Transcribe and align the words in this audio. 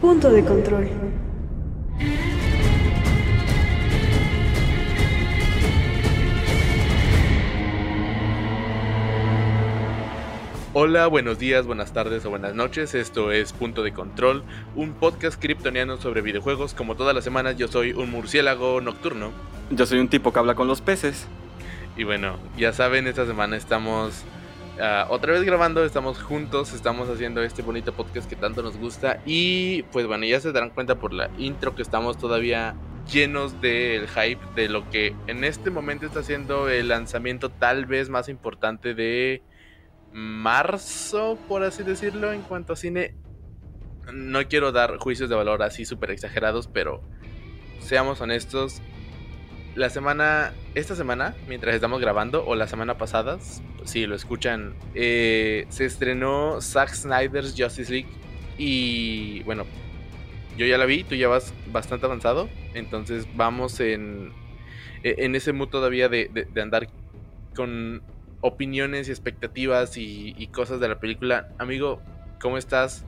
Punto 0.00 0.32
de 0.32 0.42
control. 0.42 0.88
Hola, 10.72 11.06
buenos 11.06 11.38
días, 11.38 11.66
buenas 11.66 11.92
tardes 11.92 12.24
o 12.24 12.30
buenas 12.30 12.54
noches. 12.54 12.94
Esto 12.94 13.30
es 13.30 13.52
Punto 13.52 13.82
de 13.82 13.92
Control, 13.92 14.42
un 14.74 14.94
podcast 14.94 15.38
kryptoniano 15.38 15.98
sobre 15.98 16.22
videojuegos. 16.22 16.72
Como 16.72 16.96
todas 16.96 17.14
las 17.14 17.22
semanas, 17.22 17.58
yo 17.58 17.68
soy 17.68 17.92
un 17.92 18.10
murciélago 18.10 18.80
nocturno. 18.80 19.32
Yo 19.70 19.84
soy 19.84 19.98
un 19.98 20.08
tipo 20.08 20.32
que 20.32 20.38
habla 20.38 20.54
con 20.54 20.66
los 20.66 20.80
peces. 20.80 21.26
Y 21.98 22.04
bueno, 22.04 22.38
ya 22.56 22.72
saben, 22.72 23.06
esta 23.06 23.26
semana 23.26 23.58
estamos 23.58 24.24
ah, 24.80 25.06
otra 25.10 25.32
vez 25.32 25.42
grabando, 25.42 25.84
estamos 25.84 26.22
juntos, 26.22 26.72
estamos 26.72 27.08
haciendo 27.08 27.42
este 27.42 27.62
bonito 27.62 27.92
podcast 27.92 28.28
que 28.28 28.36
tanto 28.36 28.62
nos 28.62 28.76
gusta. 28.76 29.20
Y 29.26 29.82
pues 29.92 30.06
bueno, 30.06 30.24
ya 30.24 30.40
se 30.40 30.52
darán 30.52 30.70
cuenta 30.70 30.96
por 30.96 31.12
la 31.12 31.30
intro 31.38 31.74
que 31.74 31.82
estamos 31.82 32.18
todavía 32.18 32.74
llenos 33.10 33.60
del 33.60 34.08
hype 34.08 34.40
de 34.54 34.68
lo 34.68 34.88
que 34.90 35.14
en 35.26 35.44
este 35.44 35.70
momento 35.70 36.06
está 36.06 36.22
siendo 36.22 36.68
el 36.68 36.88
lanzamiento 36.88 37.50
tal 37.50 37.86
vez 37.86 38.08
más 38.08 38.28
importante 38.28 38.94
de 38.94 39.42
marzo, 40.12 41.38
por 41.48 41.62
así 41.62 41.82
decirlo, 41.82 42.32
en 42.32 42.42
cuanto 42.42 42.72
a 42.72 42.76
cine. 42.76 43.14
No 44.12 44.46
quiero 44.48 44.72
dar 44.72 44.96
juicios 44.98 45.28
de 45.28 45.36
valor 45.36 45.62
así 45.62 45.84
súper 45.84 46.10
exagerados, 46.10 46.66
pero 46.66 47.02
seamos 47.80 48.20
honestos. 48.20 48.82
La 49.74 49.88
semana, 49.88 50.52
esta 50.74 50.96
semana, 50.96 51.34
mientras 51.48 51.74
estamos 51.74 52.00
grabando, 52.00 52.44
o 52.46 52.54
la 52.54 52.66
semana 52.66 52.98
pasada, 52.98 53.38
si 53.84 54.06
lo 54.06 54.14
escuchan, 54.14 54.74
eh, 54.94 55.66
se 55.68 55.84
estrenó 55.84 56.60
Zack 56.60 56.90
Snyder's 56.94 57.54
Justice 57.56 57.92
League. 57.92 58.08
Y 58.58 59.42
bueno, 59.44 59.64
yo 60.56 60.66
ya 60.66 60.76
la 60.76 60.86
vi, 60.86 61.04
tú 61.04 61.14
ya 61.14 61.28
vas 61.28 61.54
bastante 61.72 62.06
avanzado. 62.06 62.48
Entonces 62.74 63.26
vamos 63.36 63.78
en, 63.80 64.32
e, 65.02 65.14
en 65.18 65.34
ese 65.34 65.52
mood 65.52 65.68
todavía 65.68 66.08
de, 66.08 66.28
de 66.52 66.62
andar 66.62 66.88
con 67.54 68.02
opiniones 68.40 69.08
y 69.08 69.10
expectativas 69.10 69.96
y, 69.96 70.46
cosas 70.52 70.80
de 70.80 70.88
la 70.88 70.98
película. 70.98 71.48
Amigo, 71.58 72.00
¿cómo 72.40 72.58
estás? 72.58 73.04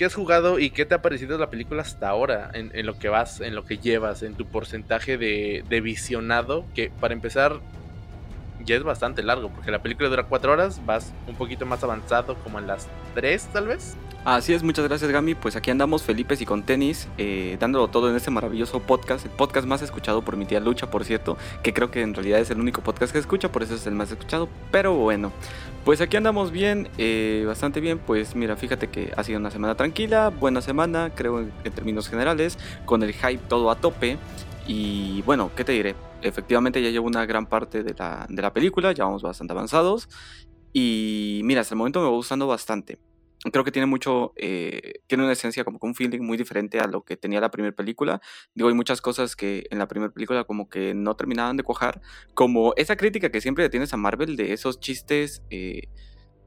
¿Qué 0.00 0.06
has 0.06 0.14
jugado 0.14 0.58
y 0.58 0.70
qué 0.70 0.86
te 0.86 0.94
ha 0.94 1.02
parecido 1.02 1.36
la 1.36 1.50
película 1.50 1.82
hasta 1.82 2.08
ahora? 2.08 2.50
En, 2.54 2.86
lo 2.86 2.98
que 2.98 3.10
vas, 3.10 3.42
en 3.42 3.54
lo 3.54 3.66
que 3.66 3.76
llevas, 3.76 4.22
en 4.22 4.32
tu 4.32 4.46
porcentaje 4.46 5.18
de, 5.18 5.62
de 5.68 5.80
visionado. 5.82 6.64
Que 6.74 6.88
para 6.88 7.12
empezar, 7.12 7.60
ya 8.64 8.76
es 8.76 8.82
bastante 8.82 9.22
largo, 9.22 9.50
porque 9.50 9.70
la 9.70 9.82
película 9.82 10.08
dura 10.08 10.24
cuatro 10.24 10.52
horas, 10.52 10.80
vas 10.86 11.12
un 11.26 11.34
poquito 11.34 11.66
más 11.66 11.82
avanzado, 11.82 12.36
como 12.36 12.58
en 12.58 12.66
las 12.66 12.88
tres 13.14 13.48
tal 13.52 13.68
vez. 13.68 13.96
Así 14.24 14.52
es, 14.52 14.62
muchas 14.62 14.86
gracias 14.86 15.10
Gami. 15.10 15.34
Pues 15.34 15.56
aquí 15.56 15.70
andamos 15.70 16.02
Felipe 16.02 16.36
y 16.38 16.44
con 16.44 16.62
tenis, 16.62 17.08
eh, 17.16 17.56
dándolo 17.58 17.88
todo 17.88 18.10
en 18.10 18.16
este 18.16 18.30
maravilloso 18.30 18.80
podcast, 18.80 19.24
el 19.24 19.30
podcast 19.30 19.66
más 19.66 19.80
escuchado 19.80 20.20
por 20.20 20.36
mi 20.36 20.44
tía 20.44 20.60
Lucha, 20.60 20.90
por 20.90 21.04
cierto, 21.04 21.38
que 21.62 21.72
creo 21.72 21.90
que 21.90 22.02
en 22.02 22.12
realidad 22.12 22.38
es 22.38 22.50
el 22.50 22.60
único 22.60 22.82
podcast 22.82 23.14
que 23.14 23.18
escucha, 23.18 23.50
por 23.50 23.62
eso 23.62 23.74
es 23.74 23.86
el 23.86 23.94
más 23.94 24.10
escuchado. 24.10 24.50
Pero 24.70 24.94
bueno, 24.94 25.32
pues 25.86 26.02
aquí 26.02 26.18
andamos 26.18 26.50
bien, 26.50 26.88
eh, 26.98 27.44
bastante 27.46 27.80
bien. 27.80 27.98
Pues 27.98 28.36
mira, 28.36 28.56
fíjate 28.56 28.88
que 28.88 29.10
ha 29.16 29.24
sido 29.24 29.38
una 29.38 29.50
semana 29.50 29.74
tranquila, 29.74 30.28
buena 30.28 30.60
semana, 30.60 31.12
creo 31.14 31.40
en 31.40 31.72
términos 31.72 32.08
generales, 32.10 32.58
con 32.84 33.02
el 33.02 33.14
hype 33.14 33.40
todo 33.48 33.70
a 33.70 33.76
tope. 33.76 34.18
Y 34.66 35.22
bueno, 35.22 35.50
¿qué 35.56 35.64
te 35.64 35.72
diré? 35.72 36.09
Efectivamente 36.22 36.82
ya 36.82 36.90
llevo 36.90 37.06
una 37.06 37.26
gran 37.26 37.46
parte 37.46 37.82
de 37.82 37.94
la, 37.94 38.26
de 38.28 38.42
la 38.42 38.52
película, 38.52 38.92
ya 38.92 39.04
vamos 39.04 39.22
bastante 39.22 39.52
avanzados. 39.52 40.08
Y 40.72 41.40
mira, 41.44 41.62
hasta 41.62 41.74
el 41.74 41.78
momento 41.78 42.00
me 42.00 42.06
va 42.06 42.12
gustando 42.12 42.46
bastante 42.46 42.98
creo 43.50 43.64
que 43.64 43.72
tiene 43.72 43.86
mucho, 43.86 44.32
eh, 44.36 45.00
tiene 45.06 45.24
una 45.24 45.32
esencia 45.32 45.64
como 45.64 45.78
que 45.78 45.86
un 45.86 45.94
feeling 45.94 46.20
muy 46.20 46.36
diferente 46.36 46.78
a 46.78 46.86
lo 46.86 47.02
que 47.02 47.16
tenía 47.16 47.40
la 47.40 47.50
primera 47.50 47.74
película. 47.74 48.20
Digo, 48.54 48.68
hay 48.68 48.74
muchas 48.74 49.00
cosas 49.00 49.34
que 49.34 49.66
en 49.70 49.78
la 49.78 49.88
primera 49.88 50.12
película 50.12 50.44
como 50.44 50.68
que 50.68 50.94
no 50.94 51.16
terminaban 51.16 51.56
de 51.56 51.62
cuajar, 51.62 52.02
como 52.34 52.74
esa 52.76 52.96
crítica 52.96 53.30
que 53.30 53.40
siempre 53.40 53.68
tienes 53.70 53.94
a 53.94 53.96
Marvel 53.96 54.36
de 54.36 54.52
esos 54.52 54.78
chistes 54.80 55.42
eh, 55.50 55.84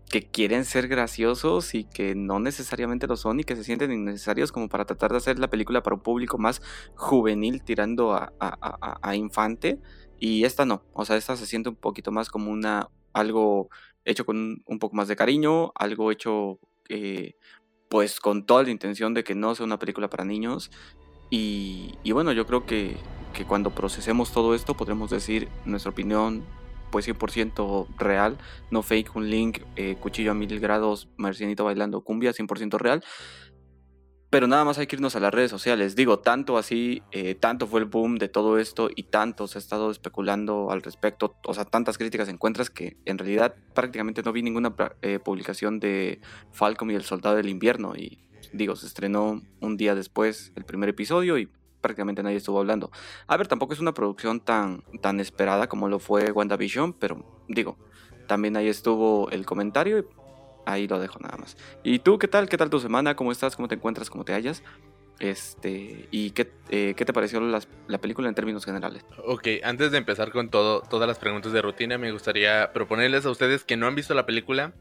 que 0.10 0.22
quieren 0.22 0.66
ser 0.66 0.88
graciosos 0.88 1.74
y 1.74 1.86
que 1.86 2.16
no 2.16 2.40
necesariamente 2.40 3.08
lo 3.08 3.18
son 3.18 3.40
y 3.40 3.44
que 3.44 3.56
se 3.56 3.64
sienten 3.64 3.92
innecesarios 3.92 4.52
como 4.52 4.70
para 4.70 4.86
tratar 4.86 5.12
de 5.12 5.18
hacer 5.18 5.40
la 5.40 5.50
película 5.50 5.82
para 5.82 5.96
un 5.96 6.04
público 6.04 6.38
más 6.38 6.62
juvenil 6.96 7.64
tirando 7.64 8.14
a, 8.14 9.16
infante. 9.16 9.80
Y 10.20 10.46
esta 10.46 10.66
no, 10.66 10.84
o 10.94 11.06
sea, 11.06 11.18
esta 11.18 11.36
se 11.36 11.46
siente 11.46 11.70
un 11.70 11.76
poquito 11.76 12.12
más 12.12 12.30
como 12.30 12.52
una 12.52 12.90
algo 13.14 13.70
hecho 14.06 14.26
con 14.26 14.64
un 14.66 14.80
poco 14.80 14.96
más 14.96 15.08
de 15.08 15.16
cariño, 15.16 15.72
algo 15.76 16.12
hecho 16.12 16.60
eh, 16.90 17.36
pues 17.90 18.20
con 18.20 18.46
toda 18.46 18.64
la 18.64 18.72
intención 18.72 19.14
de 19.14 19.24
que 19.24 19.36
no 19.36 19.56
sea 19.56 19.66
una 19.66 19.80
película 19.80 20.10
para 20.10 20.26
niños. 20.26 20.72
Y, 21.30 21.96
bueno, 22.12 22.32
yo 22.32 22.46
creo 22.46 22.66
que, 22.68 22.96
que, 23.34 23.46
cuando 23.46 23.74
procesemos 23.74 24.32
todo 24.32 24.54
esto 24.54 24.76
podremos 24.76 25.10
decir 25.10 25.48
nuestra 25.66 25.90
opinión 25.90 26.46
pues 26.94 27.08
100% 27.08 27.88
real, 27.98 28.38
no 28.70 28.84
fake, 28.84 29.16
un 29.16 29.28
link, 29.28 29.62
eh, 29.76 29.96
cuchillo 30.00 30.30
a 30.30 30.36
mil 30.36 30.60
grados, 30.60 31.10
marcianito 31.18 31.66
bailando 31.66 32.04
cumbia, 32.04 32.34
100% 32.34 32.78
real. 32.78 33.04
Pero 34.30 34.46
nada 34.46 34.64
más 34.64 34.78
hay 34.78 34.86
que 34.86 34.96
irnos 34.96 35.16
a 35.16 35.20
las 35.20 35.34
redes 35.34 35.50
sociales. 35.50 35.96
Digo, 35.96 36.20
tanto 36.20 36.56
así, 36.56 37.02
eh, 37.12 37.34
tanto 37.34 37.66
fue 37.66 37.80
el 37.80 37.88
boom 37.88 38.20
de 38.20 38.30
todo 38.30 38.60
esto 38.60 38.92
y 38.96 39.04
tanto 39.04 39.48
se 39.48 39.58
ha 39.58 39.62
estado 39.62 39.90
especulando 39.90 40.70
al 40.70 40.84
respecto. 40.84 41.36
O 41.48 41.56
sea, 41.56 41.66
tantas 41.66 41.98
críticas 41.98 42.30
encuentras 42.30 42.70
que 42.70 42.98
en 43.06 43.18
realidad 43.18 43.56
prácticamente 43.74 44.22
no 44.22 44.32
vi 44.32 44.44
ninguna 44.44 44.76
eh, 45.02 45.18
publicación 45.18 45.80
de 45.80 46.22
Falcon 46.52 46.92
y 46.92 46.94
el 46.94 47.04
Soldado 47.04 47.38
del 47.38 47.50
Invierno. 47.50 47.96
Y 47.96 48.20
digo, 48.54 48.76
se 48.76 48.86
estrenó 48.86 49.42
un 49.62 49.78
día 49.78 49.96
después 49.96 50.52
el 50.56 50.64
primer 50.64 50.90
episodio 50.90 51.40
y 51.40 51.50
prácticamente 51.84 52.24
nadie 52.24 52.38
estuvo 52.38 52.60
hablando. 52.60 52.90
A 53.28 53.38
ver, 53.38 53.48
tampoco 53.48 53.74
es 53.74 53.80
una 53.80 53.94
producción 53.94 54.40
tan, 54.40 54.84
tan 55.02 55.20
esperada 55.20 55.68
como 55.68 55.88
lo 55.88 56.00
fue 56.00 56.32
WandaVision, 56.32 56.94
pero 56.94 57.44
digo, 57.48 57.78
también 58.28 58.58
ahí 58.58 58.68
estuvo 58.68 59.30
el 59.30 59.46
comentario 59.46 60.00
y 60.00 60.06
ahí 60.66 60.88
lo 60.88 61.00
dejo 61.00 61.20
nada 61.20 61.38
más. 61.38 61.58
¿Y 61.84 62.00
tú 62.00 62.18
qué 62.18 62.28
tal? 62.28 62.50
¿Qué 62.50 62.58
tal 62.58 62.72
tu 62.72 62.80
semana? 62.80 63.16
¿Cómo 63.16 63.32
estás? 63.32 63.56
¿Cómo 63.56 63.68
te 63.68 63.76
encuentras? 63.76 64.10
¿Cómo 64.10 64.24
te 64.26 64.34
hallas? 64.34 64.64
Este, 65.20 66.08
¿Y 66.10 66.32
qué, 66.32 66.52
eh, 66.70 66.96
qué 66.98 67.06
te 67.06 67.14
pareció 67.14 67.40
la 67.40 67.98
película 68.00 68.28
en 68.30 68.36
términos 68.36 68.66
generales? 68.66 69.06
Ok, 69.26 69.48
antes 69.64 69.92
de 69.92 70.00
empezar 70.00 70.32
con 70.32 70.50
todo, 70.50 70.82
todas 70.82 71.08
las 71.08 71.20
preguntas 71.20 71.52
de 71.52 71.62
rutina, 71.62 71.98
me 71.98 72.12
gustaría 72.12 72.74
proponerles 72.74 73.26
a 73.26 73.30
ustedes 73.30 73.64
que 73.64 73.78
no 73.78 73.86
han 73.86 73.96
visto 73.96 74.14
la 74.16 74.26
película 74.26 74.74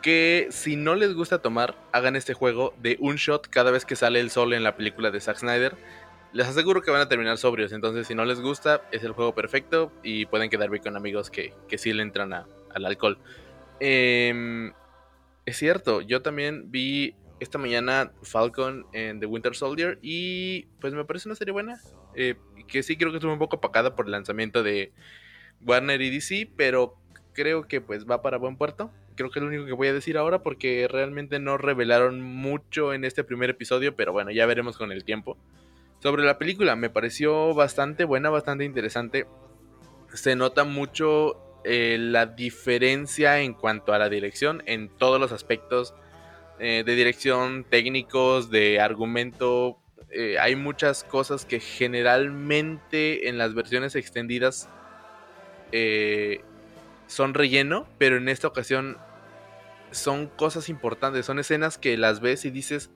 que 0.00 0.48
si 0.50 0.76
no 0.76 0.94
les 0.94 1.14
gusta 1.14 1.42
tomar, 1.42 1.76
hagan 1.92 2.16
este 2.16 2.34
juego 2.34 2.74
de 2.78 2.96
un 3.00 3.16
shot 3.16 3.48
cada 3.48 3.70
vez 3.70 3.84
que 3.84 3.96
sale 3.96 4.20
el 4.20 4.30
sol 4.30 4.52
en 4.52 4.62
la 4.62 4.76
película 4.76 5.10
de 5.10 5.20
Zack 5.20 5.38
Snyder. 5.38 5.76
Les 6.32 6.46
aseguro 6.46 6.82
que 6.82 6.90
van 6.90 7.00
a 7.00 7.08
terminar 7.08 7.38
sobrios, 7.38 7.72
entonces 7.72 8.06
si 8.06 8.14
no 8.14 8.24
les 8.24 8.40
gusta, 8.40 8.82
es 8.92 9.02
el 9.02 9.12
juego 9.12 9.34
perfecto 9.34 9.92
y 10.02 10.26
pueden 10.26 10.48
quedar 10.48 10.70
bien 10.70 10.82
con 10.82 10.96
amigos 10.96 11.28
que, 11.28 11.52
que 11.68 11.76
sí 11.76 11.92
le 11.92 12.02
entran 12.02 12.32
al 12.32 12.86
alcohol. 12.86 13.18
Eh, 13.80 14.70
es 15.46 15.56
cierto, 15.56 16.00
yo 16.02 16.22
también 16.22 16.70
vi 16.70 17.16
esta 17.40 17.58
mañana 17.58 18.12
Falcon 18.22 18.86
en 18.92 19.18
The 19.18 19.26
Winter 19.26 19.56
Soldier 19.56 19.98
y 20.02 20.66
pues 20.80 20.92
me 20.92 21.04
parece 21.04 21.28
una 21.28 21.34
serie 21.34 21.52
buena. 21.52 21.80
Eh, 22.14 22.36
que 22.68 22.82
sí 22.82 22.96
creo 22.96 23.10
que 23.10 23.16
estuvo 23.16 23.32
un 23.32 23.38
poco 23.38 23.56
apacada 23.56 23.96
por 23.96 24.06
el 24.06 24.12
lanzamiento 24.12 24.62
de 24.62 24.92
Warner 25.62 26.00
y 26.02 26.10
DC, 26.10 26.50
pero 26.56 26.96
creo 27.32 27.66
que 27.66 27.80
pues 27.80 28.06
va 28.06 28.22
para 28.22 28.36
buen 28.36 28.56
puerto. 28.56 28.92
Creo 29.16 29.30
que 29.30 29.38
es 29.38 29.42
lo 29.42 29.48
único 29.48 29.66
que 29.66 29.72
voy 29.72 29.88
a 29.88 29.92
decir 29.92 30.16
ahora 30.16 30.42
porque 30.42 30.86
realmente 30.88 31.40
no 31.40 31.58
revelaron 31.58 32.22
mucho 32.22 32.92
en 32.92 33.04
este 33.04 33.24
primer 33.24 33.50
episodio, 33.50 33.96
pero 33.96 34.12
bueno, 34.12 34.30
ya 34.30 34.46
veremos 34.46 34.76
con 34.76 34.92
el 34.92 35.04
tiempo. 35.04 35.36
Sobre 36.00 36.24
la 36.24 36.38
película, 36.38 36.76
me 36.76 36.88
pareció 36.88 37.52
bastante 37.52 38.04
buena, 38.04 38.30
bastante 38.30 38.64
interesante. 38.64 39.26
Se 40.14 40.34
nota 40.34 40.64
mucho 40.64 41.36
eh, 41.62 41.98
la 42.00 42.24
diferencia 42.24 43.40
en 43.40 43.52
cuanto 43.52 43.92
a 43.92 43.98
la 43.98 44.08
dirección 44.08 44.62
en 44.64 44.88
todos 44.88 45.20
los 45.20 45.30
aspectos 45.30 45.94
eh, 46.58 46.84
de 46.86 46.94
dirección, 46.94 47.64
técnicos, 47.68 48.50
de 48.50 48.80
argumento. 48.80 49.78
Eh, 50.10 50.38
hay 50.38 50.56
muchas 50.56 51.04
cosas 51.04 51.44
que 51.44 51.60
generalmente 51.60 53.28
en 53.28 53.36
las 53.36 53.52
versiones 53.52 53.94
extendidas 53.94 54.70
son 57.06 57.34
relleno, 57.34 57.86
pero 57.98 58.16
en 58.16 58.28
esta 58.28 58.48
ocasión 58.48 58.96
son 59.90 60.28
cosas 60.28 60.68
importantes, 60.68 61.26
son 61.26 61.38
escenas 61.38 61.78
que 61.78 61.96
las 61.96 62.20
ves 62.20 62.44
y 62.44 62.50
dices, 62.50 62.90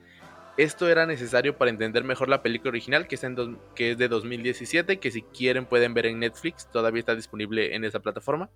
esto 0.57 0.87
era 0.89 1.05
necesario 1.05 1.57
para 1.57 1.69
entender 1.69 2.03
mejor 2.03 2.29
la 2.29 2.41
película 2.41 2.69
original, 2.69 3.07
que 3.07 3.15
es, 3.15 3.25
que 3.75 3.91
es 3.91 3.97
de 3.97 4.07
2017, 4.07 4.99
que 4.99 5.11
si 5.11 5.21
quieren 5.21 5.65
pueden 5.65 5.93
ver 5.93 6.05
en 6.05 6.19
Netflix, 6.19 6.69
todavía 6.71 6.99
está 6.99 7.15
disponible 7.15 7.75
en 7.75 7.83
esa 7.83 7.99
plataforma. 7.99 8.49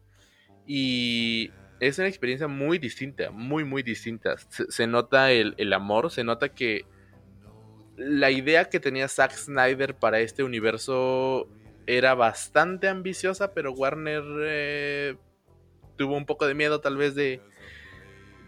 Y 0.66 1.52
es 1.82 2.00
una 2.00 2.08
experiencia 2.08 2.48
muy 2.48 2.78
distinta, 2.78 3.32
muy, 3.32 3.66
muy 3.66 3.84
distinta. 3.84 4.36
Se, 4.70 4.88
nota 4.88 5.32
el, 5.32 5.74
amor, 5.74 6.10
se 6.10 6.24
nota 6.24 6.50
que 6.50 6.86
la 7.98 8.32
idea 8.32 8.66
que 8.70 8.80
tenía 8.80 9.10
Zack 9.10 9.34
Snyder 9.34 9.96
para 9.96 10.22
este 10.22 10.44
universo 10.44 11.50
era 11.86 12.14
bastante 12.16 12.88
ambiciosa, 12.88 13.54
pero 13.54 13.74
Warner 13.74 14.24
eh, 14.42 15.16
tuvo 15.98 16.16
un 16.16 16.26
poco 16.26 16.48
de 16.48 16.54
miedo 16.54 16.80
tal 16.80 16.96
vez 16.96 17.14
de 17.16 17.42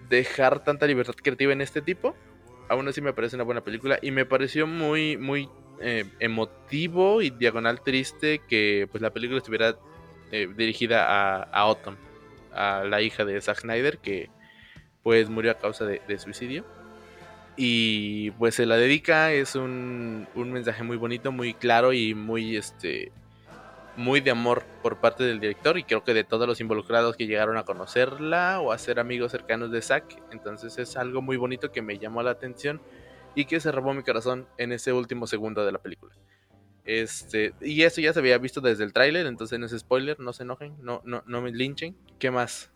dejar 0.08 0.64
tanta 0.64 0.88
libertad 0.88 1.16
creativa 1.16 1.52
en 1.52 1.62
este 1.62 1.82
tipo 1.82 2.16
aún 2.72 2.88
así 2.88 3.02
me 3.02 3.12
parece 3.12 3.36
una 3.36 3.44
buena 3.44 3.62
película 3.62 4.00
y 4.02 4.12
me 4.12 4.26
pareció 4.26 4.66
muy, 4.66 5.18
muy 5.18 5.50
eh, 5.82 6.06
emotivo 6.20 7.22
y 7.22 7.30
diagonal 7.30 7.82
triste 7.82 8.40
que 8.48 8.88
pues 8.90 9.02
la 9.02 9.12
película 9.12 9.40
estuviera 9.40 9.76
eh, 10.32 10.48
dirigida 10.56 11.06
a, 11.06 11.44
a 11.52 11.76
a 12.54 12.84
la 12.86 13.02
hija 13.02 13.26
de 13.26 13.42
Zack 13.42 13.60
Snyder 13.60 13.98
que 13.98 14.30
pues 15.04 15.30
murió 15.30 15.52
a 15.52 15.56
causa 15.56 15.86
de, 15.86 16.20
suicidio. 16.20 16.66
Y 17.58 18.32
pues 18.32 18.56
se 18.56 18.66
la 18.66 18.78
dedica, 18.78 19.34
es 19.34 19.56
un, 19.56 20.28
un, 20.36 20.54
mensaje 20.54 20.84
muy 20.84 20.96
bonito, 20.96 21.34
muy 21.34 21.54
claro 21.54 21.92
y 21.92 22.16
muy 22.16 22.56
este 22.56 23.12
muy 24.02 24.20
de 24.20 24.32
amor 24.32 24.64
por 24.82 25.00
parte 25.00 25.24
del 25.24 25.40
director 25.40 25.78
y 25.78 25.84
creo 25.84 26.04
que 26.04 26.14
de 26.14 26.24
todos 26.24 26.48
los 26.48 26.60
involucrados 26.60 27.16
que 27.16 27.28
llegaron 27.28 27.58
a 27.58 27.64
conocerla 27.64 28.60
o 28.60 28.72
a 28.72 28.78
ser 28.78 29.00
amigos 29.00 29.32
cercanos 29.32 29.72
de 29.72 29.82
Zack. 29.82 30.22
Entonces 30.32 30.78
es 30.78 30.98
algo 30.98 31.22
muy 31.22 31.38
bonito 31.38 31.72
que 31.72 31.82
me 31.82 31.98
llamó 31.98 32.22
la 32.24 32.32
atención 32.32 32.82
y 33.36 33.46
que 33.46 33.60
se 33.60 33.72
robó 33.72 33.94
mi 33.94 34.04
corazón 34.04 34.48
en 34.58 34.72
ese 34.72 34.92
último 34.92 35.28
segundo 35.28 35.66
de 35.66 35.72
la 35.72 35.80
película. 35.80 36.14
Este, 36.84 37.54
y 37.62 37.84
eso 37.84 38.02
ya 38.02 38.12
se 38.12 38.20
había 38.20 38.38
visto 38.38 38.60
desde 38.60 38.84
el 38.84 38.92
tráiler, 38.92 39.28
entonces 39.28 39.60
no 39.60 39.66
es 39.66 39.78
spoiler, 39.78 40.20
no 40.20 40.34
se 40.34 40.44
enojen, 40.44 40.76
no, 40.82 41.02
no, 41.06 41.24
no 41.26 41.42
me 41.42 41.52
linchen. 41.52 41.96
¿Qué 42.20 42.32
más? 42.32 42.72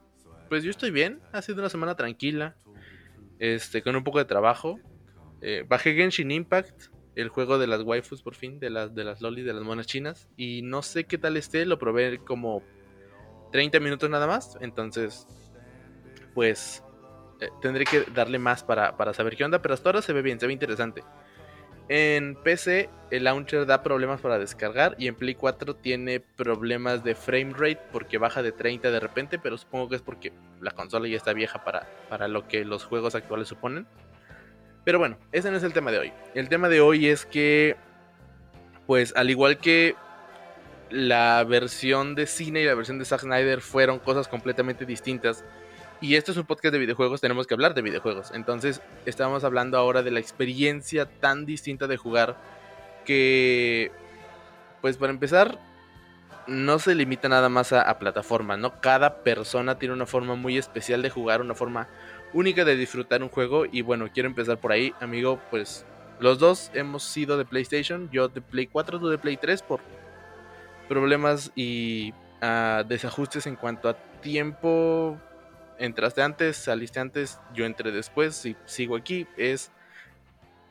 Pues 0.47 0.63
yo 0.63 0.69
estoy 0.69 0.91
bien, 0.91 1.19
ha 1.31 1.41
sido 1.41 1.59
una 1.59 1.69
semana 1.69 1.95
tranquila, 1.95 2.55
este, 3.39 3.81
con 3.81 3.95
un 3.95 4.03
poco 4.03 4.19
de 4.19 4.25
trabajo. 4.25 4.79
Eh, 5.41 5.65
bajé 5.67 5.95
Genshin 5.95 6.31
Impact, 6.31 6.89
el 7.15 7.29
juego 7.29 7.57
de 7.57 7.67
las 7.67 7.81
waifus 7.81 8.21
por 8.21 8.35
fin, 8.35 8.59
de 8.59 8.69
las, 8.69 8.93
de 8.93 9.03
las 9.03 9.21
lolis, 9.21 9.45
de 9.45 9.53
las 9.53 9.63
monas 9.63 9.87
chinas, 9.87 10.29
y 10.37 10.61
no 10.61 10.81
sé 10.81 11.05
qué 11.05 11.17
tal 11.17 11.37
esté, 11.37 11.65
lo 11.65 11.79
probé 11.79 12.19
como 12.19 12.61
30 13.51 13.79
minutos 13.79 14.09
nada 14.09 14.27
más, 14.27 14.57
entonces, 14.61 15.27
pues 16.33 16.83
eh, 17.39 17.49
tendré 17.61 17.85
que 17.85 18.03
darle 18.13 18.39
más 18.39 18.63
para, 18.63 18.97
para 18.97 19.13
saber 19.13 19.35
qué 19.35 19.45
onda, 19.45 19.61
pero 19.61 19.73
hasta 19.73 19.89
ahora 19.89 20.01
se 20.01 20.13
ve 20.13 20.21
bien, 20.21 20.39
se 20.39 20.47
ve 20.47 20.53
interesante. 20.53 21.03
En 21.87 22.35
PC 22.35 22.89
el 23.11 23.25
launcher 23.25 23.65
da 23.67 23.83
problemas 23.83 24.21
para 24.21 24.39
descargar. 24.39 24.95
Y 24.97 25.07
en 25.07 25.15
Play 25.15 25.35
4 25.35 25.75
tiene 25.75 26.19
problemas 26.19 27.03
de 27.03 27.13
frame 27.13 27.53
rate 27.53 27.81
porque 27.91 28.17
baja 28.17 28.41
de 28.41 28.51
30 28.51 28.89
de 28.89 28.99
repente, 28.99 29.37
pero 29.37 29.57
supongo 29.57 29.89
que 29.89 29.95
es 29.97 30.01
porque 30.01 30.33
la 30.61 30.71
consola 30.71 31.07
ya 31.07 31.17
está 31.17 31.33
vieja 31.33 31.63
para, 31.63 31.87
para 32.09 32.27
lo 32.27 32.47
que 32.47 32.65
los 32.65 32.85
juegos 32.85 33.13
actuales 33.13 33.47
suponen. 33.47 33.87
Pero 34.85 34.99
bueno, 34.99 35.17
ese 35.31 35.51
no 35.51 35.57
es 35.57 35.63
el 35.63 35.73
tema 35.73 35.91
de 35.91 35.99
hoy. 35.99 36.13
El 36.35 36.47
tema 36.47 36.69
de 36.69 36.79
hoy 36.79 37.07
es 37.09 37.25
que, 37.25 37.75
pues 38.87 39.13
al 39.17 39.29
igual 39.29 39.57
que 39.57 39.95
la 40.91 41.43
versión 41.43 42.13
de 42.15 42.27
cine 42.27 42.61
y 42.61 42.65
la 42.65 42.75
versión 42.75 42.99
de 42.99 43.05
Zack 43.05 43.21
Snyder 43.21 43.61
fueron 43.61 43.99
cosas 43.99 44.27
completamente 44.27 44.85
distintas, 44.85 45.43
y 46.01 46.15
esto 46.15 46.31
es 46.31 46.37
un 46.37 46.45
podcast 46.45 46.73
de 46.73 46.79
videojuegos, 46.79 47.21
tenemos 47.21 47.47
que 47.47 47.53
hablar 47.53 47.73
de 47.73 47.81
videojuegos. 47.81 48.31
Entonces, 48.33 48.81
estamos 49.05 49.43
hablando 49.43 49.77
ahora 49.77 50.03
de 50.03 50.11
la 50.11 50.19
experiencia 50.19 51.05
tan 51.05 51.45
distinta 51.45 51.87
de 51.87 51.97
jugar 51.97 52.37
que, 53.05 53.91
pues 54.81 54.97
para 54.97 55.11
empezar, 55.11 55.57
no 56.47 56.77
se 56.77 56.93
limita 56.93 57.27
nada 57.27 57.49
más 57.49 57.73
a, 57.73 57.81
a 57.81 57.97
plataformas, 57.97 58.59
¿no? 58.59 58.79
Cada 58.81 59.23
persona 59.23 59.79
tiene 59.79 59.95
una 59.95 60.05
forma 60.05 60.35
muy 60.35 60.57
especial 60.57 61.01
de 61.01 61.09
jugar, 61.09 61.41
una 61.41 61.55
forma 61.55 61.87
única 62.35 62.65
de 62.65 62.75
disfrutar 62.75 63.23
un 63.23 63.29
juego. 63.29 63.65
Y 63.65 63.81
bueno, 63.81 64.09
quiero 64.13 64.29
empezar 64.29 64.59
por 64.59 64.71
ahí, 64.71 64.93
amigo, 64.99 65.41
pues 65.49 65.85
los 66.19 66.37
dos 66.37 66.69
hemos 66.73 67.03
sido 67.03 67.37
de 67.37 67.45
PlayStation, 67.45 68.09
yo 68.11 68.27
de 68.27 68.41
Play 68.41 68.67
4, 68.67 68.99
tú 68.99 69.09
de 69.09 69.17
Play 69.17 69.37
3 69.37 69.63
por 69.63 69.81
problemas 70.87 71.51
y 71.55 72.13
uh, 72.43 72.83
desajustes 72.87 73.47
en 73.47 73.55
cuanto 73.55 73.89
a 73.89 73.97
tiempo 74.21 75.17
entraste 75.79 76.21
antes, 76.21 76.57
saliste 76.57 76.99
antes, 76.99 77.39
yo 77.53 77.65
entré 77.65 77.91
después 77.91 78.45
y 78.45 78.55
sigo 78.65 78.95
aquí. 78.95 79.27
Es, 79.37 79.71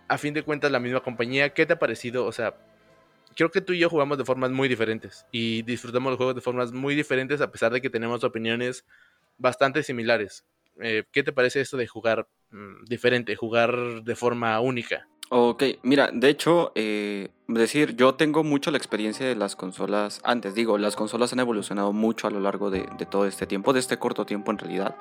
a 0.07 0.19
fin 0.19 0.35
de 0.35 0.43
cuentas, 0.43 0.71
la 0.71 0.81
misma 0.81 1.01
compañía. 1.01 1.51
¿Qué 1.51 1.67
te 1.67 1.73
ha 1.73 1.79
parecido? 1.79 2.27
O 2.27 2.33
sea, 2.33 2.55
creo 3.35 3.51
que 3.51 3.61
tú 3.61 3.73
y 3.73 3.79
yo 3.79 3.89
jugamos 3.89 4.19
de 4.19 4.25
formas 4.25 4.51
muy 4.51 4.69
diferentes 4.69 5.27
y 5.33 5.63
disfrutamos 5.63 6.11
los 6.11 6.19
juegos 6.19 6.35
de 6.35 6.41
formas 6.41 6.73
muy 6.73 6.95
diferentes 6.95 7.41
a 7.41 7.51
pesar 7.51 7.73
de 7.73 7.81
que 7.81 7.91
tenemos 7.91 8.23
opiniones 8.23 8.85
bastante 9.39 9.83
similares. 9.83 10.45
Eh, 10.81 11.05
¿Qué 11.13 11.23
te 11.23 11.33
parece 11.33 11.61
esto 11.61 11.77
de 11.77 11.87
jugar 11.87 12.29
mm, 12.51 12.85
diferente, 12.85 13.37
jugar 13.37 14.03
de 14.03 14.17
forma 14.17 14.59
única? 14.61 15.09
Ok, 15.31 15.63
mira, 15.83 16.11
de 16.13 16.29
hecho, 16.29 16.71
eh, 16.75 17.29
decir, 17.49 17.97
yo 17.97 18.15
tengo 18.15 18.45
mucho 18.45 18.71
la 18.71 18.77
experiencia 18.77 19.27
de 19.27 19.35
las 19.35 19.57
consolas 19.57 20.21
antes, 20.23 20.55
digo, 20.55 20.77
las 20.77 20.97
consolas 20.97 21.33
han 21.33 21.41
evolucionado 21.41 21.95
mucho 21.95 22.27
a 22.27 22.31
lo 22.31 22.41
largo 22.41 22.71
de, 22.71 22.87
todo 23.11 23.27
este 23.27 23.47
tiempo, 23.47 23.73
de 23.73 23.81
este 23.81 23.99
corto 23.99 24.27
tiempo 24.27 24.51
en 24.51 24.59
realidad. 24.59 24.97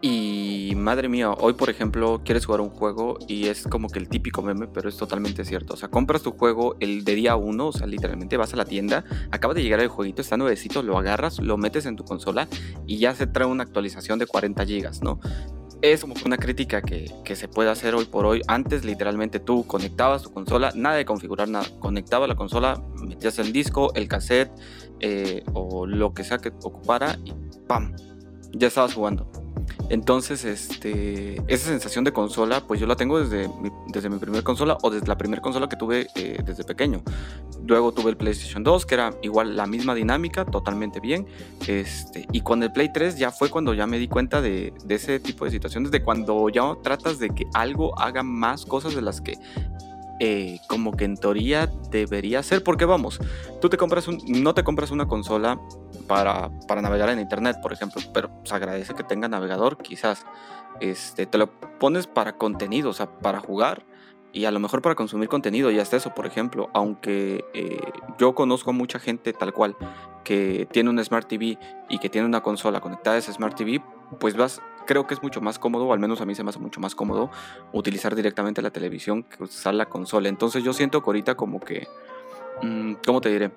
Y 0.00 0.74
madre 0.76 1.08
mía, 1.08 1.32
hoy 1.32 1.54
por 1.54 1.70
ejemplo 1.70 2.22
quieres 2.24 2.46
jugar 2.46 2.60
un 2.60 2.70
juego 2.70 3.18
y 3.26 3.48
es 3.48 3.64
como 3.64 3.88
que 3.88 3.98
el 3.98 4.08
típico 4.08 4.42
meme, 4.42 4.68
pero 4.68 4.88
es 4.88 4.96
totalmente 4.96 5.44
cierto. 5.44 5.74
O 5.74 5.76
sea, 5.76 5.88
compras 5.88 6.22
tu 6.22 6.30
juego 6.30 6.76
el 6.78 7.02
de 7.02 7.16
día 7.16 7.34
uno, 7.34 7.68
o 7.68 7.72
sea, 7.72 7.88
literalmente 7.88 8.36
vas 8.36 8.52
a 8.52 8.56
la 8.56 8.64
tienda, 8.64 9.04
acaba 9.32 9.54
de 9.54 9.62
llegar 9.62 9.80
el 9.80 9.88
jueguito, 9.88 10.22
está 10.22 10.36
nuevecito, 10.36 10.84
lo 10.84 10.96
agarras, 10.98 11.40
lo 11.40 11.56
metes 11.56 11.84
en 11.86 11.96
tu 11.96 12.04
consola 12.04 12.46
y 12.86 12.98
ya 12.98 13.12
se 13.14 13.26
trae 13.26 13.48
una 13.48 13.64
actualización 13.64 14.20
de 14.20 14.26
40 14.26 14.64
gigas, 14.66 15.02
¿no? 15.02 15.18
Es 15.82 16.00
como 16.00 16.14
una 16.24 16.36
crítica 16.36 16.82
que, 16.82 17.08
se 17.36 17.48
puede 17.48 17.70
hacer 17.70 17.94
hoy 17.94 18.04
por 18.06 18.26
hoy. 18.26 18.42
Antes 18.48 18.84
literalmente 18.84 19.38
tú 19.38 19.66
conectabas 19.66 20.22
tu 20.22 20.32
consola, 20.32 20.72
nada 20.74 20.96
de 20.96 21.04
configurar 21.04 21.48
nada, 21.48 21.66
conectaba 21.78 22.26
la 22.26 22.34
consola, 22.34 22.82
metías 23.02 23.38
el 23.38 23.52
disco, 23.52 23.92
el 23.94 24.08
cassette 24.08 24.50
eh, 25.00 25.44
o 25.52 25.86
lo 25.86 26.14
que 26.14 26.24
sea 26.24 26.38
que 26.38 26.48
ocupara 26.48 27.18
y 27.24 27.32
¡pam! 27.66 27.94
Ya 28.52 28.68
estabas 28.68 28.94
jugando. 28.94 29.30
Entonces, 29.90 30.44
este, 30.44 31.40
esa 31.46 31.68
sensación 31.68 32.04
de 32.04 32.12
consola, 32.12 32.60
pues 32.66 32.78
yo 32.78 32.86
la 32.86 32.96
tengo 32.96 33.18
desde 33.18 33.48
mi, 33.48 33.70
desde 33.88 34.10
mi 34.10 34.18
primera 34.18 34.42
consola 34.42 34.76
o 34.82 34.90
desde 34.90 35.06
la 35.06 35.16
primera 35.16 35.40
consola 35.40 35.68
que 35.68 35.76
tuve 35.76 36.08
eh, 36.14 36.42
desde 36.44 36.64
pequeño. 36.64 37.02
Luego 37.66 37.92
tuve 37.92 38.10
el 38.10 38.16
PlayStation 38.16 38.62
2, 38.62 38.86
que 38.86 38.94
era 38.94 39.14
igual 39.22 39.56
la 39.56 39.66
misma 39.66 39.94
dinámica, 39.94 40.44
totalmente 40.44 41.00
bien. 41.00 41.26
Este, 41.66 42.26
y 42.32 42.42
con 42.42 42.62
el 42.62 42.72
Play 42.72 42.92
3 42.92 43.18
ya 43.18 43.30
fue 43.30 43.48
cuando 43.48 43.72
ya 43.74 43.86
me 43.86 43.98
di 43.98 44.08
cuenta 44.08 44.42
de, 44.42 44.74
ese 44.88 45.20
tipo 45.20 45.44
de 45.44 45.50
situaciones, 45.50 45.90
de 45.90 46.02
cuando 46.02 46.48
ya 46.50 46.74
tratas 46.82 47.18
de 47.18 47.30
que 47.30 47.46
algo 47.54 47.98
haga 47.98 48.22
más 48.22 48.66
cosas 48.66 48.94
de 48.94 49.02
las 49.02 49.20
que 49.20 49.38
eh, 50.20 50.58
como 50.68 50.96
que 50.96 51.04
en 51.04 51.16
teoría 51.16 51.70
debería 51.90 52.42
ser, 52.42 52.64
porque 52.64 52.84
vamos, 52.84 53.20
tú 53.60 53.68
te 53.68 53.76
compras 53.76 54.08
un, 54.08 54.18
no 54.26 54.52
te 54.52 54.64
compras 54.64 54.90
una 54.90 55.06
consola 55.06 55.60
para, 56.08 56.50
navegar 56.82 57.10
en 57.10 57.20
internet, 57.20 57.58
por 57.62 57.72
ejemplo, 57.72 58.02
pero 58.12 58.30
se 58.42 58.54
agradece 58.54 58.94
que 58.94 59.04
tenga 59.04 59.28
navegador, 59.28 59.78
quizás, 59.78 60.24
este, 60.80 61.26
te 61.26 61.38
lo 61.38 61.50
pones 61.78 62.06
para 62.06 62.32
contenido, 62.32 62.90
o 62.90 62.92
sea, 62.92 63.06
para 63.06 63.40
jugar 63.40 63.84
y 64.32 64.44
a 64.44 64.50
lo 64.50 64.60
mejor 64.60 64.82
para 64.82 64.94
consumir 64.94 65.28
contenido, 65.28 65.70
y 65.70 65.78
hasta 65.78 65.96
eso, 65.96 66.14
por 66.14 66.26
ejemplo, 66.26 66.70
aunque 66.74 67.44
eh, 67.54 67.80
yo 68.18 68.34
conozco 68.34 68.70
a 68.70 68.72
mucha 68.72 68.98
gente 68.98 69.32
tal 69.32 69.52
cual 69.52 69.76
que 70.24 70.68
tiene 70.70 70.90
un 70.90 71.02
Smart 71.02 71.28
TV 71.28 71.58
y 71.88 71.98
que 71.98 72.08
tiene 72.08 72.26
una 72.26 72.42
consola 72.42 72.80
conectada 72.80 73.16
a 73.16 73.18
ese 73.18 73.32
Smart 73.32 73.56
TV, 73.56 73.82
pues 74.18 74.36
vas 74.36 74.60
creo 74.86 75.06
que 75.06 75.12
es 75.12 75.22
mucho 75.22 75.42
más 75.42 75.58
cómodo, 75.58 75.86
o 75.86 75.92
al 75.92 75.98
menos 75.98 76.22
a 76.22 76.24
mí 76.24 76.34
se 76.34 76.42
me 76.42 76.48
hace 76.48 76.58
mucho 76.58 76.80
más 76.80 76.94
cómodo 76.94 77.30
utilizar 77.72 78.14
directamente 78.14 78.62
la 78.62 78.70
televisión 78.70 79.22
que 79.22 79.42
usar 79.42 79.74
la 79.74 79.84
consola. 79.84 80.30
Entonces 80.30 80.64
yo 80.64 80.72
siento 80.72 81.02
ahorita 81.04 81.34
como 81.34 81.60
que, 81.60 81.86
mm, 82.62 82.94
¿cómo 83.04 83.20
te 83.20 83.28
diré? 83.28 83.50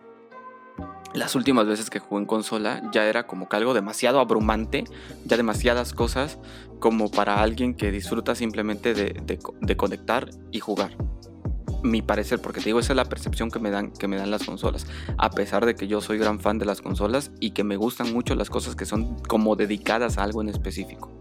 Las 1.13 1.35
últimas 1.35 1.67
veces 1.67 1.89
que 1.89 1.99
jugué 1.99 2.21
en 2.21 2.25
consola 2.25 2.81
ya 2.93 3.05
era 3.05 3.27
como 3.27 3.49
que 3.49 3.57
algo 3.57 3.73
demasiado 3.73 4.19
abrumante, 4.19 4.85
ya 5.25 5.37
demasiadas 5.37 5.93
cosas 5.93 6.39
como 6.79 7.11
para 7.11 7.41
alguien 7.41 7.73
que 7.73 7.91
disfruta 7.91 8.33
simplemente 8.35 8.93
de 8.93 9.75
conectar 9.77 10.29
y 10.51 10.59
jugar 10.59 10.95
mi 11.83 12.01
parecer, 12.01 12.39
porque 12.39 12.59
te 12.59 12.65
digo, 12.65 12.79
esa 12.79 12.93
es 12.93 12.97
la 12.97 13.05
percepción 13.05 13.49
que 13.49 13.59
me 13.59 13.69
dan, 13.71 13.91
que 13.91 14.07
me 14.07 14.17
dan 14.17 14.31
las 14.31 14.43
consolas. 14.43 14.87
A 15.17 15.31
pesar 15.31 15.65
de 15.65 15.75
que 15.75 15.87
yo 15.87 16.01
soy 16.01 16.17
gran 16.17 16.39
fan 16.39 16.59
de 16.59 16.65
las 16.65 16.81
consolas 16.81 17.31
y 17.39 17.51
que 17.51 17.63
me 17.63 17.75
gustan 17.75 18.13
mucho 18.13 18.35
las 18.35 18.49
cosas 18.49 18.75
que 18.75 18.85
son 18.85 19.19
como 19.21 19.55
dedicadas 19.55 20.17
a 20.17 20.23
algo 20.23 20.41
en 20.41 20.49
específico. 20.49 21.11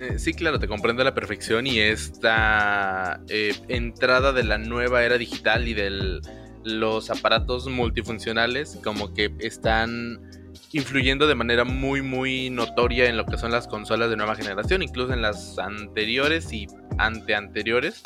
Eh, 0.00 0.18
sí, 0.18 0.32
claro, 0.32 0.58
te 0.58 0.66
comprendo 0.66 1.02
a 1.02 1.04
la 1.04 1.14
perfección 1.14 1.66
y 1.66 1.78
esta 1.78 3.20
eh, 3.28 3.54
entrada 3.68 4.32
de 4.32 4.44
la 4.44 4.56
nueva 4.56 5.04
era 5.04 5.18
digital 5.18 5.68
y 5.68 5.74
de 5.74 6.20
los 6.64 7.10
aparatos 7.10 7.68
multifuncionales 7.68 8.78
como 8.82 9.14
que 9.14 9.34
están 9.40 10.20
influyendo 10.72 11.26
de 11.26 11.34
manera 11.34 11.64
muy 11.64 12.02
muy 12.02 12.50
notoria 12.50 13.08
en 13.08 13.16
lo 13.16 13.26
que 13.26 13.38
son 13.38 13.50
las 13.50 13.66
consolas 13.66 14.10
de 14.10 14.16
nueva 14.16 14.34
generación, 14.34 14.82
incluso 14.82 15.12
en 15.12 15.22
las 15.22 15.58
anteriores 15.58 16.52
y 16.52 16.66
anteanteriores 16.98 18.02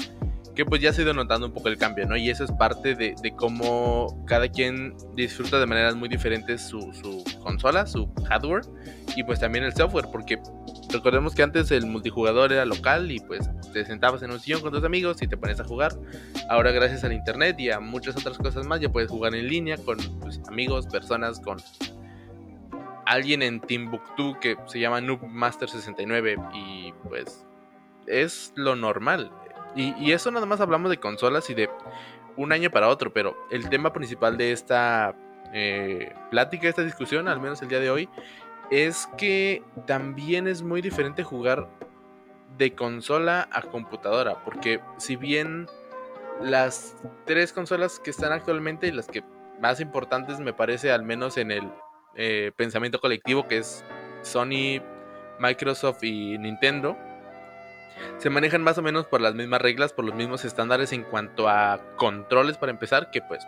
que 0.55 0.65
pues 0.65 0.81
ya 0.81 0.93
se 0.93 1.01
ha 1.01 1.05
ido 1.05 1.15
notando 1.15 1.47
un 1.47 1.53
poco 1.53 1.69
el 1.69 1.77
cambio, 1.77 2.07
¿no? 2.07 2.17
Y 2.17 2.31
eso 2.31 2.45
es 2.45 2.53
parte 2.53 2.95
de, 2.95 3.15
cómo 3.37 4.25
cada 4.27 4.49
quien 4.49 4.95
disfruta 5.15 5.59
de 5.59 5.67
maneras 5.67 5.97
muy 5.97 6.09
diferentes 6.09 6.63
su, 6.63 7.25
consola, 7.43 7.87
su 7.87 8.09
hardware 8.29 8.63
y 9.17 9.25
pues 9.25 9.41
también 9.41 9.65
el 9.65 9.75
software, 9.75 10.07
porque 10.13 10.39
recordemos 10.91 11.35
que 11.35 11.43
antes 11.43 11.71
el 11.71 11.87
multijugador 11.87 12.53
era 12.53 12.65
local 12.65 13.11
y 13.11 13.19
pues 13.21 13.51
te 13.75 13.85
sentabas 13.85 14.23
en 14.23 14.31
un 14.31 14.39
sillón 14.39 14.63
con 14.63 14.73
tus 14.73 14.85
amigos 14.85 15.21
y 15.21 15.27
te 15.27 15.37
pones 15.37 15.59
a 15.59 15.65
jugar. 15.65 15.93
Ahora 16.49 16.71
gracias 16.71 17.03
al 17.03 17.13
internet 17.13 17.59
y 17.59 17.71
a 17.71 17.81
muchas 17.81 18.17
otras 18.17 18.39
cosas 18.39 18.65
más 18.67 18.81
ya 18.81 18.89
puedes 18.89 19.11
jugar 19.11 19.35
en 19.35 19.49
línea 19.49 19.77
con 19.77 19.99
pues, 20.21 20.41
amigos, 20.49 20.87
personas, 20.87 21.41
con 21.41 21.59
alguien 23.05 23.43
en 23.43 23.61
Timbuktu 23.61 24.39
que 24.41 24.57
se 24.67 24.79
llama 24.79 25.01
Noob 25.01 25.27
Master 25.27 25.69
69 25.69 26.37
y 26.55 26.93
pues 27.07 27.45
es 28.07 28.53
lo 28.55 28.77
normal 28.77 29.31
Y, 29.75 30.13
eso 30.13 30.31
nada 30.31 30.47
más 30.47 30.61
hablamos 30.61 30.91
de 30.91 30.99
consolas 30.99 31.51
y 31.51 31.55
de 31.55 31.69
un 32.37 32.53
año 32.53 32.71
para 32.71 32.89
otro, 32.89 33.13
pero 33.13 33.37
el 33.51 33.69
tema 33.69 33.93
principal 33.93 34.37
de 34.37 34.53
esta 34.53 35.17
eh, 35.53 36.15
plática, 36.31 36.69
esta 36.69 36.83
discusión, 36.83 37.29
al 37.29 37.41
menos 37.41 37.61
el 37.63 37.69
día 37.69 37.81
de 37.81 37.91
hoy, 37.91 38.09
es 38.71 39.09
que 39.19 39.63
también 39.87 40.47
es 40.47 40.63
muy 40.63 40.81
diferente 40.81 41.25
jugar 41.25 41.69
de 42.57 42.75
consola 42.75 43.49
a 43.53 43.63
computadora, 43.63 44.43
porque 44.45 44.81
si 44.99 45.17
bien 45.17 45.67
las 46.41 46.97
tres 47.25 47.53
consolas 47.53 47.99
que 47.99 48.11
están 48.11 48.33
actualmente 48.33 48.87
y 48.87 48.93
las 48.93 49.07
que 49.07 49.23
más 49.61 49.81
importantes 49.81 50.41
me 50.41 50.53
parece 50.53 50.91
al 50.93 51.05
menos 51.05 51.37
en 51.37 51.51
el 51.51 51.71
eh, 52.17 52.53
pensamiento 52.57 53.01
colectivo 53.01 53.47
que 53.49 53.59
es 53.59 53.85
Sony, 54.23 54.81
Microsoft 55.39 56.03
y 56.03 56.39
Nintendo, 56.39 56.97
se 58.19 58.31
manejan 58.31 58.63
más 58.63 58.79
o 58.79 58.83
menos 58.83 59.07
por 59.07 59.21
las 59.21 59.35
mismas 59.35 59.61
reglas, 59.61 59.93
por 59.93 60.05
los 60.05 60.15
mismos 60.15 60.45
estándares 60.45 60.93
en 60.93 61.05
cuanto 61.05 61.49
a 61.49 61.81
controles 61.97 62.57
para 62.57 62.73
empezar, 62.73 63.11
que 63.11 63.23
pues 63.23 63.45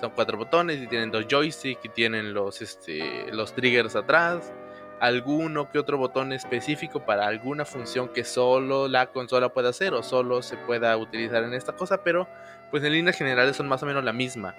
son 0.00 0.10
cuatro 0.10 0.38
botones 0.38 0.80
y 0.80 0.86
tienen 0.86 1.10
dos 1.10 1.26
joysticks 1.28 1.84
y 1.84 1.88
tienen 1.88 2.32
los, 2.32 2.62
este, 2.62 3.32
los 3.32 3.54
triggers 3.54 3.96
atrás, 3.96 4.52
alguno 5.00 5.70
que 5.70 5.78
otro 5.78 5.98
botón 5.98 6.32
específico 6.32 7.04
para 7.04 7.26
alguna 7.26 7.64
función 7.64 8.08
que 8.08 8.24
solo 8.24 8.88
la 8.88 9.06
consola 9.08 9.52
pueda 9.52 9.70
hacer 9.70 9.94
o 9.94 10.02
solo 10.02 10.42
se 10.42 10.56
pueda 10.56 10.96
utilizar 10.96 11.44
en 11.44 11.54
esta 11.54 11.74
cosa, 11.74 12.02
pero 12.02 12.28
pues 12.70 12.82
en 12.84 12.92
líneas 12.92 13.16
generales 13.16 13.56
son 13.56 13.68
más 13.68 13.82
o 13.82 13.86
menos 13.86 14.04
la 14.04 14.12
misma. 14.12 14.54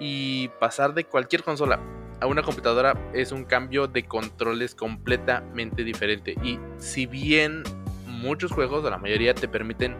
Y 0.00 0.48
pasar 0.58 0.94
de 0.94 1.04
cualquier 1.04 1.42
consola 1.42 1.78
a 2.20 2.26
una 2.26 2.42
computadora 2.42 2.94
es 3.12 3.32
un 3.32 3.44
cambio 3.44 3.86
de 3.86 4.04
controles 4.04 4.74
completamente 4.74 5.84
diferente. 5.84 6.34
Y 6.42 6.58
si 6.78 7.06
bien 7.06 7.62
muchos 8.06 8.52
juegos, 8.52 8.84
o 8.84 8.90
la 8.90 8.98
mayoría, 8.98 9.34
te 9.34 9.48
permiten 9.48 9.96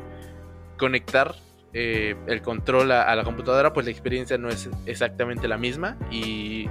conectar 0.78 1.34
eh, 1.74 2.16
el 2.26 2.42
control 2.42 2.92
a, 2.92 3.14
la 3.14 3.24
computadora, 3.24 3.72
pues 3.72 3.86
la 3.86 3.92
experiencia 3.92 4.38
no 4.38 4.48
es 4.48 4.68
exactamente 4.86 5.48
la 5.48 5.58
misma 5.58 5.96
y 6.10 6.68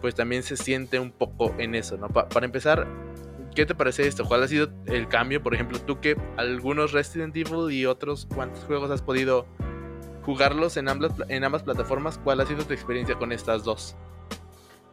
pues 0.00 0.14
también 0.14 0.42
se 0.42 0.56
siente 0.56 0.98
un 0.98 1.10
poco 1.10 1.54
en 1.58 1.74
eso, 1.74 1.96
¿no? 1.96 2.08
para 2.08 2.46
empezar, 2.46 2.86
¿qué 3.54 3.66
te 3.66 3.74
parece 3.74 4.06
esto? 4.06 4.24
¿Cuál 4.24 4.42
ha 4.42 4.48
sido 4.48 4.68
el 4.86 5.08
cambio? 5.08 5.42
Por 5.42 5.54
ejemplo, 5.54 5.78
tú 5.80 6.00
que 6.00 6.16
algunos 6.36 6.92
Resident 6.92 7.36
Evil 7.36 7.72
y 7.72 7.86
otros 7.86 8.28
cuántos 8.34 8.64
juegos 8.64 8.90
has 8.90 9.02
podido 9.02 9.46
jugarlos 10.22 10.76
en 10.76 10.88
ambas, 10.88 11.12
en 11.28 11.44
ambas 11.44 11.62
plataformas, 11.62 12.18
¿cuál 12.18 12.40
ha 12.40 12.46
sido 12.46 12.64
tu 12.64 12.72
experiencia 12.72 13.16
con 13.16 13.32
estas 13.32 13.64
dos? 13.64 13.96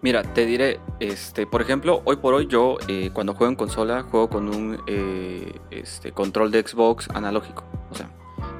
Mira, 0.02 0.22
te 0.22 0.46
diré, 0.46 0.80
este, 1.00 1.48
por 1.48 1.62
ejemplo, 1.62 2.02
hoy 2.06 2.18
por 2.18 2.34
hoy 2.34 2.48
yo 2.48 2.78
eh, 2.88 3.10
cuando 3.12 3.34
juego 3.34 3.50
en 3.50 3.56
consola 3.56 4.04
juego 4.04 4.30
con 4.30 4.48
un 4.54 4.80
eh, 4.88 5.60
este, 5.72 6.12
control 6.12 6.52
de 6.52 6.62
Xbox 6.62 7.10
analógico. 7.10 7.66
O 7.90 7.96
sea, 7.96 8.10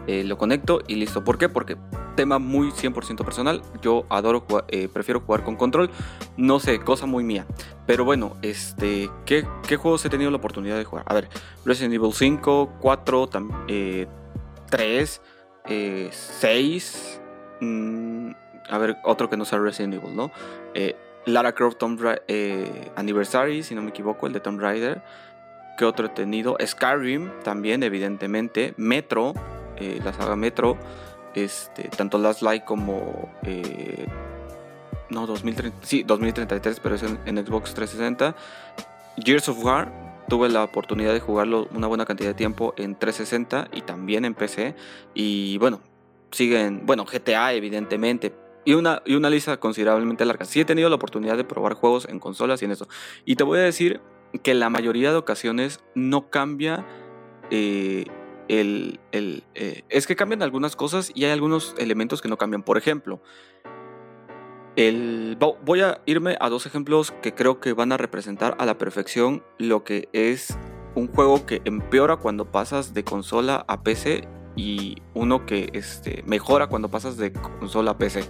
eh, 0.08 0.24
lo 0.24 0.38
conecto 0.38 0.82
y 0.88 0.96
listo. 0.96 1.24
¿Por 1.24 1.38
qué? 1.38 1.50
Porque 1.50 1.78
tema 2.16 2.40
muy 2.40 2.72
100% 2.72 3.24
personal. 3.26 3.62
Yo 3.82 4.06
adoro 4.10 4.42
jugar, 4.42 4.66
prefiero 4.94 5.22
jugar 5.22 5.44
con 5.44 5.56
control. 5.56 5.90
No 6.38 6.60
sé, 6.60 6.80
cosa 6.80 7.06
muy 7.06 7.24
mía. 7.24 7.46
Pero 7.86 8.06
bueno, 8.06 8.38
este, 8.42 9.10
¿qué, 9.26 9.46
¿qué, 9.68 9.76
juegos 9.78 10.06
he 10.06 10.10
tenido 10.10 10.32
la 10.32 10.38
oportunidad 10.38 10.78
de 10.78 10.86
jugar? 10.86 11.06
A 11.08 11.14
ver, 11.14 11.30
Resident 11.66 11.94
Evil 11.94 12.14
5, 12.14 12.78
4, 12.80 13.30
3, 14.70 15.22
6. 16.10 17.22
a 18.70 18.78
ver, 18.78 18.98
otro 19.04 19.30
que 19.30 19.38
no 19.38 19.46
sea 19.46 19.60
Resident 19.60 19.96
Evil, 19.96 20.16
¿no? 20.16 20.32
Lara 21.26 21.54
Croft 21.54 21.78
Tomb 21.78 22.00
eh, 22.28 22.92
Anniversary, 22.96 23.64
si 23.64 23.76
no 23.76 23.82
me 23.82 23.90
equivoco, 23.90 24.28
el 24.28 24.34
de 24.34 24.40
Tomb 24.40 24.60
Raider. 24.60 25.02
¿Qué 25.78 25.86
otro 25.86 26.06
he 26.06 26.10
tenido? 26.10 26.56
Skyrim 26.64 27.32
también, 27.44 27.84
evidentemente. 27.84 28.74
Metro, 28.78 29.34
eh, 29.78 30.00
la 30.04 30.14
saga 30.14 30.36
Metro. 30.36 30.78
Este, 31.34 31.90
tanto 31.90 32.18
Last 32.18 32.42
Light 32.42 32.64
como... 32.64 33.30
Eh, 33.44 34.08
no, 35.10 35.28
2030, 35.28 35.78
sí, 35.86 36.04
2033, 36.04 36.80
pero 36.80 36.96
es 36.96 37.04
en, 37.04 37.38
Xbox 37.46 37.74
360. 37.74 38.36
Gears 39.24 39.50
of 39.50 39.64
War, 39.64 39.92
tuve 40.28 40.50
la 40.50 40.64
oportunidad 40.64 41.14
de 41.14 41.20
jugarlo 41.20 41.68
una 41.74 41.88
buena 41.88 42.06
cantidad 42.06 42.30
de 42.30 42.34
tiempo 42.34 42.74
en 42.78 42.96
360 42.96 43.70
y 43.74 43.82
también 43.82 44.26
en 44.26 44.34
PC. 44.34 44.76
Y 45.14 45.58
bueno, 45.60 45.82
siguen, 46.32 46.86
bueno, 46.86 47.06
GTA 47.06 47.54
evidentemente, 47.54 48.34
y 48.66 48.74
una, 48.74 49.04
y 49.06 49.16
una 49.16 49.30
lista 49.30 49.58
considerablemente 49.58 50.26
larga. 50.26 50.46
Sí 50.46 50.60
he 50.60 50.66
tenido 50.66 50.90
la 50.90 50.96
oportunidad 50.96 51.38
de 51.38 51.44
probar 51.44 51.74
juegos 51.74 52.08
en 52.10 52.20
consolas 52.20 52.62
y 52.62 52.66
en 52.66 52.72
eso. 52.72 52.88
Y 53.24 53.36
te 53.36 53.44
voy 53.44 53.60
a 53.60 53.62
decir 53.62 54.02
que 54.44 54.54
la 54.54 54.70
mayoría 54.70 55.12
de 55.12 55.18
ocasiones 55.18 55.82
no 55.94 56.30
cambia 56.30 56.86
eh, 57.52 58.06
el... 58.48 59.00
el 59.12 59.44
eh, 59.56 59.84
es 59.90 60.08
que 60.08 60.16
cambian 60.16 60.44
algunas 60.44 60.76
cosas 60.76 61.12
y 61.14 61.26
hay 61.26 61.32
algunos 61.32 61.76
elementos 61.78 62.22
que 62.22 62.30
no 62.30 62.38
cambian. 62.38 62.64
Por 62.64 62.78
ejemplo, 62.78 63.22
el, 64.76 65.38
voy 65.64 65.82
a 65.82 66.02
irme 66.06 66.38
a 66.40 66.50
dos 66.50 66.66
ejemplos 66.66 67.12
que 67.22 67.34
creo 67.34 67.60
que 67.60 67.74
van 67.74 67.92
a 67.92 67.98
representar 67.98 68.56
a 68.60 68.66
la 68.66 68.78
perfección 68.78 69.44
lo 69.58 69.84
que 69.84 70.10
es 70.12 70.58
un 70.96 71.08
juego 71.08 71.46
que 71.46 71.62
empeora 71.66 72.18
cuando 72.18 72.52
pasas 72.52 72.94
de 72.94 73.04
consola 73.04 73.66
a 73.68 73.84
PC 73.84 74.28
y 74.56 74.98
uno 75.14 75.46
que 75.46 75.70
este, 75.74 76.24
mejora 76.26 76.68
cuando 76.68 76.90
pasas 76.90 77.18
de 77.18 77.34
consola 77.34 77.92
a 77.92 77.98
PC. 77.98 78.24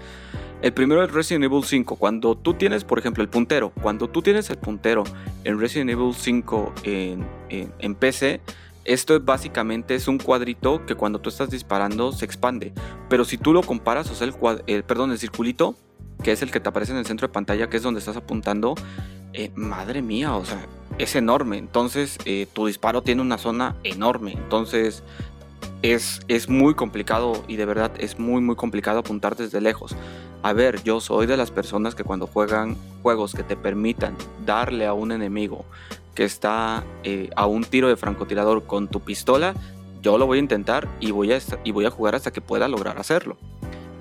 El 0.62 0.74
primero 0.74 1.04
es 1.04 1.12
Resident 1.12 1.46
Evil 1.46 1.64
5. 1.64 1.96
Cuando 1.98 2.36
tú 2.36 2.56
tienes, 2.56 2.84
por 2.84 2.98
ejemplo, 2.98 3.22
el 3.22 3.30
puntero, 3.30 3.72
cuando 3.82 4.10
tú 4.10 4.22
tienes 4.22 4.50
el 4.50 4.58
puntero 4.58 5.04
en 5.44 5.60
Resident 5.60 5.92
Evil 5.92 6.14
5 6.14 6.74
en, 6.84 7.28
en, 7.50 7.96
PC, 7.96 8.42
esto 8.86 9.16
es 9.16 9.26
básicamente 9.26 9.96
es 9.96 10.08
un 10.08 10.20
cuadrito 10.20 10.86
que 10.86 10.96
cuando 10.96 11.20
tú 11.20 11.30
estás 11.30 11.50
disparando 11.50 12.12
se 12.12 12.26
expande. 12.26 12.72
Pero 13.10 13.26
si 13.26 13.38
tú 13.38 13.52
lo 13.52 13.64
comparas, 13.64 14.10
o 14.12 14.16
sea, 14.16 14.28
el, 14.68 14.84
perdón, 14.84 15.12
el 15.12 15.20
circulito, 15.20 15.76
que 16.24 16.32
es 16.32 16.42
el 16.42 16.52
que 16.52 16.60
te 16.60 16.70
aparece 16.70 16.92
en 16.92 17.00
el 17.00 17.06
centro 17.06 17.28
de 17.28 17.34
pantalla, 17.34 17.68
que 17.70 17.78
es 17.78 17.84
donde 17.84 18.00
estás 18.00 18.16
apuntando, 18.16 18.76
eh, 19.34 19.52
madre 19.56 20.02
mía, 20.02 20.36
o 20.36 20.46
sea, 20.46 20.66
es 21.00 21.16
enorme. 21.16 21.58
Entonces, 21.58 22.18
eh, 22.26 22.48
tu 22.54 22.68
disparo 22.68 23.02
tiene 23.02 23.22
una 23.22 23.38
zona 23.38 23.76
enorme. 23.84 24.34
Entonces, 24.34 25.04
es, 25.82 26.22
es 26.28 26.48
muy 26.48 26.76
complicado 26.76 27.44
y 27.48 27.56
de 27.58 27.66
verdad 27.66 27.92
es 28.00 28.18
muy 28.18 28.42
muy 28.42 28.56
complicado 28.56 29.00
apuntar 29.00 29.36
desde 29.36 29.62
lejos. 29.62 29.96
A 30.44 30.54
ver, 30.54 30.84
yo 30.84 31.02
soy 31.02 31.26
de 31.26 31.38
las 31.38 31.50
personas 31.50 31.96
que 31.96 32.04
cuando 32.04 32.28
juegan 32.28 32.78
juegos 33.02 33.34
que 33.34 33.44
te 33.44 33.56
permitan 33.56 34.16
darle 34.46 34.86
a 34.86 34.94
un 34.94 35.12
enemigo 35.12 35.66
que 36.16 36.24
está 36.24 36.84
eh, 37.04 37.30
a 37.36 37.46
un 37.46 37.64
tiro 37.64 37.90
de 37.90 37.98
francotirador 37.98 38.66
con 38.66 38.88
tu 38.88 39.02
pistola, 39.02 39.54
yo 40.02 40.18
lo 40.18 40.26
voy 40.26 40.38
a 40.38 40.42
intentar 40.42 40.88
y 41.00 41.12
voy 41.12 41.34
a, 41.34 41.40
y 41.64 41.72
voy 41.72 41.86
a 41.86 41.92
jugar 41.92 42.16
hasta 42.16 42.32
que 42.32 42.42
pueda 42.42 42.68
lograr 42.68 42.98
hacerlo. 42.98 43.38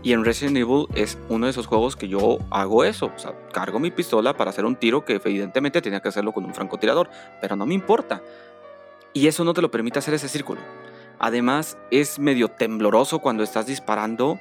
Y 0.05 0.13
en 0.13 0.23
Resident 0.23 0.59
Evil 0.59 0.87
es 0.95 1.19
uno 1.31 1.47
de 1.47 1.51
esos 1.51 1.67
juegos 1.67 1.97
que 1.97 2.09
yo 2.09 2.39
hago 2.51 2.85
eso. 2.85 3.07
O 3.07 3.19
sea, 3.19 3.35
cargo 3.53 3.81
mi 3.81 3.91
pistola 3.91 4.37
para 4.37 4.51
hacer 4.51 4.67
un 4.67 4.77
tiro 4.77 5.03
que 5.07 5.15
evidentemente 5.15 5.81
tenía 5.81 6.01
que 6.01 6.09
hacerlo 6.09 6.33
con 6.33 6.45
un 6.45 6.53
francotirador. 6.53 7.09
Pero 7.41 7.57
no 7.57 7.65
me 7.65 7.73
importa. 7.73 8.23
Y 9.15 9.29
eso 9.29 9.45
no 9.45 9.55
te 9.55 9.63
lo 9.63 9.71
permite 9.71 9.99
hacer 9.99 10.13
ese 10.13 10.29
círculo. 10.29 10.61
Además, 11.19 11.79
es 11.91 12.19
medio 12.19 12.49
tembloroso 12.49 13.21
cuando 13.21 13.43
estás 13.43 13.67
disparando, 13.67 14.39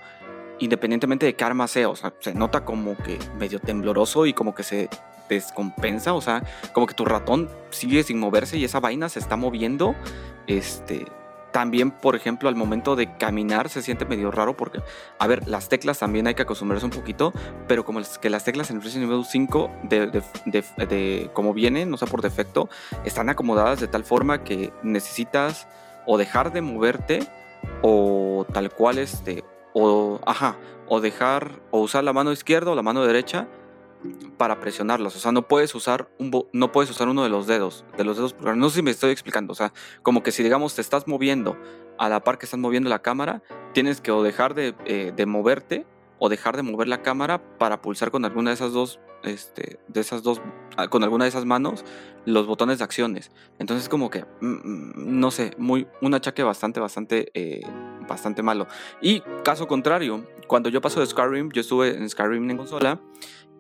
independientemente 0.60 1.26
de 1.26 1.36
qué 1.36 1.44
arma 1.44 1.68
sea. 1.68 1.90
O 1.90 1.96
sea, 1.96 2.14
se 2.20 2.34
nota 2.34 2.66
como 2.66 2.98
que 2.98 3.20
medio 3.38 3.60
tembloroso 3.60 4.26
y 4.26 4.34
como 4.34 4.54
que 4.56 4.64
se 4.64 4.90
descompensa. 5.30 6.14
O 6.14 6.22
sea, 6.22 6.44
como 6.74 6.88
que 6.88 6.94
tu 6.94 7.06
ratón 7.06 7.50
sigue 7.70 8.04
sin 8.04 8.20
moverse 8.20 8.58
y 8.58 8.64
esa 8.64 8.80
vaina 8.80 9.10
se 9.10 9.20
está 9.20 9.36
moviendo. 9.36 9.96
Este. 10.48 11.06
También, 11.52 11.92
por 11.92 12.16
ejemplo, 12.16 12.50
al 12.50 12.56
momento 12.56 12.96
de 12.96 13.16
caminar 13.16 13.70
se 13.70 13.84
siente 13.84 14.06
medio 14.06 14.32
raro 14.32 14.58
porque, 14.58 14.82
a 15.20 15.28
ver, 15.28 15.48
las 15.48 15.70
teclas 15.70 16.00
también 16.00 16.26
hay 16.26 16.34
que 16.34 16.42
acostumbrarse 16.42 16.84
un 16.84 16.92
poquito, 16.92 17.32
pero 17.68 17.86
como 17.86 18.00
es 18.00 18.18
que 18.18 18.32
las 18.32 18.44
teclas 18.44 18.72
en 18.72 18.82
Resident 18.82 19.12
Evil 19.12 19.24
5, 19.24 19.70
de, 19.84 20.24
de, 20.48 21.30
como 21.34 21.54
vienen, 21.54 21.94
o 21.94 21.98
sea, 21.98 22.08
por 22.08 22.24
defecto, 22.24 22.70
están 23.06 23.30
acomodadas 23.30 23.80
de 23.80 23.88
tal 23.88 24.04
forma 24.04 24.44
que 24.44 24.74
necesitas 24.82 25.68
o 26.08 26.18
dejar 26.18 26.52
de 26.54 26.62
moverte 26.62 27.20
o 27.84 28.48
tal 28.52 28.72
cual 28.72 28.98
este 28.98 29.44
o 29.74 30.20
ajá 30.26 30.58
o 30.88 31.02
dejar 31.02 31.62
o 31.72 31.82
usar 31.82 32.04
la 32.04 32.14
mano 32.14 32.32
izquierda 32.32 32.72
o 32.72 32.76
la 32.76 32.82
mano 32.82 33.06
derecha 33.06 33.48
para 34.38 34.60
presionarlas, 34.60 35.16
o 35.16 35.20
sea, 35.20 35.32
no 35.32 35.48
puedes 35.48 35.74
usar 35.76 36.10
un 36.20 36.46
no 36.52 36.72
puedes 36.74 36.90
usar 36.90 37.08
uno 37.08 37.24
de 37.24 37.30
los 37.30 37.48
dedos, 37.48 37.86
de 37.98 38.04
los 38.04 38.18
dedos 38.18 38.36
No 38.58 38.70
sé 38.70 38.78
si 38.78 38.82
me 38.82 38.92
estoy 38.92 39.12
explicando, 39.12 39.54
o 39.54 39.56
sea, 39.56 39.72
como 40.02 40.24
que 40.24 40.32
si 40.32 40.44
digamos 40.44 40.76
te 40.76 40.82
estás 40.82 41.08
moviendo 41.08 41.58
a 41.98 42.10
la 42.10 42.22
par 42.22 42.38
que 42.38 42.46
estás 42.46 42.60
moviendo 42.60 42.90
la 42.90 43.02
cámara, 43.02 43.44
tienes 43.74 44.02
que 44.02 44.12
o 44.12 44.22
dejar 44.22 44.56
de, 44.56 44.76
eh, 44.86 45.14
de 45.16 45.26
moverte 45.26 45.86
o 46.20 46.28
dejar 46.28 46.58
de 46.58 46.64
mover 46.64 46.88
la 46.88 47.02
cámara 47.02 47.42
para 47.58 47.82
pulsar 47.82 48.12
con 48.12 48.26
alguna 48.26 48.50
de 48.50 48.56
esas 48.56 48.74
dos 48.74 49.00
este, 49.24 49.80
de 49.88 50.02
esas 50.02 50.22
dos, 50.22 50.42
ah, 50.78 50.88
con 50.88 51.04
alguna 51.04 51.26
de 51.26 51.30
esas 51.30 51.46
manos, 51.46 51.84
los 52.26 52.46
botones 52.46 52.78
de 52.80 52.84
acciones. 52.84 53.32
Entonces 53.60 53.90
como 53.90 54.10
que, 54.10 54.26
mm, 54.42 54.46
mm, 54.46 55.20
no 55.20 55.32
sé, 55.32 55.52
muy, 55.58 55.88
un 56.02 56.14
achaque 56.14 56.44
bastante, 56.44 56.80
bastante, 56.80 57.32
eh, 57.34 57.62
bastante 58.08 58.44
malo. 58.44 58.68
Y 59.02 59.22
caso 59.44 59.68
contrario, 59.68 60.26
cuando 60.48 60.70
yo 60.70 60.82
paso 60.82 61.00
de 61.00 61.06
Skyrim, 61.06 61.52
yo 61.52 61.62
estuve 61.62 61.96
en 61.96 62.10
Skyrim 62.10 62.50
en 62.50 62.58
consola 62.58 63.00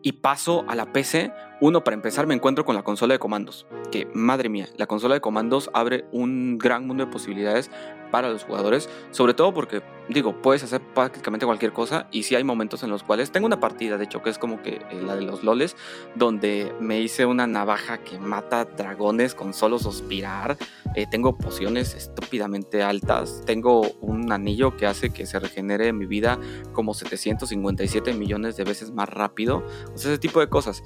y 0.01 0.13
paso 0.13 0.65
a 0.67 0.75
la 0.75 0.91
PC, 0.91 1.31
uno, 1.61 1.83
para 1.83 1.95
empezar, 1.95 2.27
me 2.27 2.35
encuentro 2.35 2.65
con 2.65 2.75
la 2.75 2.83
consola 2.83 3.13
de 3.13 3.19
comandos. 3.19 3.65
Que, 3.91 4.07
madre 4.13 4.49
mía, 4.49 4.67
la 4.75 4.85
consola 4.85 5.15
de 5.15 5.21
comandos 5.21 5.69
abre 5.73 6.05
un 6.11 6.57
gran 6.57 6.85
mundo 6.85 7.05
de 7.05 7.11
posibilidades 7.11 7.71
para 8.13 8.29
los 8.29 8.43
jugadores, 8.43 8.91
sobre 9.09 9.33
todo 9.33 9.55
porque, 9.55 9.81
digo, 10.07 10.39
puedes 10.39 10.61
hacer 10.61 10.81
prácticamente 10.93 11.47
cualquier 11.47 11.73
cosa 11.73 12.05
y 12.11 12.21
sí 12.21 12.35
hay 12.35 12.43
momentos 12.43 12.83
en 12.83 12.91
los 12.91 13.01
cuales 13.01 13.31
tengo 13.31 13.47
una 13.47 13.59
partida, 13.59 13.97
de 13.97 14.03
hecho, 14.03 14.21
que 14.21 14.29
es 14.29 14.37
como 14.37 14.61
que 14.61 14.75
eh, 14.75 15.01
la 15.03 15.15
de 15.15 15.23
los 15.23 15.43
loles, 15.43 15.75
donde 16.13 16.71
me 16.79 17.01
hice 17.01 17.25
una 17.25 17.47
navaja 17.47 18.03
que 18.03 18.19
mata 18.19 18.65
dragones 18.65 19.33
con 19.33 19.55
solo 19.55 19.79
suspirar, 19.79 20.57
eh, 20.95 21.07
tengo 21.09 21.39
pociones 21.39 21.95
estúpidamente 21.95 22.83
altas, 22.83 23.41
tengo 23.47 23.81
un 23.99 24.31
anillo 24.31 24.77
que 24.77 24.85
hace 24.85 25.09
que 25.09 25.25
se 25.25 25.39
regenere 25.39 25.91
mi 25.91 26.05
vida 26.05 26.37
como 26.71 26.93
757 26.93 28.13
millones 28.13 28.57
de 28.57 28.63
veces 28.63 28.91
más 28.91 29.09
rápido, 29.09 29.63
o 29.91 29.97
sea, 29.97 30.11
ese 30.11 30.19
tipo 30.19 30.39
de 30.39 30.49
cosas. 30.49 30.83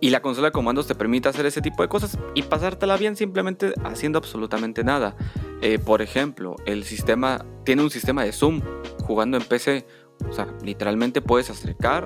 Y 0.00 0.10
la 0.10 0.22
consola 0.22 0.48
de 0.48 0.52
comandos 0.52 0.86
te 0.86 0.94
permite 0.94 1.28
hacer 1.28 1.46
ese 1.46 1.60
tipo 1.60 1.82
de 1.82 1.88
cosas 1.88 2.18
y 2.34 2.42
pasártela 2.42 2.96
bien 2.96 3.16
simplemente 3.16 3.74
haciendo 3.84 4.18
absolutamente 4.18 4.84
nada. 4.84 5.16
Eh, 5.60 5.78
por 5.78 6.02
ejemplo, 6.02 6.56
el 6.66 6.84
sistema 6.84 7.44
tiene 7.64 7.82
un 7.82 7.90
sistema 7.90 8.22
de 8.22 8.32
zoom 8.32 8.60
jugando 9.04 9.36
en 9.36 9.44
PC. 9.44 9.86
O 10.28 10.32
sea, 10.32 10.48
literalmente 10.62 11.20
puedes 11.20 11.50
acercar 11.50 12.04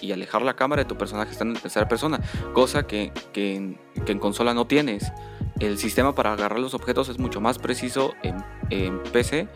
y 0.00 0.12
alejar 0.12 0.42
la 0.42 0.56
cámara 0.56 0.82
de 0.82 0.88
tu 0.88 0.96
personaje 0.96 1.32
estando 1.32 1.54
en 1.54 1.62
tercera 1.62 1.88
persona, 1.88 2.20
cosa 2.52 2.86
que, 2.86 3.12
en, 3.34 3.78
consola 4.18 4.54
no 4.54 4.66
tienes. 4.66 5.12
El 5.60 5.78
sistema 5.78 6.14
para 6.14 6.32
agarrar 6.32 6.58
los 6.58 6.74
objetos 6.74 7.08
es 7.08 7.18
mucho 7.18 7.40
más 7.40 7.58
preciso 7.58 8.14
en, 8.22 8.42
en 8.70 9.02
PC 9.12 9.48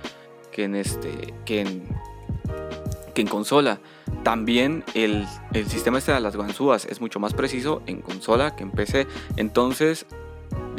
que 0.52 0.64
en, 0.64 0.76
este, 0.76 1.34
que 1.44 1.62
en, 1.62 1.88
que 3.14 3.22
en 3.22 3.28
consola. 3.28 3.80
También 4.22 4.84
el, 4.94 5.26
sistema 5.66 5.98
este 5.98 6.12
de 6.12 6.20
las 6.20 6.36
ganzúas 6.36 6.84
es 6.84 7.00
mucho 7.00 7.20
más 7.20 7.32
preciso 7.32 7.82
en 7.86 8.02
consola 8.02 8.54
que 8.56 8.64
en 8.64 8.72
PC. 8.72 9.06
Entonces, 9.36 10.06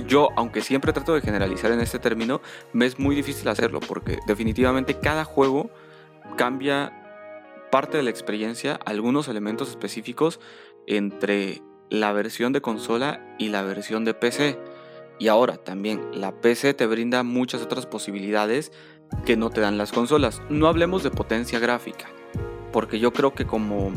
yo, 0.06 0.30
aunque 0.36 0.62
siempre 0.62 0.94
trato 0.94 1.14
de 1.14 1.22
generalizar 1.22 1.72
en 1.72 1.80
este 1.80 1.98
término, 1.98 2.42
me 2.74 2.86
es 2.86 3.00
muy 3.00 3.16
difícil 3.16 3.48
hacerlo 3.48 3.80
porque 3.80 4.20
definitivamente 4.28 5.00
cada 5.00 5.24
juego 5.24 5.72
cambia 6.38 7.02
parte 7.72 7.98
de 7.98 8.04
la 8.04 8.10
experiencia, 8.10 8.80
algunos 8.86 9.28
elementos 9.28 9.70
específicos 9.70 10.40
entre 10.88 11.62
la 11.90 12.12
versión 12.14 12.54
de 12.54 12.62
consola 12.62 13.36
y 13.40 13.50
la 13.50 13.64
versión 13.64 14.06
de 14.06 14.14
PC. 14.14 14.60
Y 15.18 15.30
ahora 15.30 15.56
también 15.56 16.02
la 16.14 16.42
PC 16.42 16.74
te 16.74 16.86
brinda 16.88 17.24
muchas 17.24 17.62
otras 17.62 17.86
posibilidades 17.86 18.74
que 19.26 19.38
no 19.38 19.50
te 19.50 19.62
dan 19.62 19.78
las 19.78 19.94
consolas. 19.94 20.42
No 20.50 20.68
hablemos 20.68 21.04
de 21.04 21.12
potencia 21.12 21.60
gráfica 21.60 22.15
porque 22.76 23.00
yo 23.00 23.14
creo 23.14 23.34
que 23.34 23.46
como 23.46 23.94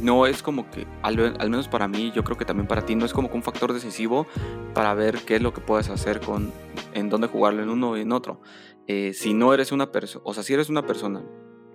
no 0.00 0.24
es 0.24 0.42
como 0.42 0.70
que, 0.70 0.86
al, 1.02 1.18
menos 1.18 1.68
para 1.68 1.86
mí, 1.86 2.12
yo 2.14 2.24
creo 2.24 2.38
que 2.38 2.46
también 2.46 2.66
para 2.66 2.86
ti, 2.86 2.94
no 2.94 3.04
es 3.04 3.12
como 3.12 3.30
que 3.30 3.36
un 3.36 3.42
factor 3.42 3.74
decisivo 3.74 4.26
para 4.72 4.94
ver 4.94 5.18
qué 5.26 5.36
es 5.36 5.42
lo 5.42 5.52
que 5.52 5.60
puedes 5.60 5.90
hacer 5.90 6.18
con, 6.20 6.50
en 6.94 7.10
dónde 7.10 7.26
jugarlo 7.26 7.62
en 7.62 7.68
uno 7.68 7.94
y 7.94 8.00
en 8.00 8.10
otro. 8.10 8.40
Eh, 8.86 9.12
si 9.12 9.34
no 9.34 9.52
eres 9.52 9.70
una 9.70 9.92
persona, 9.92 10.22
o 10.24 10.32
sea, 10.32 10.42
si 10.42 10.54
eres 10.54 10.70
una 10.70 10.86
persona 10.86 11.22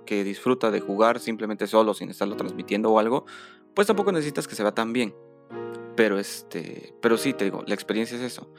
que 0.04 0.24
disfruta 0.24 0.72
de 0.72 0.80
jugar 0.80 1.20
simplemente 1.20 1.68
solo, 1.68 1.94
sin 1.94 2.10
estarlo 2.10 2.36
transmitiendo 2.36 2.92
o 2.92 2.98
algo, 2.98 3.28
pues 3.76 3.86
tampoco 3.86 4.12
necesitas 4.12 4.48
que 4.48 4.56
se 4.56 4.64
vea 4.64 4.74
tan 4.74 4.94
bien. 4.94 5.14
Pero 5.96 6.18
este, 6.18 6.96
pero 7.04 7.18
sí, 7.18 7.34
te 7.34 7.44
digo, 7.44 7.64
la 7.68 7.76
experiencia 7.76 8.18
es 8.18 8.24
eso. 8.24 8.52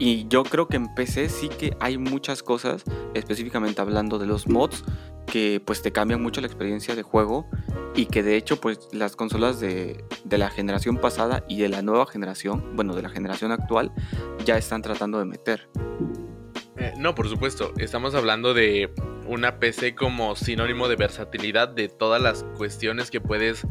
Y 0.00 0.26
yo 0.28 0.44
creo 0.44 0.66
que 0.66 0.78
en 0.78 0.92
PC 0.94 1.28
sí 1.28 1.50
que 1.50 1.76
hay 1.78 1.98
muchas 1.98 2.42
cosas, 2.42 2.84
específicamente 3.12 3.82
hablando 3.82 4.18
de 4.18 4.26
los 4.26 4.48
mods, 4.48 4.82
que 5.26 5.62
pues 5.62 5.82
te 5.82 5.92
cambian 5.92 6.22
mucho 6.22 6.40
la 6.40 6.46
experiencia 6.46 6.96
de 6.96 7.02
juego 7.02 7.46
y 7.94 8.06
que 8.06 8.22
de 8.22 8.36
hecho 8.36 8.58
pues 8.58 8.88
las 8.92 9.14
consolas 9.14 9.60
de, 9.60 10.02
la 10.30 10.48
generación 10.48 10.96
pasada 10.96 11.44
y 11.48 11.60
de 11.60 11.68
la 11.68 11.82
nueva 11.82 12.06
generación, 12.06 12.76
bueno 12.76 12.94
de 12.94 13.02
la 13.02 13.10
generación 13.10 13.52
actual, 13.52 13.92
ya 14.46 14.56
están 14.56 14.80
tratando 14.80 15.18
de 15.18 15.26
meter. 15.26 15.68
Eh, 16.80 16.94
no, 16.96 17.14
por 17.14 17.28
supuesto, 17.28 17.74
estamos 17.76 18.14
hablando 18.14 18.54
de 18.54 18.90
una 19.26 19.58
PC 19.58 19.94
como 19.94 20.34
sinónimo 20.34 20.88
de 20.88 20.96
versatilidad 20.96 21.68
de 21.68 21.88
todas 21.88 22.22
las 22.22 22.42
cuestiones 22.56 23.10
que 23.10 23.20
puedes 23.20 23.66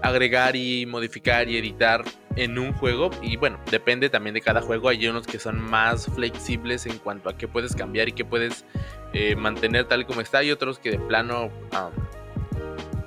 agregar 0.00 0.56
y 0.56 0.86
modificar 0.86 1.50
y 1.50 1.58
editar 1.58 2.04
en 2.36 2.58
un 2.58 2.72
juego. 2.72 3.10
Y 3.20 3.36
bueno, 3.36 3.60
depende 3.70 4.08
también 4.08 4.32
de 4.32 4.40
cada 4.40 4.62
juego, 4.62 4.88
hay 4.88 5.06
unos 5.06 5.26
que 5.26 5.38
son 5.38 5.60
más 5.60 6.06
flexibles 6.06 6.86
en 6.86 6.96
cuanto 6.96 7.28
a 7.28 7.36
qué 7.36 7.46
puedes 7.46 7.76
cambiar 7.76 8.08
y 8.08 8.12
qué 8.12 8.24
puedes 8.24 8.64
eh, 9.12 9.36
mantener 9.36 9.84
tal 9.84 10.06
como 10.06 10.22
está. 10.22 10.42
Y 10.42 10.50
otros 10.50 10.78
que 10.78 10.92
de 10.92 10.98
plano 10.98 11.50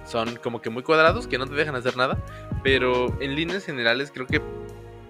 son 0.06 0.36
como 0.36 0.62
que 0.62 0.70
muy 0.70 0.84
cuadrados, 0.84 1.26
que 1.26 1.40
no 1.40 1.48
te 1.48 1.56
dejan 1.56 1.74
hacer 1.74 1.98
nada, 1.98 2.24
pero 2.64 3.20
en 3.20 3.36
líneas 3.36 3.66
generales 3.66 4.12
creo 4.14 4.28
que 4.28 4.40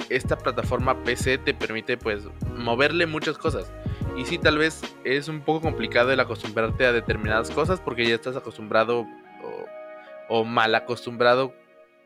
esta 0.07 0.37
plataforma 0.37 1.03
PC 1.03 1.37
te 1.37 1.53
permite 1.53 1.97
pues 1.97 2.23
moverle 2.55 3.07
muchas 3.07 3.37
cosas. 3.37 3.69
Y 4.17 4.25
sí, 4.25 4.37
tal 4.37 4.57
vez 4.57 4.81
es 5.03 5.27
un 5.27 5.41
poco 5.41 5.61
complicado 5.61 6.11
el 6.11 6.19
acostumbrarte 6.19 6.85
a 6.85 6.91
determinadas 6.91 7.51
cosas 7.51 7.79
porque 7.79 8.05
ya 8.05 8.15
estás 8.15 8.35
acostumbrado 8.35 9.05
o, 10.29 10.43
mal 10.43 10.75
acostumbrado 10.75 11.53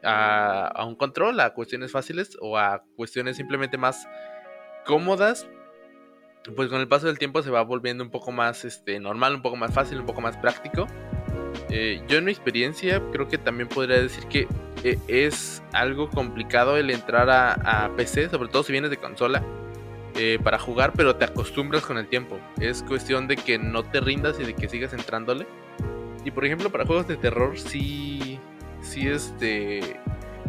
a, 0.03 0.67
a, 0.67 0.85
un 0.85 0.95
control, 0.95 1.39
a 1.39 1.53
cuestiones 1.53 1.91
fáciles 1.91 2.37
o 2.39 2.57
a 2.57 2.83
cuestiones 2.95 3.37
simplemente 3.37 3.77
más 3.77 4.07
cómodas 4.85 5.47
pues 6.55 6.69
con 6.69 6.81
el 6.81 6.87
paso 6.87 7.07
del 7.07 7.19
tiempo 7.19 7.41
se 7.41 7.51
va 7.51 7.61
volviendo 7.61 8.03
un 8.03 8.09
poco 8.09 8.31
más 8.31 8.65
este, 8.65 8.99
normal, 8.99 9.35
un 9.35 9.41
poco 9.41 9.55
más 9.55 9.73
fácil, 9.73 9.99
un 9.99 10.05
poco 10.05 10.21
más 10.21 10.37
práctico. 10.37 10.87
Eh, 11.69 12.01
yo 12.07 12.17
en 12.17 12.25
mi 12.25 12.31
experiencia 12.31 13.01
creo 13.11 13.27
que 13.27 13.37
también 13.37 13.69
podría 13.69 14.01
decir 14.01 14.25
que 14.25 14.47
eh, 14.83 14.97
es 15.07 15.61
algo 15.71 16.09
complicado 16.09 16.77
el 16.77 16.89
entrar 16.89 17.29
a, 17.29 17.91
PC, 17.95 18.29
sobre 18.29 18.49
todo 18.49 18.63
si 18.63 18.71
vienes 18.71 18.89
de 18.89 18.97
consola, 18.97 19.43
eh, 20.15 20.39
para 20.43 20.59
jugar, 20.59 20.93
pero 20.95 21.15
te 21.15 21.25
acostumbras 21.25 21.83
con 21.85 21.97
el 21.97 22.07
tiempo. 22.07 22.39
Es 22.59 22.83
cuestión 22.83 23.27
de 23.27 23.37
que 23.37 23.57
no 23.57 23.83
te 23.83 24.01
rindas 24.01 24.39
y 24.39 24.43
de 24.43 24.53
que 24.53 24.67
sigas 24.67 24.93
entrándole. 24.93 25.47
Y 26.23 26.31
por 26.31 26.45
ejemplo, 26.45 26.69
para 26.69 26.85
juegos 26.85 27.07
de 27.07 27.17
terror 27.17 27.57
sí, 27.57 28.39
sí 28.81 29.07
este, 29.07 29.99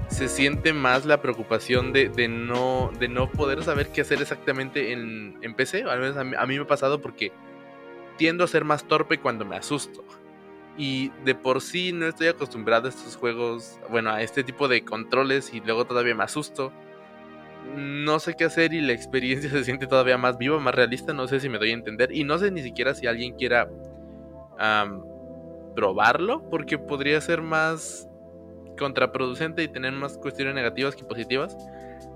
se 0.09 0.29
siente 0.29 0.73
más 0.73 1.07
la 1.07 1.23
preocupación 1.23 1.93
de, 1.93 2.29
no, 2.29 2.91
de 2.99 3.09
no 3.09 3.31
poder 3.31 3.63
saber 3.65 3.89
qué 3.89 4.03
hacer 4.03 4.21
exactamente 4.21 4.93
en, 4.93 5.39
en 5.41 5.55
PC. 5.55 5.85
Al 5.85 6.01
menos 6.01 6.17
a 6.17 6.25
mí, 6.25 6.57
me 6.57 6.63
ha 6.63 6.67
pasado 6.67 7.01
porque 7.01 7.33
tiendo 8.19 8.45
a 8.45 8.49
ser 8.49 8.65
más 8.65 8.85
torpe 8.85 9.19
cuando 9.19 9.45
me 9.45 9.57
asusto. 9.57 10.05
Y 10.77 11.11
de 11.25 11.35
por 11.35 11.61
sí 11.61 11.93
no 11.93 12.07
estoy 12.07 12.29
acostumbrado 12.29 12.87
a 12.87 12.91
estos 12.91 13.17
juegos, 13.17 13.79
bueno, 13.91 14.11
a 14.11 14.23
este 14.23 14.45
tipo 14.45 14.69
de 14.69 14.85
controles 14.85 15.53
y 15.53 15.61
luego 15.61 15.87
todavía 15.87 16.15
me 16.15 16.25
asusto. 16.25 16.73
No 17.77 18.19
sé 18.19 18.35
qué 18.35 18.45
hacer 18.45 18.73
y 18.75 18.81
la 18.81 18.93
experiencia 18.93 19.51
se 19.51 19.65
siente 19.65 19.87
todavía 19.87 20.19
más 20.19 20.39
viva, 20.39 20.59
más 20.61 20.75
realista. 20.75 21.13
No 21.13 21.27
sé 21.27 21.41
si 21.41 21.49
me 21.49 21.59
doy 21.59 21.71
a 21.71 21.75
entender. 21.75 22.15
Y 22.15 22.25
no 22.25 22.39
sé 22.39 22.51
ni 22.51 22.63
siquiera 22.63 22.95
si 22.95 23.07
alguien 23.07 23.35
quiera 23.35 23.69
probarlo, 25.75 26.49
porque 26.51 26.79
podría 26.79 27.21
ser 27.21 27.43
más 27.43 28.09
contraproducente 28.79 29.63
y 29.63 29.69
tener 29.69 29.93
más 29.93 30.19
cuestiones 30.19 30.55
negativas 30.55 30.95
que 30.95 31.05
positivas. 31.05 31.57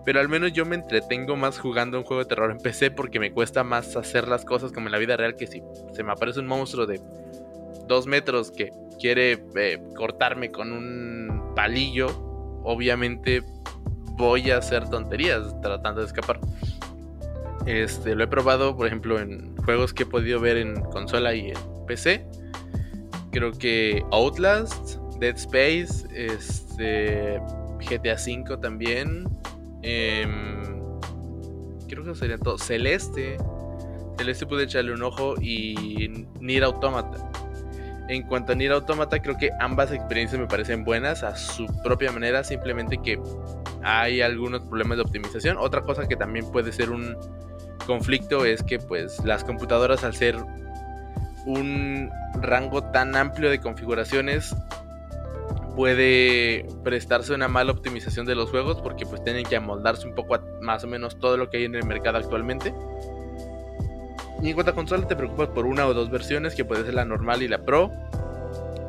Pero 0.04 0.20
al 0.20 0.28
menos 0.28 0.52
yo 0.52 0.64
me 0.64 0.76
entretengo 0.76 1.36
más 1.36 1.58
jugando 1.58 1.98
un 1.98 2.04
juego 2.04 2.22
de 2.22 2.28
terror 2.28 2.50
en 2.52 2.58
PC 2.58 2.92
porque 2.92 3.18
me 3.18 3.32
cuesta 3.32 3.64
más 3.64 3.96
hacer 3.96 4.28
las 4.28 4.44
cosas 4.44 4.70
como 4.70 4.86
en 4.86 4.92
la 4.92 4.98
vida 4.98 5.16
real 5.16 5.34
que 5.34 5.48
si 5.48 5.62
se 5.92 6.04
me 6.04 6.12
aparece 6.12 6.38
un 6.38 6.46
monstruo 6.46 6.86
de 6.86 7.00
dos 7.88 8.06
metros 8.06 8.52
que 8.52 8.70
quiere 9.00 9.44
eh, 9.56 9.82
cortarme 9.96 10.50
con 10.50 10.72
un 10.72 11.52
palillo, 11.56 12.06
obviamente 12.62 13.42
voy 14.16 14.50
a 14.50 14.58
hacer 14.58 14.88
tonterías 14.88 15.60
tratando 15.60 16.00
de 16.00 16.06
escapar. 16.06 16.40
Este, 17.66 18.14
lo 18.14 18.24
he 18.24 18.28
probado, 18.28 18.76
por 18.76 18.86
ejemplo, 18.86 19.18
en 19.18 19.56
juegos 19.56 19.92
que 19.92 20.04
he 20.04 20.06
podido 20.06 20.40
ver 20.40 20.56
en 20.56 20.80
consola 20.82 21.34
y 21.34 21.50
en 21.50 21.86
PC. 21.86 22.26
Creo 23.32 23.52
que 23.52 24.04
Outlast, 24.12 24.96
Dead 25.18 25.34
Space, 25.36 26.06
este, 26.14 27.40
GTA 27.80 28.14
V 28.14 28.56
también. 28.58 29.28
Em, 29.82 30.62
creo 31.88 32.04
que 32.04 32.14
sería 32.14 32.38
todo. 32.38 32.56
Celeste. 32.56 33.36
Celeste 34.16 34.46
pude 34.46 34.64
echarle 34.64 34.92
un 34.92 35.02
ojo 35.02 35.34
y 35.40 36.24
Nier 36.40 36.64
Automata. 36.64 37.30
En 38.08 38.22
cuanto 38.22 38.52
a 38.52 38.54
Nier 38.54 38.72
Automata, 38.72 39.20
creo 39.20 39.36
que 39.36 39.50
ambas 39.58 39.90
experiencias 39.90 40.40
me 40.40 40.46
parecen 40.46 40.84
buenas 40.84 41.24
a 41.24 41.36
su 41.36 41.66
propia 41.82 42.12
manera, 42.12 42.44
simplemente 42.44 42.98
que 42.98 43.18
hay 43.86 44.20
algunos 44.20 44.62
problemas 44.62 44.98
de 44.98 45.02
optimización. 45.04 45.56
Otra 45.58 45.82
cosa 45.82 46.08
que 46.08 46.16
también 46.16 46.50
puede 46.50 46.72
ser 46.72 46.90
un 46.90 47.16
conflicto 47.86 48.44
es 48.44 48.64
que 48.64 48.80
pues 48.80 49.24
las 49.24 49.44
computadoras 49.44 50.02
al 50.02 50.12
ser 50.12 50.36
un 51.46 52.10
rango 52.40 52.82
tan 52.82 53.14
amplio 53.14 53.48
de 53.48 53.60
configuraciones 53.60 54.56
puede 55.76 56.66
prestarse 56.82 57.32
una 57.32 57.46
mala 57.46 57.70
optimización 57.70 58.26
de 58.26 58.34
los 58.34 58.50
juegos 58.50 58.80
porque 58.80 59.06
pues 59.06 59.22
tienen 59.22 59.44
que 59.44 59.54
amoldarse 59.54 60.08
un 60.08 60.16
poco 60.16 60.34
a 60.34 60.42
más 60.60 60.82
o 60.82 60.88
menos 60.88 61.16
todo 61.20 61.36
lo 61.36 61.48
que 61.48 61.58
hay 61.58 61.64
en 61.66 61.76
el 61.76 61.84
mercado 61.84 62.18
actualmente. 62.18 62.74
Y 64.42 64.48
en 64.48 64.54
cuanto 64.54 64.72
a 64.72 64.74
consola 64.74 65.06
te 65.06 65.14
preocupas 65.14 65.48
por 65.50 65.64
una 65.64 65.86
o 65.86 65.94
dos 65.94 66.10
versiones 66.10 66.56
que 66.56 66.64
puede 66.64 66.84
ser 66.84 66.94
la 66.94 67.04
normal 67.04 67.40
y 67.44 67.48
la 67.48 67.58
Pro 67.58 67.92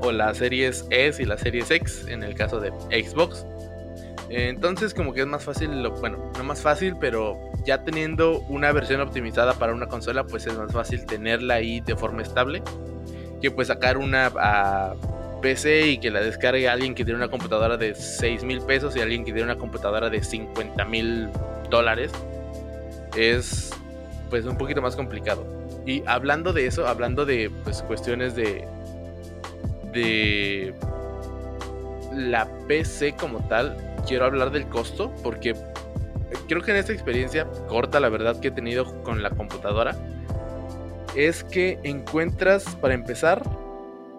o 0.01 0.11
las 0.11 0.37
series 0.37 0.87
S 0.89 1.21
y 1.21 1.25
las 1.27 1.41
series 1.41 1.69
X 1.69 2.07
en 2.07 2.23
el 2.23 2.33
caso 2.33 2.59
de 2.59 2.71
Xbox. 2.89 3.45
Entonces 4.29 4.93
como 4.93 5.13
que 5.13 5.21
es 5.21 5.27
más 5.27 5.43
fácil, 5.43 5.87
bueno, 5.99 6.31
no 6.37 6.43
más 6.43 6.61
fácil, 6.61 6.95
pero 6.99 7.39
ya 7.65 7.83
teniendo 7.83 8.39
una 8.49 8.71
versión 8.71 9.01
optimizada 9.01 9.53
para 9.53 9.73
una 9.73 9.87
consola, 9.87 10.25
pues 10.25 10.47
es 10.47 10.57
más 10.57 10.71
fácil 10.71 11.05
tenerla 11.05 11.55
ahí 11.55 11.79
de 11.79 11.95
forma 11.95 12.21
estable 12.21 12.61
que 13.41 13.51
pues 13.51 13.67
sacar 13.67 13.97
una 13.97 14.31
a 14.37 14.95
PC 15.41 15.87
y 15.87 15.97
que 15.99 16.09
la 16.09 16.21
descargue 16.21 16.67
alguien 16.67 16.95
que 16.95 17.05
tiene 17.05 17.17
una 17.17 17.29
computadora 17.29 17.77
de 17.77 17.93
6 17.93 18.43
mil 18.43 18.61
pesos 18.61 18.95
y 18.95 19.01
alguien 19.01 19.23
que 19.23 19.31
tiene 19.31 19.43
una 19.43 19.57
computadora 19.57 20.09
de 20.09 20.23
50 20.23 20.83
mil 20.85 21.29
dólares. 21.69 22.11
Es 23.15 23.71
pues 24.29 24.45
un 24.45 24.57
poquito 24.57 24.81
más 24.81 24.95
complicado. 24.95 25.45
Y 25.85 26.03
hablando 26.05 26.53
de 26.53 26.67
eso, 26.67 26.87
hablando 26.87 27.25
de 27.25 27.51
pues 27.63 27.81
cuestiones 27.83 28.35
de 28.35 28.67
de 29.93 30.73
la 32.13 32.47
PC 32.67 33.13
como 33.13 33.47
tal, 33.47 33.77
quiero 34.07 34.25
hablar 34.25 34.51
del 34.51 34.67
costo 34.67 35.13
porque 35.23 35.55
creo 36.47 36.61
que 36.61 36.71
en 36.71 36.77
esta 36.77 36.93
experiencia 36.93 37.47
corta, 37.67 37.99
la 37.99 38.09
verdad 38.09 38.39
que 38.39 38.49
he 38.49 38.51
tenido 38.51 39.01
con 39.03 39.21
la 39.21 39.29
computadora, 39.29 39.95
es 41.15 41.43
que 41.43 41.79
encuentras, 41.83 42.75
para 42.75 42.93
empezar, 42.93 43.41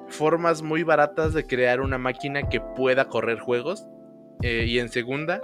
formas 0.08 0.62
muy 0.62 0.82
baratas 0.82 1.34
de 1.34 1.46
crear 1.46 1.80
una 1.80 1.98
máquina 1.98 2.48
que 2.48 2.60
pueda 2.60 3.06
correr 3.06 3.38
juegos. 3.38 3.86
Eh, 4.42 4.66
y 4.68 4.78
en 4.78 4.88
segunda, 4.88 5.40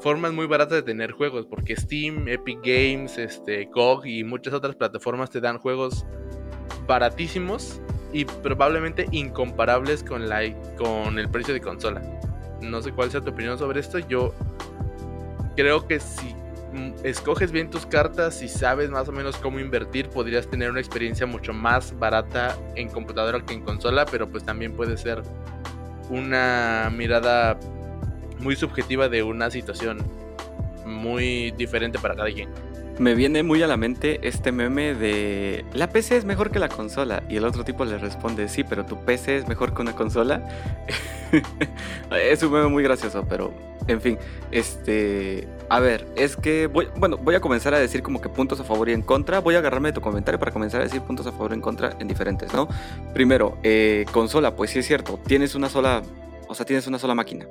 formas 0.00 0.32
muy 0.32 0.46
baratas 0.46 0.76
de 0.78 0.82
tener 0.82 1.12
juegos, 1.12 1.46
porque 1.46 1.76
Steam, 1.76 2.26
Epic 2.28 2.58
Games, 2.62 3.18
este, 3.18 3.66
GOG 3.66 4.06
y 4.06 4.24
muchas 4.24 4.54
otras 4.54 4.76
plataformas 4.76 5.30
te 5.30 5.40
dan 5.40 5.58
juegos 5.58 6.06
baratísimos 6.86 7.80
y 8.12 8.24
probablemente 8.24 9.06
incomparables 9.12 10.02
con, 10.02 10.28
la, 10.28 10.40
con 10.76 11.18
el 11.18 11.28
precio 11.30 11.54
de 11.54 11.60
consola. 11.60 12.19
No 12.60 12.82
sé 12.82 12.92
cuál 12.92 13.10
sea 13.10 13.20
tu 13.20 13.30
opinión 13.30 13.58
sobre 13.58 13.80
esto. 13.80 13.98
Yo 13.98 14.34
creo 15.56 15.86
que 15.86 16.00
si 16.00 16.34
escoges 17.02 17.50
bien 17.50 17.70
tus 17.70 17.84
cartas 17.84 18.42
y 18.42 18.48
sabes 18.48 18.90
más 18.90 19.08
o 19.08 19.12
menos 19.12 19.36
cómo 19.36 19.58
invertir, 19.58 20.08
podrías 20.08 20.46
tener 20.48 20.70
una 20.70 20.80
experiencia 20.80 21.26
mucho 21.26 21.52
más 21.52 21.98
barata 21.98 22.56
en 22.76 22.88
computadora 22.88 23.40
que 23.44 23.54
en 23.54 23.62
consola, 23.62 24.06
pero 24.06 24.28
pues 24.28 24.44
también 24.44 24.72
puede 24.74 24.96
ser 24.96 25.22
una 26.08 26.90
mirada 26.94 27.58
muy 28.38 28.56
subjetiva 28.56 29.08
de 29.08 29.22
una 29.22 29.50
situación 29.50 29.98
muy 30.86 31.50
diferente 31.52 31.98
para 31.98 32.14
cada 32.14 32.30
quien 32.30 32.48
me 33.00 33.14
viene 33.14 33.42
muy 33.42 33.62
a 33.62 33.66
la 33.66 33.78
mente 33.78 34.20
este 34.22 34.52
meme 34.52 34.94
de 34.94 35.64
la 35.72 35.88
PC 35.88 36.18
es 36.18 36.26
mejor 36.26 36.50
que 36.50 36.58
la 36.58 36.68
consola 36.68 37.22
y 37.30 37.36
el 37.36 37.46
otro 37.46 37.64
tipo 37.64 37.86
le 37.86 37.96
responde 37.96 38.46
sí, 38.46 38.62
pero 38.62 38.84
tu 38.84 39.02
PC 39.02 39.38
es 39.38 39.48
mejor 39.48 39.72
que 39.74 39.80
una 39.80 39.96
consola. 39.96 40.46
es 42.12 42.42
un 42.42 42.52
meme 42.52 42.68
muy 42.68 42.82
gracioso, 42.82 43.24
pero 43.26 43.54
en 43.88 44.02
fin, 44.02 44.18
este, 44.50 45.48
a 45.70 45.80
ver, 45.80 46.06
es 46.14 46.36
que 46.36 46.66
voy, 46.66 46.88
bueno, 46.96 47.16
voy 47.16 47.34
a 47.34 47.40
comenzar 47.40 47.72
a 47.72 47.78
decir 47.78 48.02
como 48.02 48.20
que 48.20 48.28
puntos 48.28 48.60
a 48.60 48.64
favor 48.64 48.90
y 48.90 48.92
en 48.92 49.00
contra. 49.00 49.40
Voy 49.40 49.54
a 49.54 49.60
agarrarme 49.60 49.88
de 49.88 49.92
tu 49.94 50.02
comentario 50.02 50.38
para 50.38 50.52
comenzar 50.52 50.82
a 50.82 50.84
decir 50.84 51.00
puntos 51.00 51.26
a 51.26 51.32
favor 51.32 51.52
y 51.52 51.54
en 51.54 51.62
contra 51.62 51.96
en 51.98 52.06
diferentes, 52.06 52.52
¿no? 52.52 52.68
Primero, 53.14 53.56
eh, 53.62 54.04
consola, 54.12 54.54
pues 54.54 54.72
sí 54.72 54.80
es 54.80 54.86
cierto, 54.86 55.18
tienes 55.26 55.54
una 55.54 55.70
sola, 55.70 56.02
o 56.48 56.54
sea, 56.54 56.66
tienes 56.66 56.86
una 56.86 56.98
sola 56.98 57.14
máquina. 57.14 57.46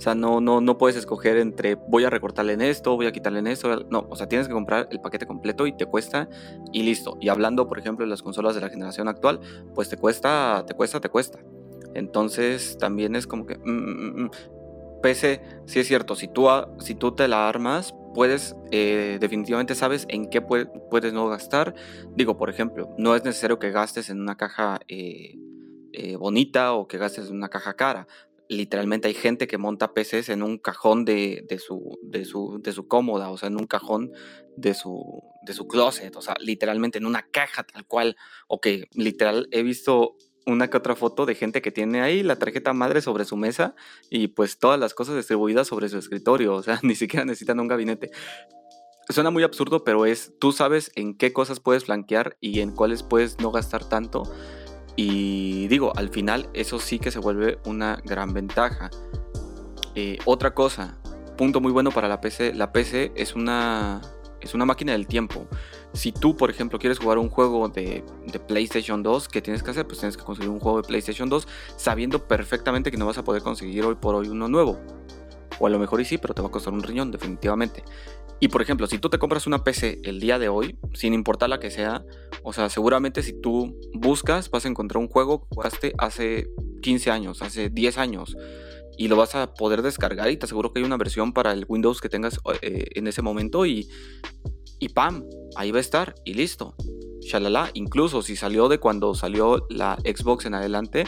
O 0.00 0.02
sea, 0.02 0.14
no, 0.14 0.40
no, 0.40 0.62
no 0.62 0.78
puedes 0.78 0.96
escoger 0.96 1.36
entre 1.36 1.74
voy 1.74 2.04
a 2.04 2.10
recortarle 2.10 2.54
en 2.54 2.62
esto, 2.62 2.96
voy 2.96 3.04
a 3.04 3.12
quitarle 3.12 3.40
en 3.40 3.48
esto. 3.48 3.84
No, 3.90 4.06
o 4.08 4.16
sea, 4.16 4.26
tienes 4.26 4.48
que 4.48 4.54
comprar 4.54 4.88
el 4.90 4.98
paquete 5.02 5.26
completo 5.26 5.66
y 5.66 5.76
te 5.76 5.84
cuesta 5.84 6.26
y 6.72 6.84
listo. 6.84 7.18
Y 7.20 7.28
hablando, 7.28 7.68
por 7.68 7.78
ejemplo, 7.78 8.06
de 8.06 8.08
las 8.08 8.22
consolas 8.22 8.54
de 8.54 8.62
la 8.62 8.70
generación 8.70 9.08
actual, 9.08 9.40
pues 9.74 9.90
te 9.90 9.98
cuesta, 9.98 10.64
te 10.66 10.72
cuesta, 10.72 11.02
te 11.02 11.10
cuesta. 11.10 11.40
Entonces 11.92 12.78
también 12.78 13.14
es 13.14 13.26
como 13.26 13.44
que... 13.44 13.58
Mm, 13.58 13.70
mm, 13.70 14.22
mm, 14.24 14.30
PC, 15.02 15.42
sí 15.66 15.80
es 15.80 15.86
cierto, 15.86 16.14
si 16.14 16.28
tú, 16.28 16.46
si 16.78 16.94
tú 16.94 17.12
te 17.12 17.26
la 17.26 17.48
armas, 17.48 17.94
puedes, 18.14 18.54
eh, 18.70 19.18
definitivamente 19.20 19.74
sabes 19.74 20.06
en 20.08 20.30
qué 20.30 20.40
puedes 20.40 21.12
no 21.12 21.28
gastar. 21.28 21.74
Digo, 22.14 22.38
por 22.38 22.48
ejemplo, 22.48 22.94
no 22.96 23.14
es 23.14 23.24
necesario 23.24 23.58
que 23.58 23.70
gastes 23.70 24.08
en 24.08 24.20
una 24.20 24.36
caja 24.36 24.80
eh, 24.88 25.36
eh, 25.92 26.16
bonita 26.16 26.72
o 26.74 26.86
que 26.86 26.98
gastes 26.98 27.28
en 27.28 27.36
una 27.36 27.48
caja 27.48 27.74
cara 27.74 28.06
literalmente 28.50 29.06
hay 29.06 29.14
gente 29.14 29.46
que 29.46 29.58
monta 29.58 29.94
PCs 29.94 30.28
en 30.28 30.42
un 30.42 30.58
cajón 30.58 31.04
de, 31.04 31.46
su, 31.64 32.86
cómoda, 32.88 33.30
o 33.30 33.38
sea, 33.38 33.46
en 33.46 33.56
un 33.56 33.66
cajón 33.66 34.10
de 34.56 34.74
su, 34.74 35.22
closet, 35.68 36.16
o 36.16 36.20
sea, 36.20 36.34
literalmente 36.40 36.98
en 36.98 37.06
una 37.06 37.22
caja 37.22 37.62
tal 37.62 37.86
cual. 37.86 38.16
Ok, 38.48 38.66
literal, 38.92 39.46
he 39.52 39.62
visto 39.62 40.16
una 40.46 40.68
que 40.68 40.76
otra 40.76 40.96
foto 40.96 41.26
de 41.26 41.36
gente 41.36 41.62
que 41.62 41.70
tiene 41.70 42.00
ahí 42.00 42.24
la 42.24 42.36
tarjeta 42.36 42.72
madre 42.72 43.02
sobre 43.02 43.24
su 43.24 43.36
mesa 43.36 43.76
y 44.10 44.28
pues 44.28 44.58
todas 44.58 44.80
las 44.80 44.94
cosas 44.94 45.14
distribuidas 45.14 45.68
sobre 45.68 45.88
su 45.88 45.98
escritorio, 45.98 46.54
o 46.54 46.62
sea, 46.62 46.80
ni 46.82 46.96
siquiera 46.96 47.24
necesitan 47.24 47.60
un 47.60 47.68
gabinete. 47.68 48.10
Suena 49.10 49.30
muy 49.30 49.44
absurdo, 49.44 49.84
pero 49.84 50.06
es, 50.06 50.32
tú 50.40 50.50
sabes 50.50 50.90
en 50.96 51.16
qué 51.16 51.32
cosas 51.32 51.60
puedes 51.60 51.84
flanquear 51.84 52.36
y 52.40 52.60
en 52.60 52.72
cuáles 52.72 53.04
puedes 53.04 53.38
no 53.38 53.52
gastar 53.52 53.88
tanto 53.88 54.24
y 54.96 55.68
digo, 55.68 55.92
al 55.96 56.10
final 56.10 56.48
eso 56.54 56.78
sí 56.78 56.98
que 56.98 57.10
se 57.10 57.18
vuelve 57.18 57.58
una 57.64 58.00
gran 58.04 58.32
ventaja. 58.32 58.90
Eh, 59.94 60.18
otra 60.24 60.52
cosa, 60.54 60.98
punto 61.36 61.60
muy 61.60 61.72
bueno 61.72 61.90
para 61.90 62.08
la 62.08 62.20
PC, 62.20 62.54
la 62.54 62.72
PC 62.72 63.12
es 63.14 63.34
una, 63.34 64.00
es 64.40 64.54
una 64.54 64.64
máquina 64.64 64.92
del 64.92 65.06
tiempo. 65.06 65.46
Si 65.92 66.12
tú, 66.12 66.36
por 66.36 66.50
ejemplo, 66.50 66.78
quieres 66.78 66.98
jugar 66.98 67.18
un 67.18 67.28
juego 67.28 67.68
de, 67.68 68.04
de, 68.26 68.38
PlayStation 68.38 69.02
2, 69.02 69.28
¿qué 69.28 69.42
tienes 69.42 69.62
que 69.62 69.70
hacer? 69.70 69.86
Pues 69.86 69.98
tienes 69.98 70.16
que 70.16 70.22
conseguir 70.22 70.50
un 70.50 70.60
juego 70.60 70.80
de 70.82 70.86
PlayStation 70.86 71.28
2 71.28 71.48
sabiendo 71.76 72.28
perfectamente 72.28 72.90
que 72.90 72.96
no 72.96 73.06
vas 73.06 73.18
a 73.18 73.24
poder 73.24 73.42
conseguir 73.42 73.84
hoy 73.84 73.96
por 73.96 74.14
hoy 74.14 74.28
uno 74.28 74.48
nuevo. 74.48 74.78
O 75.58 75.66
a 75.66 75.70
lo 75.70 75.78
mejor 75.78 76.00
y 76.00 76.04
sí, 76.04 76.16
pero 76.16 76.32
te 76.32 76.40
va 76.40 76.48
a 76.48 76.50
costar 76.50 76.72
un 76.72 76.82
riñón, 76.82 77.10
definitivamente. 77.10 77.84
Y 78.40 78.48
por 78.48 78.62
ejemplo, 78.62 78.86
si 78.86 78.98
tú 78.98 79.10
te 79.10 79.18
compras 79.18 79.46
una 79.46 79.64
PC 79.64 80.00
el 80.02 80.18
día 80.18 80.38
de 80.38 80.48
hoy, 80.48 80.78
sin 80.94 81.12
importar 81.12 81.50
la 81.50 81.60
que 81.60 81.70
sea, 81.70 82.04
o 82.42 82.54
sea, 82.54 82.70
seguramente 82.70 83.22
si 83.22 83.38
tú 83.38 83.78
buscas, 83.92 84.50
vas 84.50 84.64
a 84.64 84.68
encontrar 84.68 84.98
un 85.02 85.08
juego 85.08 85.42
que 85.42 85.54
jugaste 85.54 85.92
hace 85.98 86.48
15 86.82 87.10
años, 87.10 87.42
hace 87.42 87.68
10 87.68 87.98
años, 87.98 88.36
y 88.96 89.08
lo 89.08 89.16
vas 89.16 89.34
a 89.34 89.52
poder 89.52 89.82
descargar 89.82 90.30
y 90.30 90.36
te 90.36 90.46
aseguro 90.46 90.72
que 90.72 90.80
hay 90.80 90.86
una 90.86 90.96
versión 90.96 91.32
para 91.32 91.52
el 91.52 91.66
Windows 91.68 92.00
que 92.00 92.08
tengas 92.08 92.40
eh, 92.62 92.86
en 92.94 93.06
ese 93.06 93.22
momento 93.22 93.66
y, 93.66 93.88
y 94.78 94.88
¡pam! 94.88 95.24
Ahí 95.56 95.70
va 95.70 95.78
a 95.78 95.82
estar 95.82 96.14
y 96.24 96.34
listo. 96.34 96.74
Shalala, 97.20 97.70
incluso 97.74 98.22
si 98.22 98.36
salió 98.36 98.68
de 98.68 98.78
cuando 98.78 99.14
salió 99.14 99.66
la 99.68 99.96
Xbox 100.04 100.46
en 100.46 100.54
adelante, 100.54 101.04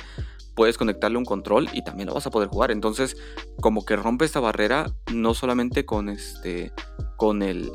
puedes 0.55 0.79
conectarle 0.79 1.19
un 1.19 1.25
control 1.25 1.69
y 1.73 1.83
también 1.83 2.09
lo 2.09 2.15
vas 2.15 2.27
a 2.27 2.31
poder 2.31 2.49
jugar. 2.49 2.71
Entonces, 2.71 3.17
como 3.61 3.85
que 3.85 3.97
rompe 3.97 4.25
esta 4.25 4.41
barrera 4.41 4.95
no 5.13 5.35
solamente 5.35 5.85
con 5.85 6.09
este 6.09 6.73
con 7.23 7.41
el, 7.45 7.71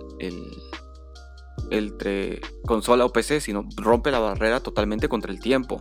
entre 1.71 2.41
consola 2.65 3.05
o 3.05 3.13
PC, 3.13 3.39
sino 3.39 3.63
rompe 3.77 4.11
la 4.11 4.19
barrera 4.19 4.59
totalmente 4.59 5.07
contra 5.07 5.31
el 5.31 5.39
tiempo. 5.39 5.79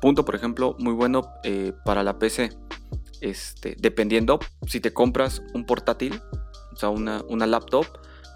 Punto, 0.00 0.24
por 0.24 0.36
ejemplo, 0.36 0.76
muy 0.78 0.92
bueno 0.92 1.22
eh, 1.42 1.72
para 1.84 2.04
la 2.04 2.20
PC. 2.20 2.56
Este, 3.20 3.74
dependiendo 3.80 4.38
si 4.68 4.78
te 4.78 4.92
compras 4.92 5.42
un 5.54 5.66
portátil, 5.66 6.22
o 6.72 6.76
sea, 6.76 6.90
una, 6.90 7.24
una 7.28 7.48
laptop, 7.48 7.84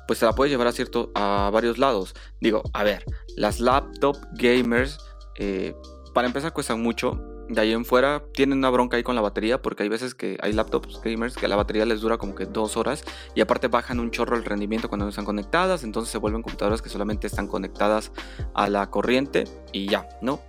pues 0.09 0.19
se 0.19 0.27
la 0.27 0.33
puedes 0.33 0.51
llevar 0.51 0.67
a, 0.67 0.73
cierto, 0.73 1.13
a 1.15 1.51
varios 1.53 1.79
lados. 1.79 2.17
Digo, 2.41 2.65
a 2.73 2.83
ver, 2.83 3.05
las 3.37 3.61
laptop 3.61 4.17
gamers, 4.33 4.99
eh, 5.39 5.73
para 6.15 6.27
empezar, 6.27 6.53
cuestan 6.53 6.83
mucho 6.83 7.28
de 7.49 7.61
ahí 7.61 7.73
en 7.73 7.85
fuera 7.85 8.23
tienen 8.33 8.59
una 8.59 8.71
bronca 8.71 8.97
ahí 8.97 9.03
con 9.03 9.15
la 9.15 9.23
batería 9.23 9.61
porque 9.63 9.83
hay 9.83 9.89
veces 9.89 10.15
que 10.15 10.39
hay 10.43 10.53
laptops 10.53 11.01
gamers 11.03 11.35
que 11.35 11.49
la 11.49 11.57
batería 11.57 11.87
les 11.87 12.01
dura 12.01 12.19
como 12.19 12.35
que 12.35 12.47
dos 12.47 12.77
horas 12.77 13.05
y 13.35 13.41
aparte 13.41 13.69
bajan 13.69 14.01
un 14.01 14.11
chorro 14.11 14.37
el 14.37 14.45
rendimiento 14.45 14.89
cuando 14.89 15.07
no 15.07 15.11
están 15.11 15.25
conectadas, 15.25 15.83
entonces 15.83 16.13
se 16.13 16.19
vuelven 16.19 16.43
computadoras 16.43 16.83
que 16.83 16.89
solamente 16.89 17.27
están 17.27 17.49
conectadas 17.49 18.13
a 18.55 18.69
la 18.69 18.91
corriente 18.91 19.45
y 19.73 19.89
ya, 19.89 20.09
¿no? 20.21 20.41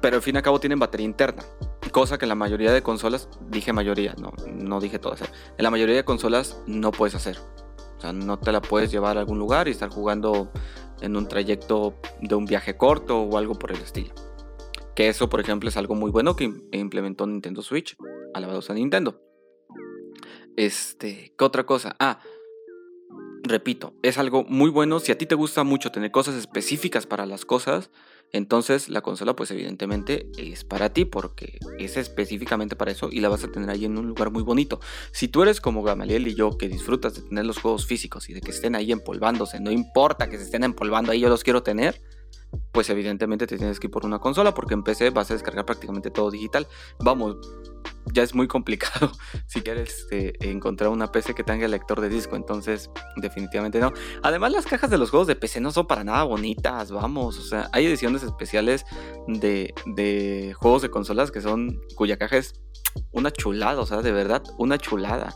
Pero 0.00 0.16
al 0.16 0.22
fin 0.22 0.34
y 0.34 0.38
al 0.38 0.42
cabo 0.42 0.58
tienen 0.58 0.80
batería 0.80 1.06
interna, 1.06 1.44
cosa 1.92 2.18
que 2.18 2.24
en 2.24 2.30
la 2.30 2.34
mayoría 2.34 2.72
de 2.72 2.82
consolas, 2.82 3.28
dije 3.48 3.72
mayoría, 3.72 4.14
no, 4.20 4.32
no 4.52 4.80
dije 4.80 4.98
todas, 4.98 5.22
¿eh? 5.22 5.26
en 5.56 5.62
la 5.62 5.70
mayoría 5.70 5.94
de 5.94 6.04
consolas 6.04 6.58
no 6.66 6.90
puedes 6.90 7.14
hacer. 7.14 7.38
O 7.98 8.00
sea, 8.00 8.12
no 8.12 8.36
te 8.36 8.50
la 8.50 8.60
puedes 8.60 8.90
llevar 8.90 9.16
a 9.16 9.20
algún 9.20 9.38
lugar 9.38 9.68
y 9.68 9.70
estar 9.70 9.88
jugando 9.88 10.50
en 11.00 11.16
un 11.16 11.28
trayecto 11.28 11.94
de 12.20 12.34
un 12.34 12.46
viaje 12.46 12.76
corto 12.76 13.20
o 13.20 13.38
algo 13.38 13.54
por 13.54 13.70
el 13.70 13.80
estilo. 13.80 14.12
Que 14.94 15.08
eso, 15.08 15.28
por 15.28 15.40
ejemplo, 15.40 15.68
es 15.68 15.76
algo 15.76 15.94
muy 15.94 16.10
bueno 16.10 16.36
que 16.36 16.52
implementó 16.72 17.26
Nintendo 17.26 17.62
Switch. 17.62 17.96
Alabados 18.34 18.70
a 18.70 18.74
Nintendo. 18.74 19.20
Este, 20.56 21.32
¿qué 21.36 21.44
otra 21.44 21.64
cosa? 21.64 21.96
Ah, 21.98 22.20
repito, 23.42 23.94
es 24.02 24.18
algo 24.18 24.44
muy 24.44 24.70
bueno. 24.70 25.00
Si 25.00 25.12
a 25.12 25.18
ti 25.18 25.26
te 25.26 25.34
gusta 25.34 25.64
mucho 25.64 25.90
tener 25.90 26.10
cosas 26.10 26.34
específicas 26.34 27.06
para 27.06 27.26
las 27.26 27.44
cosas, 27.44 27.90
entonces 28.32 28.88
la 28.88 29.02
consola, 29.02 29.36
pues 29.36 29.50
evidentemente 29.50 30.26
es 30.38 30.64
para 30.64 30.92
ti, 30.92 31.04
porque 31.04 31.58
es 31.78 31.96
específicamente 31.96 32.76
para 32.76 32.90
eso 32.90 33.08
y 33.10 33.20
la 33.20 33.28
vas 33.28 33.44
a 33.44 33.52
tener 33.52 33.68
ahí 33.68 33.84
en 33.84 33.98
un 33.98 34.08
lugar 34.08 34.30
muy 34.30 34.42
bonito. 34.42 34.80
Si 35.12 35.28
tú 35.28 35.42
eres 35.42 35.60
como 35.60 35.82
Gamaliel 35.82 36.26
y 36.26 36.34
yo, 36.34 36.56
que 36.56 36.68
disfrutas 36.68 37.14
de 37.14 37.22
tener 37.22 37.44
los 37.44 37.58
juegos 37.58 37.86
físicos 37.86 38.30
y 38.30 38.34
de 38.34 38.40
que 38.40 38.50
estén 38.50 38.74
ahí 38.74 38.90
empolvándose, 38.92 39.60
no 39.60 39.70
importa 39.70 40.28
que 40.28 40.38
se 40.38 40.44
estén 40.44 40.64
empolvando 40.64 41.12
ahí, 41.12 41.20
yo 41.20 41.28
los 41.28 41.44
quiero 41.44 41.62
tener 41.62 42.00
pues 42.72 42.90
evidentemente 42.90 43.46
te 43.46 43.58
tienes 43.58 43.80
que 43.80 43.86
ir 43.86 43.90
por 43.90 44.04
una 44.04 44.18
consola 44.18 44.54
porque 44.54 44.74
en 44.74 44.82
PC 44.82 45.10
vas 45.10 45.30
a 45.30 45.34
descargar 45.34 45.64
prácticamente 45.64 46.10
todo 46.10 46.30
digital. 46.30 46.66
Vamos, 47.00 47.36
ya 48.12 48.22
es 48.22 48.34
muy 48.34 48.48
complicado 48.48 49.12
si 49.46 49.62
quieres 49.62 50.00
este, 50.00 50.50
encontrar 50.50 50.90
una 50.90 51.12
PC 51.12 51.34
que 51.34 51.44
tenga 51.44 51.66
lector 51.68 52.00
de 52.00 52.08
disco, 52.08 52.36
entonces 52.36 52.90
definitivamente 53.16 53.78
no. 53.80 53.92
Además 54.22 54.52
las 54.52 54.66
cajas 54.66 54.90
de 54.90 54.98
los 54.98 55.10
juegos 55.10 55.28
de 55.28 55.36
PC 55.36 55.60
no 55.60 55.70
son 55.70 55.86
para 55.86 56.04
nada 56.04 56.24
bonitas, 56.24 56.90
vamos, 56.90 57.38
o 57.38 57.42
sea, 57.42 57.68
hay 57.72 57.86
ediciones 57.86 58.22
especiales 58.22 58.84
de, 59.26 59.74
de 59.86 60.54
juegos 60.58 60.82
de 60.82 60.90
consolas 60.90 61.30
que 61.30 61.40
son, 61.40 61.80
cuya 61.94 62.16
caja 62.16 62.38
es 62.38 62.54
una 63.12 63.30
chulada, 63.30 63.80
o 63.80 63.86
sea, 63.86 64.02
de 64.02 64.12
verdad, 64.12 64.42
una 64.58 64.78
chulada. 64.78 65.34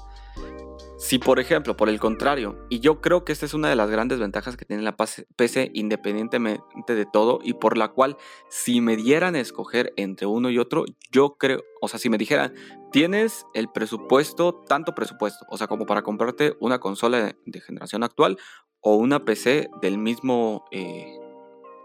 Si 0.99 1.19
por 1.19 1.39
ejemplo, 1.39 1.77
por 1.77 1.91
el 1.91 2.01
contrario, 2.01 2.59
y 2.71 2.81
yo 2.81 3.03
creo 3.03 3.23
que 3.23 3.33
esta 3.33 3.45
es 3.45 3.53
una 3.53 3.69
de 3.69 3.77
las 3.77 3.91
grandes 3.91 4.19
ventajas 4.19 4.57
que 4.57 4.65
tiene 4.65 4.83
la 4.83 4.97
PC 4.97 5.71
independientemente 5.75 6.95
de 6.95 7.05
todo 7.05 7.41
y 7.43 7.53
por 7.53 7.77
la 7.77 7.89
cual 7.89 8.17
si 8.49 8.81
me 8.81 8.97
dieran 8.97 9.35
a 9.35 9.41
escoger 9.41 9.93
entre 9.97 10.27
uno 10.27 10.49
y 10.49 10.59
otro, 10.59 10.87
yo 11.13 11.37
creo, 11.37 11.63
o 11.83 11.89
sea, 11.89 11.99
si 11.99 12.09
me 12.09 12.17
dijeran, 12.17 12.55
tienes 12.93 13.45
el 13.53 13.69
presupuesto, 13.69 14.55
tanto 14.67 14.95
presupuesto, 14.95 15.45
o 15.51 15.59
sea, 15.59 15.67
como 15.67 15.85
para 15.85 16.01
comprarte 16.01 16.57
una 16.61 16.79
consola 16.79 17.37
de, 17.45 17.61
generación 17.61 18.03
actual 18.03 18.39
o 18.81 18.97
una 18.97 19.25
PC 19.25 19.69
del 19.83 19.99
mismo... 19.99 20.65
Eh, 20.71 21.26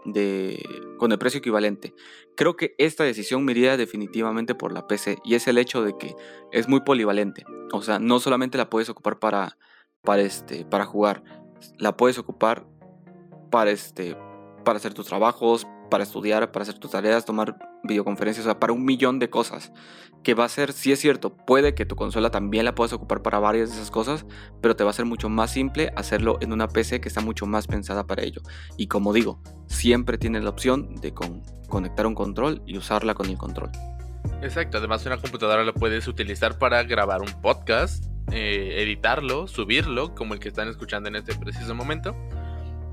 de, 0.04 0.62
con 0.98 1.12
el 1.12 1.18
precio 1.18 1.38
equivalente. 1.38 1.94
Creo 2.36 2.56
que 2.56 2.74
esta 2.78 3.04
decisión 3.04 3.44
me 3.44 3.52
definitivamente 3.76 4.54
por 4.54 4.72
la 4.72 4.86
PC 4.86 5.18
y 5.24 5.34
es 5.34 5.46
el 5.48 5.58
hecho 5.58 5.82
de 5.82 5.96
que 5.96 6.14
es 6.52 6.68
muy 6.68 6.80
polivalente. 6.80 7.44
O 7.72 7.82
sea, 7.82 7.98
no 7.98 8.20
solamente 8.20 8.58
la 8.58 8.70
puedes 8.70 8.88
ocupar 8.88 9.18
para, 9.18 9.58
para, 10.02 10.22
este, 10.22 10.64
para 10.64 10.84
jugar, 10.84 11.22
la 11.78 11.96
puedes 11.96 12.18
ocupar 12.18 12.66
para, 13.50 13.70
este, 13.70 14.16
para 14.64 14.78
hacer 14.78 14.94
tus 14.94 15.06
trabajos, 15.06 15.66
para 15.92 16.04
estudiar, 16.04 16.50
para 16.52 16.62
hacer 16.62 16.78
tus 16.78 16.92
tareas, 16.92 17.26
tomar 17.26 17.54
videoconferencias, 17.82 18.46
o 18.46 18.48
sea, 18.48 18.58
para 18.58 18.72
un 18.72 18.82
millón 18.82 19.18
de 19.18 19.28
cosas. 19.28 19.72
Que 20.22 20.32
va 20.32 20.46
a 20.46 20.48
ser, 20.48 20.72
si 20.72 20.90
es 20.90 20.98
cierto, 20.98 21.36
puede 21.36 21.74
que 21.74 21.84
tu 21.84 21.96
consola 21.96 22.30
también 22.30 22.64
la 22.64 22.74
puedas 22.74 22.94
ocupar 22.94 23.20
para 23.20 23.38
varias 23.40 23.68
de 23.68 23.76
esas 23.76 23.90
cosas, 23.90 24.24
pero 24.62 24.74
te 24.74 24.84
va 24.84 24.90
a 24.90 24.94
ser 24.94 25.04
mucho 25.04 25.28
más 25.28 25.50
simple 25.50 25.92
hacerlo 25.94 26.38
en 26.40 26.54
una 26.54 26.66
PC 26.66 27.02
que 27.02 27.08
está 27.08 27.20
mucho 27.20 27.44
más 27.44 27.66
pensada 27.66 28.06
para 28.06 28.22
ello. 28.22 28.40
Y 28.78 28.86
como 28.86 29.12
digo, 29.12 29.42
siempre 29.66 30.16
tienes 30.16 30.44
la 30.44 30.48
opción 30.48 30.94
de 30.94 31.12
conectar 31.68 32.06
un 32.06 32.14
control 32.14 32.62
y 32.64 32.78
usarla 32.78 33.12
con 33.12 33.28
el 33.28 33.36
control. 33.36 33.70
Exacto, 34.40 34.78
además 34.78 35.04
una 35.04 35.18
computadora 35.18 35.62
la 35.62 35.74
puedes 35.74 36.08
utilizar 36.08 36.56
para 36.56 36.82
grabar 36.84 37.20
un 37.20 37.38
podcast, 37.42 38.06
eh, 38.30 38.76
editarlo, 38.78 39.46
subirlo, 39.46 40.14
como 40.14 40.32
el 40.32 40.40
que 40.40 40.48
están 40.48 40.68
escuchando 40.68 41.10
en 41.10 41.16
este 41.16 41.34
preciso 41.34 41.74
momento. 41.74 42.16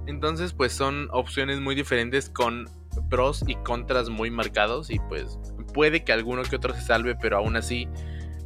Entonces, 0.05 0.51
pues 0.51 0.73
son 0.73 1.07
opciones 1.11 1.61
muy 1.61 1.75
diferentes 1.75 2.29
con 2.29 2.67
pros 3.09 3.43
y 3.47 3.55
contras 3.55 4.09
muy 4.09 4.31
marcados 4.31 4.89
y 4.89 4.99
pues 5.09 5.39
puede 5.73 6.03
que 6.03 6.11
alguno 6.11 6.43
que 6.43 6.55
otro 6.55 6.73
se 6.73 6.81
salve, 6.81 7.15
pero 7.15 7.37
aún 7.37 7.55
así 7.55 7.87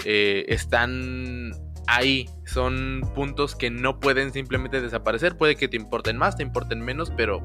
eh, 0.05 0.45
están 0.47 1.51
ahí. 1.87 2.29
Son 2.45 3.01
puntos 3.15 3.55
que 3.55 3.69
no 3.69 3.99
pueden 3.99 4.31
simplemente 4.31 4.81
desaparecer. 4.81 5.37
Puede 5.37 5.55
que 5.55 5.67
te 5.67 5.77
importen 5.77 6.17
más, 6.17 6.35
te 6.35 6.43
importen 6.43 6.81
menos, 6.81 7.11
pero 7.15 7.41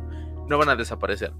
no 0.48 0.58
van 0.58 0.68
a 0.68 0.76
desaparecer. 0.76 1.32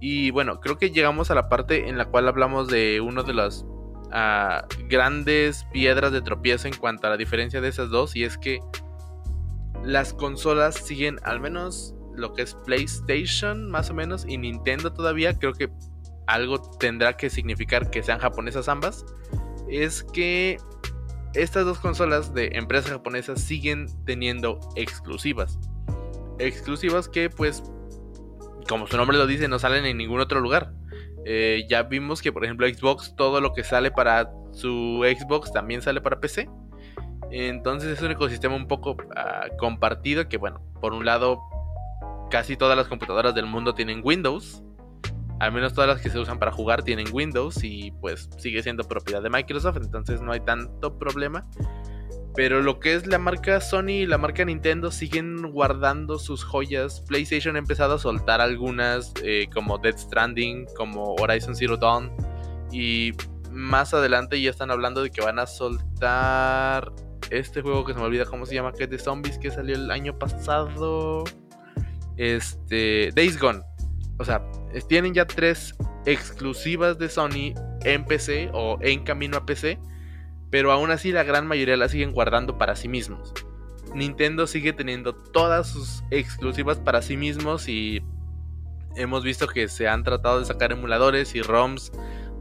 Y 0.00 0.30
bueno, 0.30 0.60
creo 0.60 0.78
que 0.78 0.90
llegamos 0.90 1.30
a 1.30 1.34
la 1.34 1.48
parte 1.48 1.88
en 1.88 1.96
la 1.96 2.06
cual 2.06 2.28
hablamos 2.28 2.68
de 2.68 3.00
uno 3.00 3.22
de 3.22 3.34
las 3.34 3.64
ah, 4.10 4.66
grandes 4.88 5.64
piedras 5.72 6.12
de 6.12 6.22
tropiezo 6.22 6.68
en 6.68 6.74
cuanto 6.74 7.06
a 7.06 7.10
la 7.10 7.16
diferencia 7.16 7.60
de 7.60 7.68
esas 7.68 7.90
dos. 7.90 8.16
Y 8.16 8.24
es 8.24 8.36
que 8.36 8.60
las 9.84 10.12
consolas 10.12 10.76
siguen 10.76 11.18
al 11.22 11.40
menos 11.40 11.94
lo 12.14 12.32
que 12.34 12.42
es 12.42 12.54
PlayStation, 12.66 13.70
más 13.70 13.90
o 13.90 13.94
menos, 13.94 14.24
y 14.28 14.38
Nintendo 14.38 14.92
todavía, 14.92 15.38
creo 15.38 15.52
que 15.52 15.70
algo 16.26 16.60
tendrá 16.78 17.16
que 17.16 17.30
significar 17.30 17.90
que 17.90 18.02
sean 18.02 18.18
japonesas 18.18 18.68
ambas, 18.68 19.04
es 19.68 20.02
que 20.02 20.58
estas 21.34 21.64
dos 21.64 21.78
consolas 21.78 22.34
de 22.34 22.50
empresas 22.54 22.90
japonesas 22.90 23.40
siguen 23.40 23.86
teniendo 24.04 24.60
exclusivas. 24.76 25.58
Exclusivas 26.38 27.08
que 27.08 27.30
pues, 27.30 27.62
como 28.68 28.86
su 28.86 28.96
nombre 28.96 29.16
lo 29.16 29.26
dice, 29.26 29.48
no 29.48 29.58
salen 29.58 29.86
en 29.86 29.96
ningún 29.96 30.20
otro 30.20 30.40
lugar. 30.40 30.72
Eh, 31.24 31.66
ya 31.68 31.84
vimos 31.84 32.20
que 32.20 32.32
por 32.32 32.44
ejemplo 32.44 32.68
Xbox, 32.68 33.14
todo 33.16 33.40
lo 33.40 33.54
que 33.54 33.64
sale 33.64 33.90
para 33.90 34.30
su 34.52 35.04
Xbox 35.04 35.52
también 35.52 35.80
sale 35.80 36.00
para 36.00 36.20
PC. 36.20 36.48
Entonces 37.30 37.90
es 37.90 38.02
un 38.02 38.10
ecosistema 38.10 38.54
un 38.54 38.68
poco 38.68 38.96
ah, 39.16 39.46
compartido 39.58 40.28
que 40.28 40.36
bueno, 40.36 40.60
por 40.80 40.92
un 40.92 41.06
lado 41.06 41.40
casi 42.32 42.56
todas 42.56 42.78
las 42.78 42.88
computadoras 42.88 43.34
del 43.34 43.44
mundo 43.44 43.74
tienen 43.74 44.00
Windows. 44.02 44.62
Al 45.38 45.52
menos 45.52 45.74
todas 45.74 45.86
las 45.86 46.00
que 46.00 46.08
se 46.08 46.18
usan 46.18 46.38
para 46.38 46.50
jugar 46.50 46.82
tienen 46.82 47.06
Windows 47.12 47.62
y 47.62 47.90
pues 48.00 48.30
sigue 48.38 48.62
siendo 48.62 48.84
propiedad 48.84 49.22
de 49.22 49.28
Microsoft, 49.28 49.76
entonces 49.76 50.22
no 50.22 50.32
hay 50.32 50.40
tanto 50.40 50.96
problema. 50.98 51.46
Pero 52.34 52.62
lo 52.62 52.80
que 52.80 52.94
es 52.94 53.06
la 53.06 53.18
marca 53.18 53.60
Sony 53.60 53.90
y 53.90 54.06
la 54.06 54.16
marca 54.16 54.46
Nintendo 54.46 54.90
siguen 54.90 55.42
guardando 55.52 56.18
sus 56.18 56.42
joyas. 56.42 57.02
PlayStation 57.06 57.56
ha 57.56 57.58
empezado 57.58 57.96
a 57.96 57.98
soltar 57.98 58.40
algunas 58.40 59.12
eh, 59.22 59.46
como 59.52 59.76
Dead 59.76 59.98
Stranding, 59.98 60.64
como 60.74 61.14
Horizon 61.16 61.54
Zero 61.54 61.76
Dawn. 61.76 62.10
Y 62.72 63.12
más 63.50 63.92
adelante 63.92 64.40
ya 64.40 64.48
están 64.48 64.70
hablando 64.70 65.02
de 65.02 65.10
que 65.10 65.20
van 65.20 65.38
a 65.38 65.46
soltar 65.46 66.90
este 67.28 67.60
juego 67.60 67.84
que 67.84 67.92
se 67.92 67.98
me 67.98 68.06
olvida 68.06 68.24
cómo 68.24 68.46
se 68.46 68.54
llama, 68.54 68.72
que 68.72 68.84
es 68.84 68.90
de 68.90 68.98
zombies 68.98 69.36
que 69.36 69.50
salió 69.50 69.74
el 69.74 69.90
año 69.90 70.18
pasado 70.18 71.24
este, 72.16 73.10
Days 73.14 73.38
Gone. 73.38 73.62
O 74.18 74.24
sea, 74.24 74.42
tienen 74.88 75.14
ya 75.14 75.26
tres 75.26 75.74
exclusivas 76.06 76.98
de 76.98 77.08
Sony 77.08 77.54
en 77.84 78.04
PC 78.04 78.50
o 78.52 78.78
en 78.80 79.04
camino 79.04 79.36
a 79.36 79.46
PC, 79.46 79.78
pero 80.50 80.72
aún 80.72 80.90
así 80.90 81.12
la 81.12 81.24
gran 81.24 81.46
mayoría 81.46 81.76
las 81.76 81.92
siguen 81.92 82.12
guardando 82.12 82.58
para 82.58 82.76
sí 82.76 82.88
mismos. 82.88 83.32
Nintendo 83.94 84.46
sigue 84.46 84.72
teniendo 84.72 85.14
todas 85.14 85.68
sus 85.68 86.02
exclusivas 86.10 86.78
para 86.78 87.02
sí 87.02 87.16
mismos 87.16 87.68
y 87.68 88.02
hemos 88.96 89.24
visto 89.24 89.46
que 89.46 89.68
se 89.68 89.88
han 89.88 90.04
tratado 90.04 90.40
de 90.40 90.46
sacar 90.46 90.72
emuladores 90.72 91.34
y 91.34 91.42
ROMs 91.42 91.92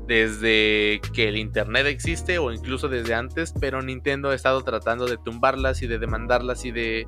desde 0.07 0.99
que 1.13 1.29
el 1.29 1.37
internet 1.37 1.85
existe 1.87 2.37
o 2.39 2.51
incluso 2.51 2.89
desde 2.89 3.13
antes, 3.13 3.53
pero 3.59 3.81
Nintendo 3.81 4.29
ha 4.29 4.35
estado 4.35 4.61
tratando 4.61 5.05
de 5.05 5.17
tumbarlas 5.17 5.81
y 5.81 5.87
de 5.87 5.99
demandarlas 5.99 6.65
y 6.65 6.71
de 6.71 7.05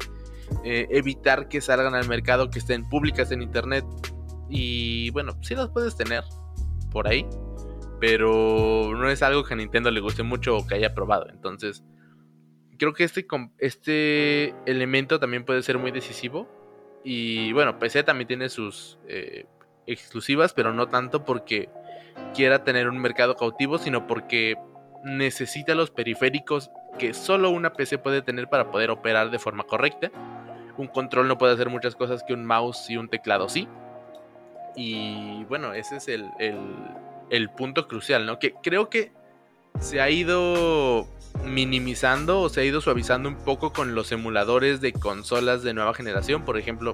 eh, 0.63 0.87
evitar 0.89 1.47
que 1.47 1.61
salgan 1.61 1.95
al 1.95 2.07
mercado, 2.07 2.49
que 2.49 2.59
estén 2.59 2.87
públicas 2.87 3.31
en 3.31 3.41
internet. 3.41 3.85
Y 4.49 5.09
bueno, 5.11 5.37
sí 5.41 5.55
las 5.55 5.69
puedes 5.69 5.95
tener 5.95 6.23
por 6.91 7.07
ahí, 7.07 7.25
pero 7.99 8.91
no 8.95 9.09
es 9.09 9.21
algo 9.23 9.43
que 9.43 9.53
a 9.53 9.57
Nintendo 9.57 9.91
le 9.91 9.99
guste 9.99 10.23
mucho 10.23 10.57
o 10.57 10.67
que 10.67 10.75
haya 10.75 10.93
probado. 10.93 11.29
Entonces, 11.29 11.83
creo 12.77 12.93
que 12.93 13.03
este, 13.03 13.25
este 13.59 14.53
elemento 14.65 15.19
también 15.19 15.45
puede 15.45 15.63
ser 15.63 15.77
muy 15.77 15.91
decisivo. 15.91 16.47
Y 17.03 17.51
bueno, 17.53 17.79
PC 17.79 18.03
también 18.03 18.27
tiene 18.27 18.49
sus 18.49 18.97
eh, 19.07 19.45
exclusivas, 19.87 20.53
pero 20.53 20.73
no 20.73 20.87
tanto 20.87 21.25
porque 21.25 21.69
quiera 22.33 22.63
tener 22.63 22.87
un 22.89 22.99
mercado 22.99 23.35
cautivo, 23.35 23.77
sino 23.77 24.07
porque 24.07 24.55
necesita 25.03 25.75
los 25.75 25.91
periféricos 25.91 26.71
que 26.97 27.13
solo 27.13 27.49
una 27.49 27.73
PC 27.73 27.97
puede 27.97 28.21
tener 28.21 28.47
para 28.47 28.71
poder 28.71 28.91
operar 28.91 29.31
de 29.31 29.39
forma 29.39 29.63
correcta. 29.63 30.11
Un 30.77 30.87
control 30.87 31.27
no 31.27 31.37
puede 31.37 31.53
hacer 31.53 31.69
muchas 31.69 31.95
cosas 31.95 32.23
que 32.23 32.33
un 32.33 32.45
mouse 32.45 32.89
y 32.89 32.97
un 32.97 33.09
teclado 33.09 33.49
sí. 33.49 33.67
Y 34.75 35.43
bueno, 35.45 35.73
ese 35.73 35.97
es 35.97 36.07
el, 36.07 36.29
el, 37.29 37.49
punto 37.49 37.87
crucial, 37.87 38.25
¿no? 38.25 38.39
Que 38.39 38.53
creo 38.63 38.89
que 38.89 39.11
se 39.79 40.01
ha 40.01 40.09
ido 40.09 41.07
minimizando 41.45 42.41
o 42.41 42.49
se 42.49 42.61
ha 42.61 42.63
ido 42.63 42.81
suavizando 42.81 43.29
un 43.29 43.35
poco 43.35 43.71
con 43.71 43.93
los 43.93 44.11
emuladores 44.11 44.81
de 44.81 44.93
consolas 44.93 45.61
de 45.61 45.73
nueva 45.73 45.93
generación. 45.93 46.43
Por 46.43 46.57
ejemplo, 46.57 46.93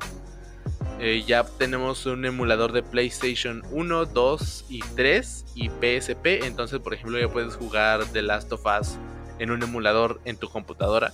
eh, 1.00 1.24
ya 1.26 1.46
tenemos 1.46 2.06
un 2.06 2.26
emulador 2.26 2.74
de 2.74 2.84
PlayStation 2.84 3.64
1, 3.72 4.06
2 4.08 4.66
y 4.68 4.82
3 4.96 5.46
y 5.56 5.70
PSP. 5.70 6.46
Entonces, 6.46 6.80
por 6.80 6.94
ejemplo, 6.94 7.18
ya 7.18 7.30
puedes 7.30 7.56
jugar 7.56 8.06
The 8.12 8.22
Last 8.22 8.52
of 8.52 8.66
Us 8.66 8.98
en 9.40 9.52
un 9.52 9.64
emulador 9.64 10.20
en 10.26 10.36
tu 10.36 10.50
computadora. 10.50 11.14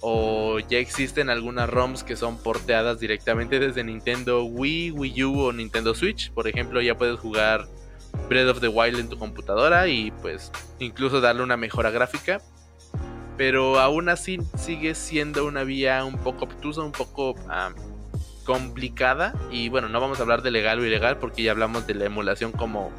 O 0.00 0.58
ya 0.60 0.78
existen 0.78 1.28
algunas 1.28 1.68
ROMs 1.68 2.04
que 2.04 2.16
son 2.16 2.38
porteadas 2.38 2.98
directamente 3.00 3.60
desde 3.60 3.84
Nintendo 3.84 4.44
Wii, 4.44 4.92
Wii 4.92 5.24
U 5.24 5.40
o 5.40 5.52
Nintendo 5.52 5.94
Switch. 5.94 6.32
Por 6.32 6.48
ejemplo, 6.48 6.80
ya 6.80 6.96
puedes 6.96 7.20
jugar 7.20 7.66
Breath 8.30 8.48
of 8.48 8.60
the 8.60 8.68
Wild 8.68 8.98
en 8.98 9.08
tu 9.10 9.18
computadora 9.18 9.88
y 9.88 10.10
pues 10.22 10.50
incluso 10.78 11.20
darle 11.20 11.42
una 11.42 11.58
mejora 11.58 11.90
gráfica. 11.90 12.40
Pero 13.36 13.78
aún 13.78 14.08
así 14.08 14.38
sigue 14.56 14.94
siendo 14.94 15.44
una 15.44 15.64
vía 15.64 16.02
un 16.04 16.16
poco 16.16 16.46
obtusa, 16.46 16.80
un 16.80 16.92
poco 16.92 17.34
complicada. 18.52 19.32
Y 19.50 19.70
bueno, 19.70 19.88
no 19.88 19.98
vamos 19.98 20.18
a 20.18 20.22
hablar 20.22 20.42
de 20.42 20.50
legal 20.50 20.78
o 20.78 20.84
ilegal 20.84 21.16
porque 21.16 21.42
ya 21.42 21.52
hablamos 21.52 21.86
de 21.86 21.94
la 21.94 22.04
emulación 22.04 22.52
como 22.52 22.92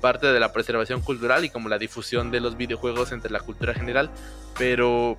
parte 0.00 0.28
de 0.28 0.38
la 0.38 0.52
preservación 0.52 1.00
cultural 1.00 1.44
y 1.44 1.50
como 1.50 1.68
la 1.68 1.78
difusión 1.78 2.30
de 2.30 2.38
los 2.38 2.56
videojuegos 2.56 3.10
entre 3.10 3.32
la 3.32 3.40
cultura 3.40 3.74
general, 3.74 4.10
pero 4.56 5.18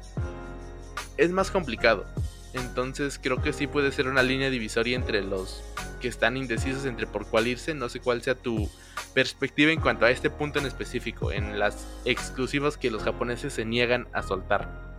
es 1.18 1.30
más 1.32 1.52
complicado. 1.52 2.06
Entonces 2.54 3.20
creo 3.22 3.42
que 3.42 3.52
sí 3.52 3.68
puede 3.68 3.92
ser 3.92 4.08
una 4.08 4.24
línea 4.24 4.50
divisoria 4.50 4.96
entre 4.96 5.22
los 5.22 5.62
que 6.00 6.08
están 6.08 6.38
indecisos 6.38 6.86
entre 6.86 7.06
por 7.06 7.28
cuál 7.28 7.48
irse. 7.48 7.74
No 7.74 7.90
sé 7.90 8.00
cuál 8.00 8.22
sea 8.22 8.36
tu 8.36 8.70
perspectiva 9.14 9.74
en 9.74 9.82
cuanto 9.82 10.06
a 10.06 10.12
este 10.12 10.30
punto 10.30 10.60
en 10.60 10.68
específico, 10.68 11.34
en 11.34 11.60
las 11.60 11.86
exclusivas 12.06 12.78
que 12.78 12.92
los 12.92 13.04
japoneses 13.04 13.52
se 13.52 13.66
niegan 13.66 14.08
a 14.14 14.24
soltar. 14.24 14.95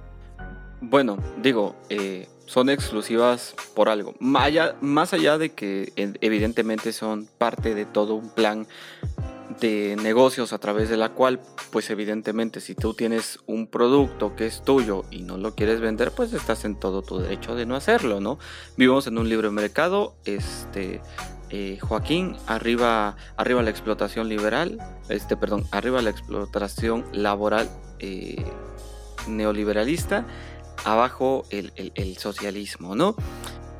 Bueno, 0.80 1.16
digo, 1.42 1.74
eh, 1.88 2.28
son 2.46 2.70
exclusivas 2.70 3.54
por 3.74 3.88
algo. 3.88 4.14
más 4.20 5.12
allá 5.12 5.38
de 5.38 5.50
que 5.50 5.92
evidentemente 6.20 6.92
son 6.92 7.28
parte 7.38 7.74
de 7.74 7.84
todo 7.84 8.14
un 8.14 8.30
plan 8.30 8.66
de 9.60 9.96
negocios 10.02 10.52
a 10.52 10.58
través 10.58 10.88
de 10.88 10.96
la 10.96 11.10
cual, 11.10 11.40
pues 11.70 11.88
evidentemente 11.90 12.60
si 12.60 12.74
tú 12.74 12.94
tienes 12.94 13.38
un 13.46 13.66
producto 13.66 14.36
que 14.36 14.46
es 14.46 14.62
tuyo 14.62 15.04
y 15.10 15.22
no 15.22 15.38
lo 15.38 15.54
quieres 15.54 15.80
vender, 15.80 16.12
pues 16.12 16.32
estás 16.32 16.64
en 16.64 16.78
todo 16.78 17.02
tu 17.02 17.18
derecho 17.18 17.54
de 17.54 17.64
no 17.64 17.74
hacerlo, 17.74 18.20
¿no? 18.20 18.38
Vivimos 18.76 19.06
en 19.06 19.18
un 19.18 19.28
libre 19.28 19.50
mercado, 19.50 20.16
este... 20.24 21.00
Eh, 21.48 21.78
Joaquín, 21.80 22.34
arriba, 22.48 23.16
arriba 23.36 23.62
la 23.62 23.70
explotación 23.70 24.28
liberal, 24.28 24.78
este, 25.08 25.36
perdón, 25.36 25.64
arriba 25.70 26.02
la 26.02 26.10
explotación 26.10 27.04
laboral 27.12 27.70
eh, 28.00 28.44
neoliberalista 29.28 30.26
abajo 30.86 31.44
el, 31.50 32.16
socialismo, 32.16 32.94
¿no? 32.94 33.16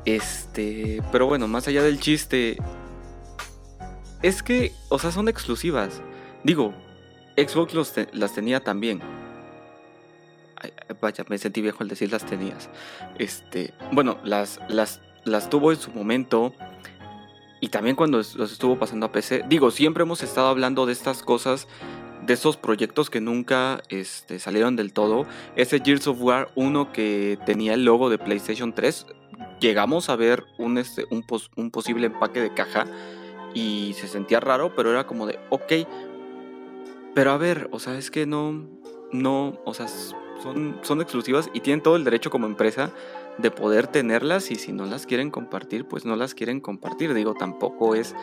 Este, 0.05 1.01
pero 1.11 1.25
bueno, 1.25 1.47
más 1.47 1.67
allá 1.67 1.81
del 1.81 1.99
chiste, 1.99 2.57
es 4.21 4.43
que, 4.43 4.73
o 4.89 4.99
sea, 4.99 5.11
son 5.11 5.29
exclusivas. 5.29 6.01
Digo, 6.43 6.73
Xbox 7.37 7.73
las 8.13 8.33
tenía 8.33 8.59
también. 8.61 9.01
vaya, 11.01 11.25
me 11.29 11.37
sentí 11.37 11.61
viejo 11.61 11.77
al 11.81 11.87
decir 11.87 12.11
las 12.11 12.25
tenías. 12.25 12.69
Este, 13.17 13.73
bueno, 13.91 14.19
las, 14.23 14.59
las, 14.67 15.01
las 15.23 15.49
tuvo 15.49 15.71
en 15.71 15.79
su 15.79 15.91
momento. 15.91 16.53
Y 17.59 17.69
también 17.69 17.95
cuando 17.95 18.17
los 18.17 18.51
estuvo 18.51 18.77
pasando 18.77 19.07
a 19.07 19.11
PC. 19.11 19.45
Digo, 19.47 19.71
siempre 19.71 20.03
hemos 20.03 20.21
estado 20.23 20.47
hablando 20.47 20.85
de 20.85 20.93
estas 20.93 21.23
cosas 21.23 21.67
de 22.25 22.33
esos 22.33 22.57
proyectos 22.57 23.09
que 23.09 23.21
nunca 23.21 23.81
este, 23.89 24.39
salieron 24.39 24.75
del 24.75 24.93
todo. 24.93 25.25
Ese 25.55 25.79
Gears 25.79 26.07
of 26.07 26.21
War 26.21 26.49
1 26.55 26.91
que 26.91 27.37
tenía 27.45 27.73
el 27.73 27.85
logo 27.85 28.09
de 28.09 28.17
PlayStation 28.17 28.73
3, 28.73 29.05
llegamos 29.59 30.09
a 30.09 30.15
ver 30.15 30.43
un, 30.57 30.77
este, 30.77 31.05
un, 31.09 31.23
un 31.55 31.71
posible 31.71 32.07
empaque 32.07 32.41
de 32.41 32.53
caja 32.53 32.85
y 33.53 33.93
se 33.93 34.07
sentía 34.07 34.39
raro, 34.39 34.75
pero 34.75 34.91
era 34.91 35.05
como 35.05 35.25
de, 35.25 35.39
ok, 35.49 35.73
pero 37.13 37.31
a 37.31 37.37
ver, 37.37 37.69
o 37.71 37.79
sea, 37.79 37.97
es 37.97 38.11
que 38.11 38.25
no, 38.25 38.67
no, 39.11 39.59
o 39.65 39.73
sea, 39.73 39.87
son, 39.87 40.79
son 40.83 41.01
exclusivas 41.01 41.49
y 41.53 41.61
tienen 41.61 41.81
todo 41.81 41.95
el 41.95 42.03
derecho 42.03 42.29
como 42.29 42.45
empresa 42.45 42.91
de 43.37 43.51
poder 43.51 43.87
tenerlas 43.87 44.51
y 44.51 44.55
si 44.55 44.71
no 44.71 44.85
las 44.85 45.05
quieren 45.05 45.31
compartir, 45.31 45.85
pues 45.85 46.05
no 46.05 46.15
las 46.15 46.33
quieren 46.33 46.59
compartir. 46.59 47.13
Digo, 47.13 47.33
tampoco 47.33 47.95
es 47.95 48.15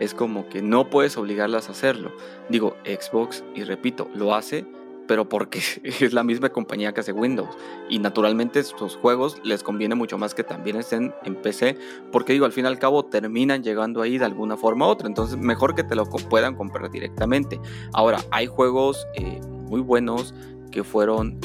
es 0.00 0.14
como 0.14 0.48
que 0.48 0.62
no 0.62 0.90
puedes 0.90 1.16
obligarlas 1.16 1.68
a 1.68 1.72
hacerlo. 1.72 2.12
Digo, 2.48 2.76
Xbox, 2.84 3.44
y 3.54 3.62
repito, 3.64 4.08
lo 4.14 4.34
hace, 4.34 4.66
pero 5.06 5.28
porque 5.28 5.60
es 5.84 6.12
la 6.12 6.24
misma 6.24 6.48
compañía 6.48 6.92
que 6.92 7.00
hace 7.00 7.12
Windows. 7.12 7.50
Y 7.88 7.98
naturalmente 7.98 8.64
sus 8.64 8.96
juegos 8.96 9.40
les 9.44 9.62
conviene 9.62 9.94
mucho 9.94 10.18
más 10.18 10.34
que 10.34 10.42
también 10.42 10.76
estén 10.76 11.14
en 11.24 11.36
PC, 11.36 11.76
porque 12.10 12.32
digo, 12.32 12.46
al 12.46 12.52
fin 12.52 12.64
y 12.64 12.68
al 12.68 12.78
cabo 12.78 13.04
terminan 13.04 13.62
llegando 13.62 14.02
ahí 14.02 14.18
de 14.18 14.24
alguna 14.24 14.56
forma 14.56 14.86
u 14.86 14.88
otra. 14.88 15.06
Entonces, 15.06 15.36
mejor 15.36 15.74
que 15.74 15.84
te 15.84 15.94
lo 15.94 16.06
puedan 16.06 16.56
comprar 16.56 16.90
directamente. 16.90 17.60
Ahora, 17.92 18.18
hay 18.30 18.46
juegos 18.46 19.06
eh, 19.14 19.40
muy 19.68 19.82
buenos 19.82 20.34
que 20.72 20.82
fueron 20.82 21.38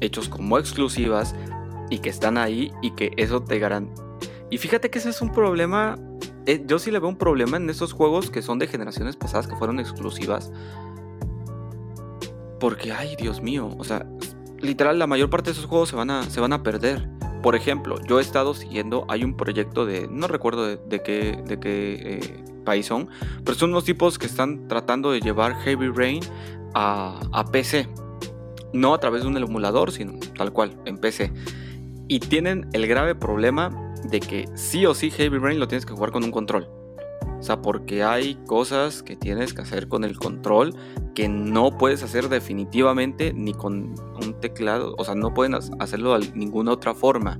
hechos 0.00 0.28
como 0.28 0.58
exclusivas 0.58 1.34
y 1.88 2.00
que 2.00 2.10
están 2.10 2.36
ahí 2.36 2.70
y 2.82 2.90
que 2.90 3.12
eso 3.16 3.42
te 3.42 3.58
garantiza. 3.58 4.04
Y 4.50 4.58
fíjate 4.58 4.90
que 4.90 4.98
ese 4.98 5.10
es 5.10 5.22
un 5.22 5.32
problema 5.32 5.96
eh, 6.46 6.62
yo 6.66 6.78
sí 6.78 6.90
le 6.90 6.98
veo 6.98 7.08
un 7.08 7.16
problema 7.16 7.56
en 7.56 7.68
esos 7.70 7.92
juegos 7.92 8.30
que 8.30 8.42
son 8.42 8.58
de 8.58 8.66
generaciones 8.66 9.16
pasadas, 9.16 9.46
que 9.46 9.56
fueron 9.56 9.80
exclusivas. 9.80 10.52
Porque, 12.60 12.92
ay, 12.92 13.16
Dios 13.16 13.42
mío, 13.42 13.70
o 13.78 13.84
sea, 13.84 14.06
literal, 14.60 14.98
la 14.98 15.06
mayor 15.06 15.30
parte 15.30 15.50
de 15.50 15.52
esos 15.52 15.66
juegos 15.66 15.88
se 15.88 15.96
van 15.96 16.10
a, 16.10 16.22
se 16.24 16.40
van 16.40 16.52
a 16.52 16.62
perder. 16.62 17.08
Por 17.42 17.54
ejemplo, 17.56 17.96
yo 18.06 18.18
he 18.18 18.22
estado 18.22 18.54
siguiendo, 18.54 19.04
hay 19.08 19.24
un 19.24 19.36
proyecto 19.36 19.84
de, 19.84 20.08
no 20.08 20.28
recuerdo 20.28 20.64
de, 20.76 21.02
qué, 21.02 21.38
de 21.46 21.60
qué 21.60 22.20
eh, 22.22 22.44
país 22.64 22.86
son, 22.86 23.08
pero 23.44 23.56
son 23.56 23.70
unos 23.70 23.84
tipos 23.84 24.18
que 24.18 24.26
están 24.26 24.66
tratando 24.68 25.12
de 25.12 25.20
llevar 25.20 25.54
Heavy 25.56 25.88
Rain 25.88 26.22
a, 26.74 27.20
a 27.32 27.44
PC. 27.44 27.88
No 28.72 28.92
a 28.92 28.98
través 28.98 29.22
de 29.22 29.28
un 29.28 29.36
emulador, 29.36 29.92
sino 29.92 30.18
tal 30.36 30.52
cual, 30.52 30.76
en 30.84 30.98
PC. 30.98 31.32
Y 32.08 32.18
tienen 32.20 32.68
el 32.72 32.86
grave 32.86 33.14
problema 33.14 33.83
de 34.04 34.20
que 34.20 34.48
sí 34.54 34.86
o 34.86 34.94
sí 34.94 35.10
Heavy 35.10 35.38
Rain 35.38 35.58
lo 35.58 35.68
tienes 35.68 35.86
que 35.86 35.92
jugar 35.92 36.12
con 36.12 36.24
un 36.24 36.30
control. 36.30 36.68
O 37.38 37.42
sea, 37.42 37.60
porque 37.60 38.02
hay 38.02 38.36
cosas 38.46 39.02
que 39.02 39.16
tienes 39.16 39.52
que 39.52 39.60
hacer 39.60 39.88
con 39.88 40.04
el 40.04 40.16
control 40.16 40.74
que 41.14 41.28
no 41.28 41.76
puedes 41.76 42.02
hacer 42.02 42.30
definitivamente 42.30 43.34
ni 43.34 43.52
con 43.52 43.94
un 44.22 44.40
teclado. 44.40 44.94
O 44.96 45.04
sea, 45.04 45.14
no 45.14 45.34
pueden 45.34 45.54
hacerlo 45.54 46.18
de 46.18 46.30
ninguna 46.34 46.72
otra 46.72 46.94
forma. 46.94 47.38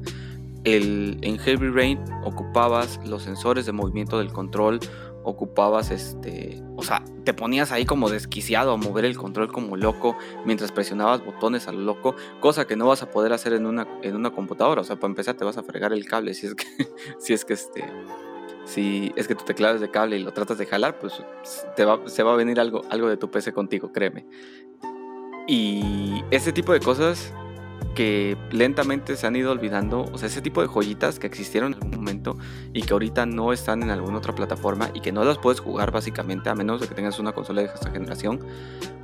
El, 0.65 1.19
en 1.23 1.39
Heavy 1.39 1.69
Rain 1.69 1.99
ocupabas 2.25 3.01
los 3.07 3.23
sensores 3.23 3.65
de 3.65 3.73
movimiento 3.73 4.19
del 4.19 4.33
control, 4.33 4.81
ocupabas 5.25 5.91
este, 5.91 6.63
o 6.77 6.83
sea, 6.83 7.03
te 7.25 7.35
ponías 7.35 7.73
ahí 7.73 7.85
como 7.85 8.11
desquiciado 8.11 8.73
a 8.73 8.77
mover 8.77 9.05
el 9.05 9.17
control 9.17 9.51
como 9.51 9.77
loco 9.77 10.17
mientras 10.45 10.71
presionabas 10.71 11.25
botones 11.25 11.67
a 11.67 11.73
lo 11.73 11.81
loco, 11.81 12.15
cosa 12.41 12.67
que 12.67 12.77
no 12.77 12.87
vas 12.87 13.03
a 13.03 13.11
poder 13.11 13.33
hacer 13.33 13.55
en 13.55 13.67
una, 13.67 13.89
en 14.03 14.15
una 14.15 14.31
computadora, 14.31 14.83
o 14.83 14.85
sea, 14.85 14.97
para 14.97 15.11
empezar 15.11 15.35
te 15.35 15.45
vas 15.45 15.57
a 15.57 15.63
fregar 15.63 15.93
el 15.93 16.07
cable 16.07 16.35
si 16.35 16.47
es 16.47 16.55
que, 16.55 16.67
si 17.19 17.33
es 17.33 17.45
que 17.45 17.55
este, 17.55 17.85
si 18.65 19.13
es 19.17 19.27
que 19.27 19.35
tu 19.35 19.45
teclado 19.45 19.75
es 19.75 19.81
de 19.81 19.91
cable 19.91 20.17
y 20.17 20.23
lo 20.23 20.33
tratas 20.33 20.59
de 20.59 20.67
jalar, 20.67 20.99
pues 20.99 21.23
te 21.77 21.85
va, 21.85 22.01
se 22.07 22.23
va 22.23 22.33
a 22.35 22.37
venir 22.37 22.61
algo, 22.61 22.83
algo 22.91 23.09
de 23.09 23.17
tu 23.17 23.31
PC 23.31 23.53
contigo, 23.53 23.93
créeme. 23.93 24.27
Y 25.47 26.23
ese 26.31 26.53
tipo 26.53 26.73
de 26.73 26.81
cosas 26.81 27.33
que 27.95 28.37
lentamente 28.51 29.17
se 29.17 29.27
han 29.27 29.37
ido 29.37 29.53
olvidando, 29.53 30.05
o 30.13 30.19
sea, 30.19 30.29
ese 30.29 30.43
tipo 30.43 30.61
de 30.61 30.69
joyitas 30.69 31.19
que 31.19 31.27
existieron 31.27 31.73
en 31.73 31.83
algún 31.83 31.97
momento 31.97 32.37
y 32.73 32.83
que 32.83 32.93
ahorita 32.93 33.27
no 33.27 33.53
están 33.53 33.83
en 33.83 33.91
alguna 33.91 34.19
otra 34.19 34.35
plataforma 34.35 34.91
y 34.95 35.01
que 35.01 35.13
no 35.13 35.25
las 35.25 35.39
puedes 35.39 35.61
jugar 35.61 35.91
básicamente 35.91 36.51
a 36.51 36.55
menos 36.55 36.81
de 36.81 36.89
que 36.89 36.95
tengas 36.95 37.19
una 37.19 37.33
consola 37.33 37.63
de 37.63 37.69
esta 37.69 37.91
generación, 37.91 38.41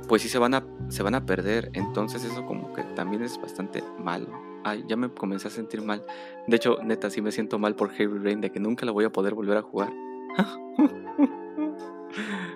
pues 0.07 0.21
sí 0.21 0.29
se 0.29 0.39
van 0.39 0.53
a, 0.53 0.63
se 0.89 1.03
van 1.03 1.15
a 1.15 1.25
perder. 1.25 1.71
Entonces 1.73 2.23
eso 2.23 2.45
como 2.45 2.73
que 2.73 2.83
también 2.83 3.23
es 3.23 3.39
bastante 3.41 3.83
malo. 3.97 4.27
Ay, 4.63 4.83
ya 4.87 4.95
me 4.95 5.09
comencé 5.09 5.47
a 5.47 5.51
sentir 5.51 5.81
mal. 5.81 6.05
De 6.47 6.55
hecho, 6.55 6.77
neta, 6.83 7.09
sí 7.09 7.21
me 7.21 7.31
siento 7.31 7.57
mal 7.57 7.75
por 7.75 7.91
Heavy 7.91 8.19
Rain 8.19 8.41
de 8.41 8.51
que 8.51 8.59
nunca 8.59 8.85
la 8.85 8.91
voy 8.91 9.05
a 9.05 9.09
poder 9.09 9.33
volver 9.33 9.57
a 9.57 9.61
jugar. 9.61 9.91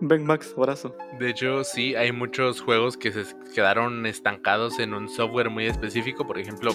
Ben 0.00 0.26
Max, 0.26 0.54
abrazo. 0.56 0.96
De 1.20 1.30
hecho, 1.30 1.62
sí, 1.62 1.94
hay 1.94 2.10
muchos 2.10 2.60
juegos 2.60 2.96
que 2.96 3.12
se 3.12 3.24
quedaron 3.54 4.04
estancados 4.06 4.80
en 4.80 4.92
un 4.92 5.08
software 5.08 5.50
muy 5.50 5.66
específico. 5.66 6.26
Por 6.26 6.38
ejemplo, 6.38 6.72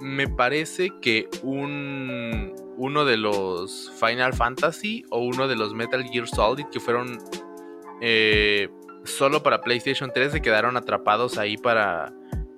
me 0.00 0.26
parece 0.26 0.90
que 1.00 1.28
un 1.44 2.54
uno 2.76 3.04
de 3.04 3.16
los 3.16 3.92
Final 4.00 4.32
Fantasy 4.34 5.04
o 5.10 5.20
uno 5.20 5.46
de 5.46 5.56
los 5.56 5.74
Metal 5.74 6.02
Gear 6.04 6.26
Solid 6.28 6.66
que 6.66 6.80
fueron 6.80 7.18
eh, 8.00 8.68
solo 9.04 9.42
para 9.42 9.60
PlayStation 9.60 10.12
3 10.14 10.32
se 10.32 10.42
quedaron 10.42 10.76
atrapados 10.76 11.38
ahí 11.38 11.56
para, 11.56 12.12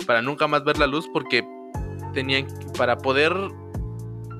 para 0.07 0.21
nunca 0.21 0.47
más 0.47 0.63
ver 0.65 0.79
la 0.79 0.87
luz 0.87 1.09
porque 1.13 1.43
tenían 2.13 2.47
para 2.77 2.99
poder 2.99 3.35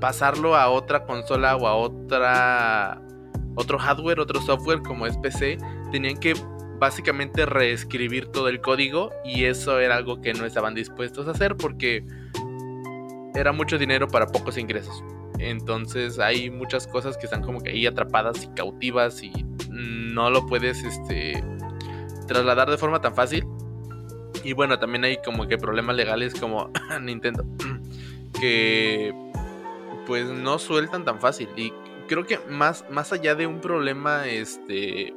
pasarlo 0.01 0.57
a 0.57 0.69
otra 0.69 1.05
consola 1.05 1.57
o 1.57 1.67
a 1.67 1.75
otra 1.75 3.03
otro 3.55 3.79
hardware, 3.79 4.21
otro 4.21 4.41
software 4.41 4.83
como 4.83 5.07
es 5.07 5.17
PC, 5.19 5.59
tenían 5.91 6.19
que 6.19 6.35
básicamente 6.79 7.45
reescribir 7.45 8.27
todo 8.29 8.49
el 8.49 8.61
código 8.61 9.11
y 9.25 9.45
eso 9.45 9.79
era 9.79 9.97
algo 9.97 10.21
que 10.21 10.33
no 10.33 10.47
estaban 10.47 10.75
dispuestos 10.75 11.29
a 11.29 11.33
hacer 11.33 11.57
porque 11.57 12.05
era 13.35 13.53
mucho 13.53 13.79
dinero 13.79 14.09
para 14.09 14.27
pocos 14.27 14.57
ingresos. 14.57 15.05
Entonces 15.39 16.19
hay 16.19 16.51
muchas 16.51 16.87
cosas 16.87 17.17
que 17.17 17.27
están 17.27 17.43
como 17.43 17.61
que 17.61 17.71
ahí 17.71 17.87
atrapadas 17.87 18.45
y 18.45 18.49
cautivas 18.55 19.23
y 19.23 19.31
no 19.71 20.31
lo 20.31 20.47
puedes 20.47 20.83
este 20.83 21.43
trasladar 22.27 22.71
de 22.71 22.79
forma 22.79 23.01
tan 23.01 23.15
fácil. 23.15 23.47
Y 24.43 24.55
bueno, 24.55 24.79
también 24.79 25.05
hay 25.05 25.19
como 25.23 25.47
que 25.47 25.59
problemas 25.59 25.97
legales 25.97 26.35
como 26.35 26.71
Nintendo 27.01 27.45
que 28.41 29.13
pues 30.07 30.27
no 30.27 30.59
sueltan 30.59 31.05
tan 31.05 31.21
fácil 31.21 31.49
y 31.57 31.73
creo 32.11 32.27
que 32.27 32.41
más, 32.49 32.85
más 32.91 33.13
allá 33.13 33.37
de 33.37 33.47
un 33.47 33.61
problema 33.61 34.27
este, 34.27 35.15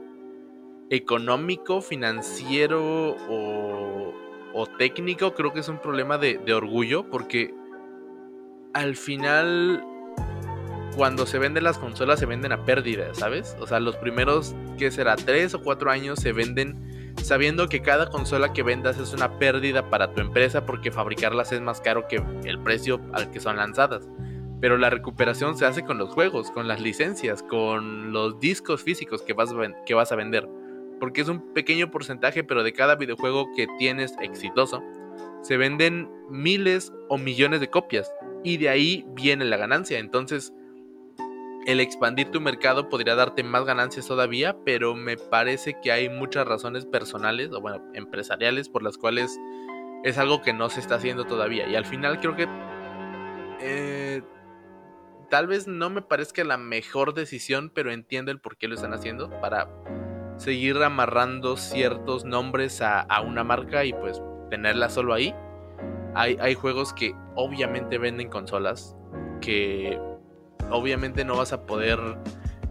económico, 0.92 1.82
financiero 1.82 3.16
o, 3.28 4.14
o 4.54 4.68
técnico, 4.78 5.34
creo 5.34 5.52
que 5.54 5.62
es 5.62 5.70
un 5.70 5.80
problema 5.80 6.20
de, 6.20 6.38
de 6.38 6.54
orgullo 6.54 7.10
porque 7.10 7.52
al 8.74 8.96
final 8.96 9.84
cuando 10.96 11.26
se 11.26 11.40
venden 11.40 11.64
las 11.64 11.80
consolas 11.80 12.20
se 12.20 12.28
venden 12.28 12.52
a 12.52 12.64
pérdida, 12.64 13.12
¿sabes? 13.16 13.58
O 13.60 13.66
sea, 13.66 13.80
los 13.80 13.96
primeros, 13.96 14.54
que 14.78 14.92
será? 14.92 15.16
Tres 15.16 15.56
o 15.56 15.64
cuatro 15.64 15.90
años 15.90 16.20
se 16.20 16.32
venden 16.32 17.14
sabiendo 17.24 17.70
que 17.70 17.82
cada 17.82 18.12
consola 18.12 18.54
que 18.54 18.62
vendas 18.62 19.00
es 19.00 19.14
una 19.14 19.40
pérdida 19.40 19.90
para 19.90 20.14
tu 20.14 20.22
empresa 20.22 20.68
porque 20.68 20.92
fabricarlas 20.92 21.52
es 21.54 21.62
más 21.62 21.82
caro 21.82 22.08
que 22.08 22.24
el 22.44 22.60
precio 22.60 23.02
al 23.14 23.32
que 23.32 23.40
son 23.40 23.58
lanzadas. 23.58 24.08
Pero 24.64 24.78
la 24.78 24.90
recuperación 24.90 25.58
se 25.58 25.66
hace 25.66 25.84
con 25.84 25.98
los 25.98 26.12
juegos, 26.12 26.50
con 26.50 26.70
las 26.70 26.80
licencias, 26.80 27.44
con 27.44 28.14
los 28.14 28.40
discos 28.40 28.82
físicos 28.82 29.22
que 29.22 29.34
vas, 29.34 29.52
a 29.52 29.84
que 29.86 29.94
vas 29.94 30.14
a 30.14 30.16
vender. 30.16 30.48
Porque 31.02 31.20
es 31.20 31.28
un 31.28 31.54
pequeño 31.54 31.92
porcentaje, 31.92 32.46
pero 32.46 32.64
de 32.64 32.72
cada 32.72 32.96
videojuego 32.96 33.50
que 33.58 33.68
tienes 33.78 34.16
exitoso, 34.22 34.82
se 35.42 35.58
venden 35.58 36.10
miles 36.30 36.94
o 37.10 37.18
millones 37.18 37.60
de 37.60 37.70
copias. 37.70 38.10
Y 38.42 38.56
de 38.56 38.70
ahí 38.70 39.06
viene 39.10 39.44
la 39.44 39.58
ganancia. 39.58 40.00
Entonces, 40.00 40.54
el 41.66 41.82
expandir 41.82 42.32
tu 42.32 42.40
mercado 42.40 42.88
podría 42.88 43.16
darte 43.16 43.44
más 43.44 43.66
ganancias 43.66 44.08
todavía, 44.08 44.56
pero 44.64 44.96
me 44.96 45.18
parece 45.18 45.76
que 45.84 45.92
hay 45.92 46.08
muchas 46.08 46.48
razones 46.48 46.86
personales, 46.86 47.52
o 47.52 47.60
bueno, 47.60 47.84
empresariales, 47.94 48.70
por 48.70 48.82
las 48.82 48.98
cuales 48.98 49.38
es 50.06 50.18
algo 50.18 50.42
que 50.42 50.54
no 50.54 50.70
se 50.70 50.80
está 50.80 50.96
haciendo 50.96 51.26
todavía. 51.26 51.68
Y 51.68 51.76
al 51.76 51.86
final 51.86 52.22
creo 52.22 52.38
que 52.38 52.48
eh, 53.60 54.03
tal 55.34 55.48
vez 55.48 55.68
no 55.68 55.90
me 55.90 56.04
parezca 56.04 56.44
la 56.44 56.58
mejor 56.58 57.16
decisión, 57.16 57.72
pero 57.74 57.92
entiendo 57.92 58.30
el 58.30 58.40
por 58.40 58.56
qué 58.56 58.68
lo 58.68 58.76
están 58.76 58.94
haciendo 58.94 59.32
para 59.42 59.68
seguir 60.38 60.78
amarrando 60.84 61.58
ciertos 61.58 62.24
nombres 62.24 62.84
a, 62.84 63.08
una 63.26 63.44
marca 63.44 63.84
y 63.84 63.94
pues 63.94 64.22
tenerla 64.52 64.90
solo 64.90 65.12
ahí. 65.12 65.34
Hay, 66.14 66.38
hay 66.40 66.54
juegos 66.54 66.94
que 66.94 67.16
obviamente 67.34 67.98
venden 67.98 68.30
consolas, 68.30 68.96
que 69.42 70.00
obviamente 70.70 71.26
no 71.26 71.36
vas 71.36 71.52
a 71.52 71.66
poder 71.66 71.98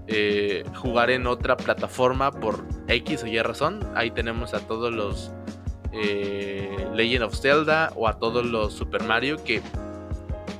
eh, 0.06 0.62
jugar 0.76 1.10
en 1.10 1.26
otra 1.26 1.56
plataforma 1.56 2.30
por 2.30 2.64
X 2.86 3.24
o 3.24 3.26
Y 3.26 3.42
razón. 3.42 3.80
Ahí 3.96 4.12
tenemos 4.12 4.54
a 4.54 4.64
todos 4.68 4.94
los 4.94 5.32
eh, 5.90 6.86
Legend 6.94 7.24
of 7.24 7.34
Zelda 7.34 7.92
o 7.96 8.06
a 8.06 8.20
todos 8.20 8.46
los 8.46 8.72
Super 8.72 9.02
Mario 9.02 9.42
que 9.42 9.60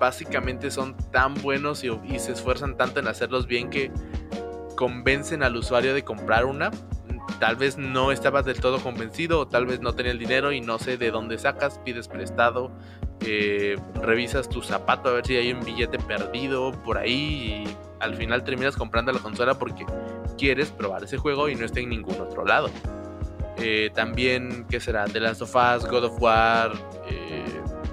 básicamente 0.03 0.73
son 0.73 0.97
tan 1.13 1.33
buenos 1.35 1.85
y, 1.85 2.19
se 2.19 2.33
esfuerzan 2.33 2.77
tanto 2.77 2.99
en 2.99 3.07
hacerlos 3.07 3.47
bien 3.47 3.71
que 3.71 3.93
convencen 4.75 5.45
al 5.45 5.55
usuario 5.55 5.95
de 5.95 6.03
comprar 6.03 6.45
una. 6.45 6.73
Tal 7.39 7.55
vez 7.55 7.79
no 7.79 8.11
estabas 8.11 8.45
del 8.45 8.59
todo 8.61 8.81
convencido 8.81 9.39
o 9.39 9.47
tal 9.47 9.65
vez 9.65 9.79
no 9.79 9.93
tenía 9.93 10.11
el 10.11 10.19
dinero 10.19 10.51
y 10.51 10.61
no 10.61 10.81
sé 10.81 10.97
de 10.97 11.13
dónde 11.13 11.39
sacas, 11.39 11.79
pides 11.85 12.09
prestado, 12.09 12.73
eh, 13.25 13.77
revisas 14.03 14.49
tu 14.49 14.61
zapato 14.61 15.09
a 15.09 15.13
ver 15.13 15.25
si 15.25 15.37
hay 15.37 15.53
un 15.53 15.65
billete 15.65 16.01
perdido 16.01 16.73
por 16.83 16.99
ahí 16.99 17.65
y 17.65 17.77
al 18.01 18.17
final 18.17 18.43
terminas 18.43 18.75
comprando 18.75 19.13
la 19.13 19.21
consola 19.21 19.57
porque 19.57 19.87
quieres 20.37 20.73
probar 20.73 21.05
ese 21.05 21.17
juego 21.17 21.49
y 21.49 21.55
no 21.55 21.65
está 21.65 21.79
en 21.79 21.91
ningún 21.91 22.21
otro 22.21 22.45
lado. 22.45 22.71
Eh, 23.57 23.91
también, 23.95 24.67
¿qué 24.69 24.81
será? 24.81 25.05
The 25.05 25.21
Last 25.21 25.43
of 25.43 25.55
Us, 25.55 25.89
God 25.89 26.05
of 26.07 26.21
War, 26.21 26.73
eh, 27.09 27.22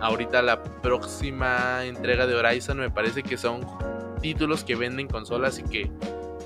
ahorita 0.01 0.41
la 0.41 0.63
próxima 0.63 1.85
entrega 1.85 2.25
de 2.27 2.35
Horizon 2.35 2.77
me 2.77 2.89
parece 2.89 3.23
que 3.23 3.37
son 3.37 3.61
títulos 4.21 4.63
que 4.63 4.75
venden 4.75 5.07
consolas 5.07 5.59
y 5.59 5.63
que 5.63 5.91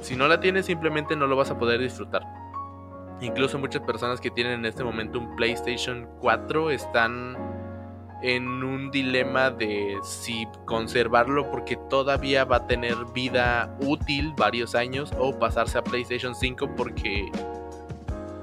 si 0.01 0.15
no 0.15 0.27
la 0.27 0.39
tienes 0.39 0.65
simplemente 0.65 1.15
no 1.15 1.27
lo 1.27 1.35
vas 1.35 1.51
a 1.51 1.57
poder 1.57 1.79
disfrutar. 1.79 2.23
Incluso 3.21 3.57
muchas 3.57 3.81
personas 3.83 4.19
que 4.19 4.31
tienen 4.31 4.53
en 4.59 4.65
este 4.65 4.83
momento 4.83 5.19
un 5.19 5.35
PlayStation 5.35 6.09
4 6.19 6.71
están 6.71 7.37
en 8.21 8.47
un 8.63 8.89
dilema 8.89 9.51
de 9.51 9.97
si 10.03 10.47
conservarlo 10.65 11.49
porque 11.51 11.77
todavía 11.89 12.45
va 12.45 12.57
a 12.57 12.67
tener 12.67 12.95
vida 13.13 13.77
útil 13.81 14.33
varios 14.37 14.75
años 14.75 15.11
o 15.19 15.37
pasarse 15.37 15.77
a 15.77 15.83
PlayStation 15.83 16.33
5 16.33 16.75
porque 16.75 17.29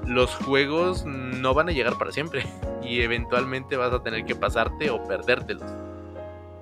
los 0.05 0.35
juegos 0.35 1.05
no 1.05 1.53
van 1.53 1.69
a 1.69 1.71
llegar 1.71 1.97
para 1.97 2.11
siempre 2.11 2.45
y 2.83 3.01
eventualmente 3.01 3.77
vas 3.77 3.93
a 3.93 4.03
tener 4.03 4.25
que 4.25 4.35
pasarte 4.35 4.89
o 4.89 5.03
perdértelos. 5.03 5.71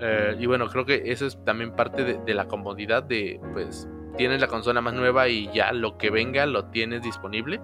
Eh, 0.02 0.38
y 0.40 0.46
bueno, 0.46 0.68
creo 0.70 0.86
que 0.86 1.12
eso 1.12 1.26
es 1.26 1.38
también 1.44 1.72
parte 1.76 2.04
de, 2.04 2.34
la 2.34 2.48
comodidad 2.48 3.04
de, 3.04 3.40
pues, 3.54 3.88
tienes 4.18 4.40
la 4.40 4.48
consola 4.48 4.80
más 4.82 4.94
nueva 4.94 5.28
y 5.28 5.52
ya 5.54 5.74
lo 5.74 5.98
que 5.98 6.10
venga 6.10 6.46
lo 6.46 6.66
tienes 6.66 7.02
disponible. 7.02 7.60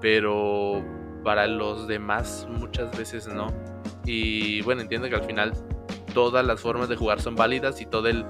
Pero 0.00 0.82
para 1.24 1.46
los 1.46 1.88
demás 1.88 2.46
muchas 2.50 2.96
veces 2.96 3.26
no. 3.28 3.48
Y 4.04 4.62
bueno, 4.62 4.82
entiendo 4.82 5.08
que 5.08 5.16
al 5.16 5.24
final 5.24 5.52
todas 6.14 6.46
las 6.46 6.60
formas 6.60 6.88
de 6.88 6.96
jugar 6.96 7.20
son 7.20 7.34
válidas 7.34 7.80
y 7.80 7.86
todo 7.86 8.08
el 8.08 8.24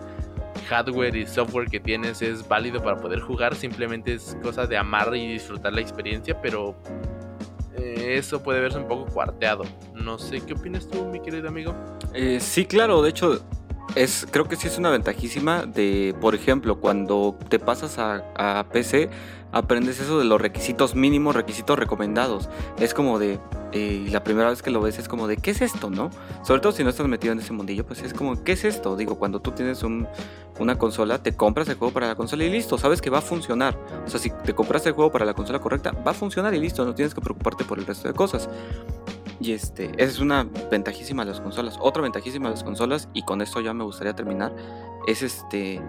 hardware 0.69 1.17
y 1.17 1.27
software 1.27 1.69
que 1.69 1.81
tienes 1.81 2.23
es 2.23 2.47
válido 2.47 2.83
para 2.83 2.97
poder 2.97 3.21
jugar, 3.21 3.55
simplemente 3.55 4.15
es 4.15 4.37
cosa 4.43 4.67
de 4.67 4.77
amar 4.77 5.15
y 5.15 5.33
disfrutar 5.33 5.73
la 5.73 5.81
experiencia, 5.81 6.41
pero 6.41 6.77
eh, 7.77 8.17
eso 8.19 8.43
puede 8.43 8.61
verse 8.61 8.79
un 8.79 8.89
poco 8.89 9.07
cuarteado. 9.07 9.65
No 9.95 10.19
sé 10.19 10.41
qué 10.41 10.55
opinas 10.55 10.89
tú, 10.89 11.05
mi 11.07 11.21
querido 11.21 11.49
amigo. 11.49 11.75
Eh, 12.15 12.39
sí, 12.41 12.65
claro, 12.65 13.03
de 13.03 13.11
hecho, 13.11 13.41
es, 13.97 14.27
creo 14.31 14.47
que 14.47 14.57
sí 14.57 14.69
es 14.69 14.79
una 14.79 14.91
ventajísima 14.91 15.65
de, 15.65 16.15
por 16.21 16.35
ejemplo, 16.35 16.79
cuando 16.79 17.37
te 17.49 17.59
pasas 17.59 17.99
a, 17.99 18.23
a 18.37 18.69
PC, 18.69 19.11
aprendes 19.53 20.01
eso 20.01 20.19
de 20.19 20.25
los 20.25 20.41
requisitos 20.41 20.95
mínimos, 20.95 21.35
requisitos 21.35 21.79
recomendados. 21.79 22.49
Es 22.79 22.95
como 22.95 23.19
de, 23.19 23.41
eh, 23.73 24.07
la 24.11 24.23
primera 24.23 24.51
vez 24.51 24.63
que 24.63 24.71
lo 24.71 24.81
ves 24.81 24.99
es 24.99 25.09
como 25.09 25.27
de, 25.27 25.39
¿qué 25.39 25.51
es 25.51 25.63
esto, 25.63 25.91
no? 25.91 26.11
Sobre 26.43 26.61
todo 26.61 26.73
si 26.73 26.85
no 26.85 26.91
estás 26.91 27.07
metido 27.09 27.33
en 27.33 27.39
ese 27.39 27.53
mundillo, 27.53 27.87
pues 27.87 28.03
es 28.03 28.13
como, 28.13 28.43
¿qué 28.45 28.53
es 28.53 28.65
esto? 28.65 28.97
Digo, 28.97 29.19
cuando 29.19 29.41
tú 29.41 29.53
tienes 29.53 29.83
una 29.83 30.79
consola, 30.79 31.23
te 31.23 31.35
compras 31.35 31.69
el 31.69 31.77
juego 31.77 31.93
para 31.93 32.07
la 32.07 32.15
consola 32.15 32.45
y 32.45 32.51
listo, 32.51 32.79
sabes 32.79 33.01
que 33.01 33.11
va 33.11 33.19
a 33.19 33.23
funcionar. 33.23 33.79
O 34.07 34.11
sea, 34.11 34.21
si 34.21 34.31
te 34.31 34.55
compras 34.55 34.85
el 34.87 34.93
juego 34.93 35.11
para 35.11 35.25
la 35.25 35.35
consola 35.35 35.59
correcta, 35.59 35.93
va 35.93 36.11
a 36.11 36.15
funcionar 36.15 36.55
y 36.55 36.61
listo, 36.61 36.85
no 36.85 36.95
tienes 36.95 37.15
que 37.15 37.21
preocuparte 37.21 37.65
por 37.65 37.79
el 37.79 37.87
resto 37.87 38.09
de 38.09 38.15
cosas. 38.15 38.49
Y 39.41 39.53
este, 39.53 39.91
esa 39.97 40.05
es 40.05 40.19
una 40.19 40.49
ventajísima 40.71 41.25
de 41.25 41.33
las 41.33 41.41
consolas. 41.41 41.79
Otra 41.81 42.03
ventajísima 42.03 42.49
de 42.49 42.55
las 42.55 42.65
consolas, 42.65 43.09
y 43.13 43.23
con 43.23 43.43
esto 43.43 43.61
ya 43.61 43.75
me 43.75 43.85
gustaría 43.85 44.15
terminar, 44.15 44.55
es 45.07 45.23
este, 45.23 45.81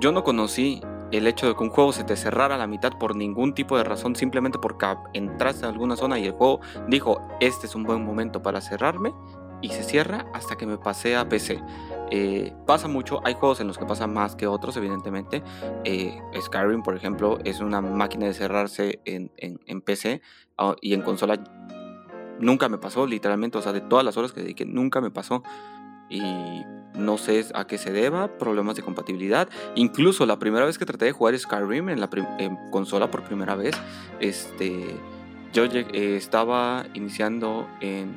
yo 0.00 0.12
no 0.12 0.22
conocí 0.24 0.80
el 1.10 1.26
hecho 1.26 1.46
de 1.46 1.54
que 1.54 1.62
un 1.62 1.70
juego 1.70 1.92
se 1.92 2.04
te 2.04 2.16
cerrara 2.16 2.54
a 2.54 2.58
la 2.58 2.66
mitad 2.66 2.92
por 2.98 3.14
ningún 3.16 3.54
tipo 3.54 3.76
de 3.76 3.84
razón, 3.84 4.16
simplemente 4.16 4.58
porque 4.58 4.86
entraste 5.12 5.64
en 5.64 5.72
alguna 5.72 5.96
zona 5.96 6.18
y 6.18 6.26
el 6.26 6.32
juego 6.32 6.60
dijo, 6.88 7.20
este 7.40 7.66
es 7.66 7.74
un 7.74 7.84
buen 7.84 8.04
momento 8.04 8.42
para 8.42 8.60
cerrarme, 8.60 9.12
y 9.60 9.68
se 9.70 9.82
cierra 9.82 10.26
hasta 10.34 10.56
que 10.56 10.66
me 10.66 10.76
pasé 10.76 11.16
a 11.16 11.26
PC. 11.28 11.62
Eh, 12.10 12.52
pasa 12.66 12.86
mucho, 12.86 13.20
hay 13.24 13.32
juegos 13.32 13.60
en 13.60 13.66
los 13.66 13.78
que 13.78 13.86
pasa 13.86 14.06
más 14.06 14.36
que 14.36 14.46
otros, 14.46 14.76
evidentemente. 14.76 15.42
Eh, 15.84 16.20
Skyrim, 16.38 16.82
por 16.82 16.94
ejemplo, 16.94 17.38
es 17.44 17.60
una 17.60 17.80
máquina 17.80 18.26
de 18.26 18.34
cerrarse 18.34 19.00
en, 19.06 19.30
en 19.38 19.80
PC 19.80 20.20
ah, 20.58 20.76
y 20.82 20.92
en 20.92 21.00
consola 21.00 21.42
nunca 22.40 22.68
me 22.68 22.78
pasó, 22.78 23.06
literalmente, 23.06 23.58
o 23.58 23.62
sea, 23.62 23.72
de 23.72 23.80
todas 23.80 24.04
las 24.04 24.16
horas 24.16 24.32
que 24.32 24.40
dediqué, 24.42 24.64
nunca 24.64 25.00
me 25.00 25.10
pasó. 25.10 25.42
Y 26.08 26.20
no 26.94 27.18
sé 27.18 27.46
a 27.54 27.66
qué 27.66 27.78
se 27.78 27.90
deba, 27.90 28.28
problemas 28.38 28.76
de 28.76 28.82
compatibilidad. 28.82 29.48
Incluso 29.74 30.26
la 30.26 30.38
primera 30.38 30.64
vez 30.64 30.78
que 30.78 30.86
traté 30.86 31.06
de 31.06 31.12
jugar 31.12 31.38
Skyrim 31.38 31.88
en 31.88 32.00
la 32.00 32.10
consola 32.70 33.10
por 33.10 33.22
primera 33.24 33.54
vez, 33.54 33.74
este, 34.20 34.96
yo 35.52 35.64
eh, 35.64 36.16
estaba 36.16 36.84
iniciando 36.94 37.68
en... 37.80 38.16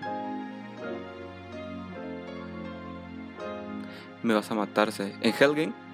Me 4.24 4.34
vas 4.34 4.52
a 4.52 4.56
matarse. 4.56 5.14
En 5.22 5.34
Helgen. 5.34 5.87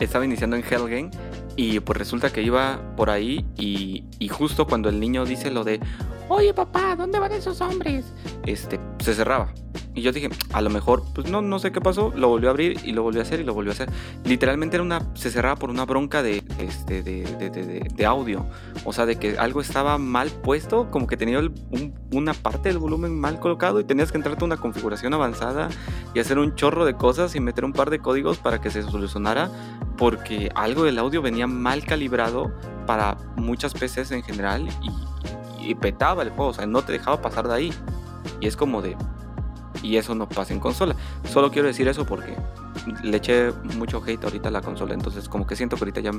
Estaba 0.00 0.24
iniciando 0.24 0.56
en 0.56 0.64
Helgen 0.64 1.10
y 1.56 1.78
pues 1.80 1.98
resulta 1.98 2.30
que 2.30 2.42
iba 2.42 2.80
por 2.96 3.10
ahí 3.10 3.44
y, 3.56 4.04
y 4.18 4.28
justo 4.28 4.66
cuando 4.66 4.88
el 4.88 4.98
niño 4.98 5.24
dice 5.26 5.50
lo 5.50 5.62
de, 5.62 5.78
oye 6.28 6.54
papá, 6.54 6.96
¿dónde 6.96 7.18
van 7.18 7.32
esos 7.32 7.60
hombres? 7.60 8.12
Este, 8.46 8.80
se 8.98 9.14
cerraba. 9.14 9.52
Y 9.94 10.02
yo 10.02 10.12
dije, 10.12 10.28
a 10.52 10.60
lo 10.60 10.70
mejor, 10.70 11.02
pues 11.14 11.30
no, 11.30 11.42
no 11.42 11.58
sé 11.58 11.72
qué 11.72 11.80
pasó, 11.80 12.12
lo 12.14 12.28
volvió 12.28 12.48
a 12.48 12.52
abrir 12.52 12.80
y 12.84 12.92
lo 12.92 13.02
volvió 13.02 13.20
a 13.20 13.24
hacer 13.24 13.40
y 13.40 13.44
lo 13.44 13.54
volvió 13.54 13.72
a 13.72 13.74
hacer. 13.74 13.90
Literalmente 14.24 14.76
era 14.76 14.84
una, 14.84 15.14
se 15.14 15.30
cerraba 15.30 15.56
por 15.56 15.70
una 15.70 15.84
bronca 15.84 16.22
de, 16.22 16.44
este, 16.58 17.02
de, 17.02 17.24
de, 17.36 17.50
de, 17.50 17.80
de 17.94 18.06
audio. 18.06 18.46
O 18.84 18.92
sea, 18.92 19.06
de 19.06 19.16
que 19.16 19.38
algo 19.38 19.60
estaba 19.60 19.98
mal 19.98 20.30
puesto, 20.30 20.90
como 20.90 21.06
que 21.06 21.16
tenía 21.16 21.40
una 22.12 22.34
parte 22.34 22.68
del 22.68 22.78
volumen 22.78 23.18
mal 23.18 23.40
colocado 23.40 23.80
y 23.80 23.84
tenías 23.84 24.12
que 24.12 24.18
entrarte 24.18 24.44
a 24.44 24.46
una 24.46 24.56
configuración 24.56 25.12
avanzada 25.14 25.68
y 26.14 26.20
hacer 26.20 26.38
un 26.38 26.54
chorro 26.54 26.84
de 26.84 26.94
cosas 26.94 27.34
y 27.34 27.40
meter 27.40 27.64
un 27.64 27.72
par 27.72 27.90
de 27.90 27.98
códigos 27.98 28.38
para 28.38 28.60
que 28.60 28.70
se 28.70 28.82
solucionara, 28.82 29.50
porque 29.98 30.50
algo 30.54 30.84
del 30.84 30.98
audio 30.98 31.20
venía 31.20 31.46
mal 31.46 31.84
calibrado 31.84 32.52
para 32.86 33.16
muchas 33.36 33.74
PCs 33.74 34.12
en 34.12 34.22
general 34.22 34.68
y 34.82 34.90
y 35.62 35.74
petaba 35.74 36.22
el 36.22 36.30
juego, 36.30 36.50
o 36.50 36.54
sea, 36.54 36.66
no 36.66 36.82
te 36.82 36.92
dejaba 36.92 37.20
pasar 37.20 37.48
de 37.48 37.54
ahí. 37.54 37.74
Y 38.40 38.46
es 38.46 38.56
como 38.56 38.82
de... 38.82 38.96
Y 39.82 39.96
eso 39.96 40.14
no 40.14 40.28
pasa 40.28 40.52
en 40.52 40.60
consola. 40.60 40.94
Solo 41.24 41.50
quiero 41.50 41.68
decir 41.68 41.88
eso 41.88 42.04
porque 42.04 42.36
le 43.02 43.16
eché 43.16 43.52
mucho 43.76 44.02
hate 44.04 44.24
ahorita 44.24 44.48
a 44.48 44.52
la 44.52 44.62
consola, 44.62 44.94
entonces 44.94 45.28
como 45.28 45.46
que 45.46 45.56
siento 45.56 45.76
que 45.76 45.82
ahorita 45.82 46.00
ya, 46.00 46.12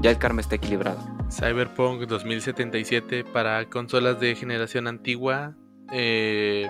ya 0.00 0.10
el 0.10 0.18
karma 0.18 0.40
está 0.40 0.56
equilibrado. 0.56 0.98
Cyberpunk 1.30 2.02
2077 2.02 3.24
para 3.24 3.64
consolas 3.66 4.20
de 4.20 4.34
generación 4.34 4.86
antigua. 4.86 5.54
Eh, 5.92 6.68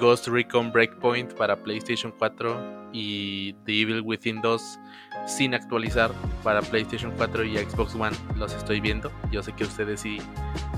Ghost 0.00 0.28
Recon 0.28 0.72
Breakpoint 0.72 1.32
para 1.34 1.56
PlayStation 1.56 2.12
4 2.18 2.90
y 2.92 3.54
The 3.64 3.80
Evil 3.80 4.02
Within 4.02 4.40
2 4.42 4.78
sin 5.26 5.54
actualizar 5.54 6.12
para 6.42 6.60
PlayStation 6.62 7.12
4 7.16 7.44
y 7.44 7.58
Xbox 7.58 7.94
One. 7.94 8.16
Los 8.36 8.54
estoy 8.54 8.80
viendo. 8.80 9.10
Yo 9.30 9.42
sé 9.42 9.52
que 9.52 9.64
ustedes 9.64 10.00
sí 10.00 10.18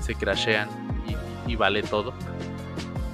se 0.01 0.15
crashean 0.15 0.69
y, 1.47 1.57
vale 1.57 1.83
todo. 1.83 2.13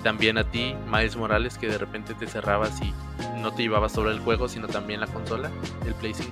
También 0.05 0.39
a 0.39 0.45
ti, 0.45 0.77
Miles 0.87 1.17
Morales, 1.17 1.59
que 1.59 1.67
de 1.67 1.79
repente 1.79 2.15
te 2.15 2.29
cerrabas 2.29 2.81
y 2.81 2.93
no 3.41 3.53
te 3.53 3.63
llevaba 3.63 3.89
solo 3.89 4.11
el 4.13 4.21
juego, 4.21 4.49
sino 4.49 4.69
también 4.69 5.01
la 5.01 5.09
consola, 5.09 5.51
el 5.87 5.95
Play 5.95 6.15
5. 6.15 6.31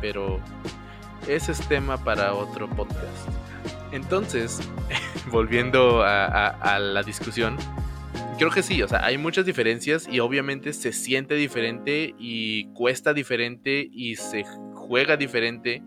Pero 0.00 0.38
ese 1.26 1.52
es 1.52 1.66
tema 1.66 1.96
para 2.04 2.34
otro 2.34 2.68
podcast. 2.68 3.28
Entonces, 3.92 4.60
volviendo 5.30 6.02
a, 6.04 6.78
la 6.78 7.02
discusión, 7.02 7.56
creo 8.38 8.50
que 8.50 8.62
sí, 8.62 8.82
o 8.82 8.88
sea, 8.88 9.04
hay 9.04 9.18
muchas 9.18 9.46
diferencias 9.46 10.06
y 10.06 10.20
obviamente 10.20 10.72
se 10.72 10.92
siente 10.92 11.34
diferente 11.34 12.14
y 12.18 12.66
cuesta 12.74 13.12
diferente 13.12 13.88
y 13.90 14.16
se 14.16 14.44
juega 14.74 15.16
diferente, 15.16 15.82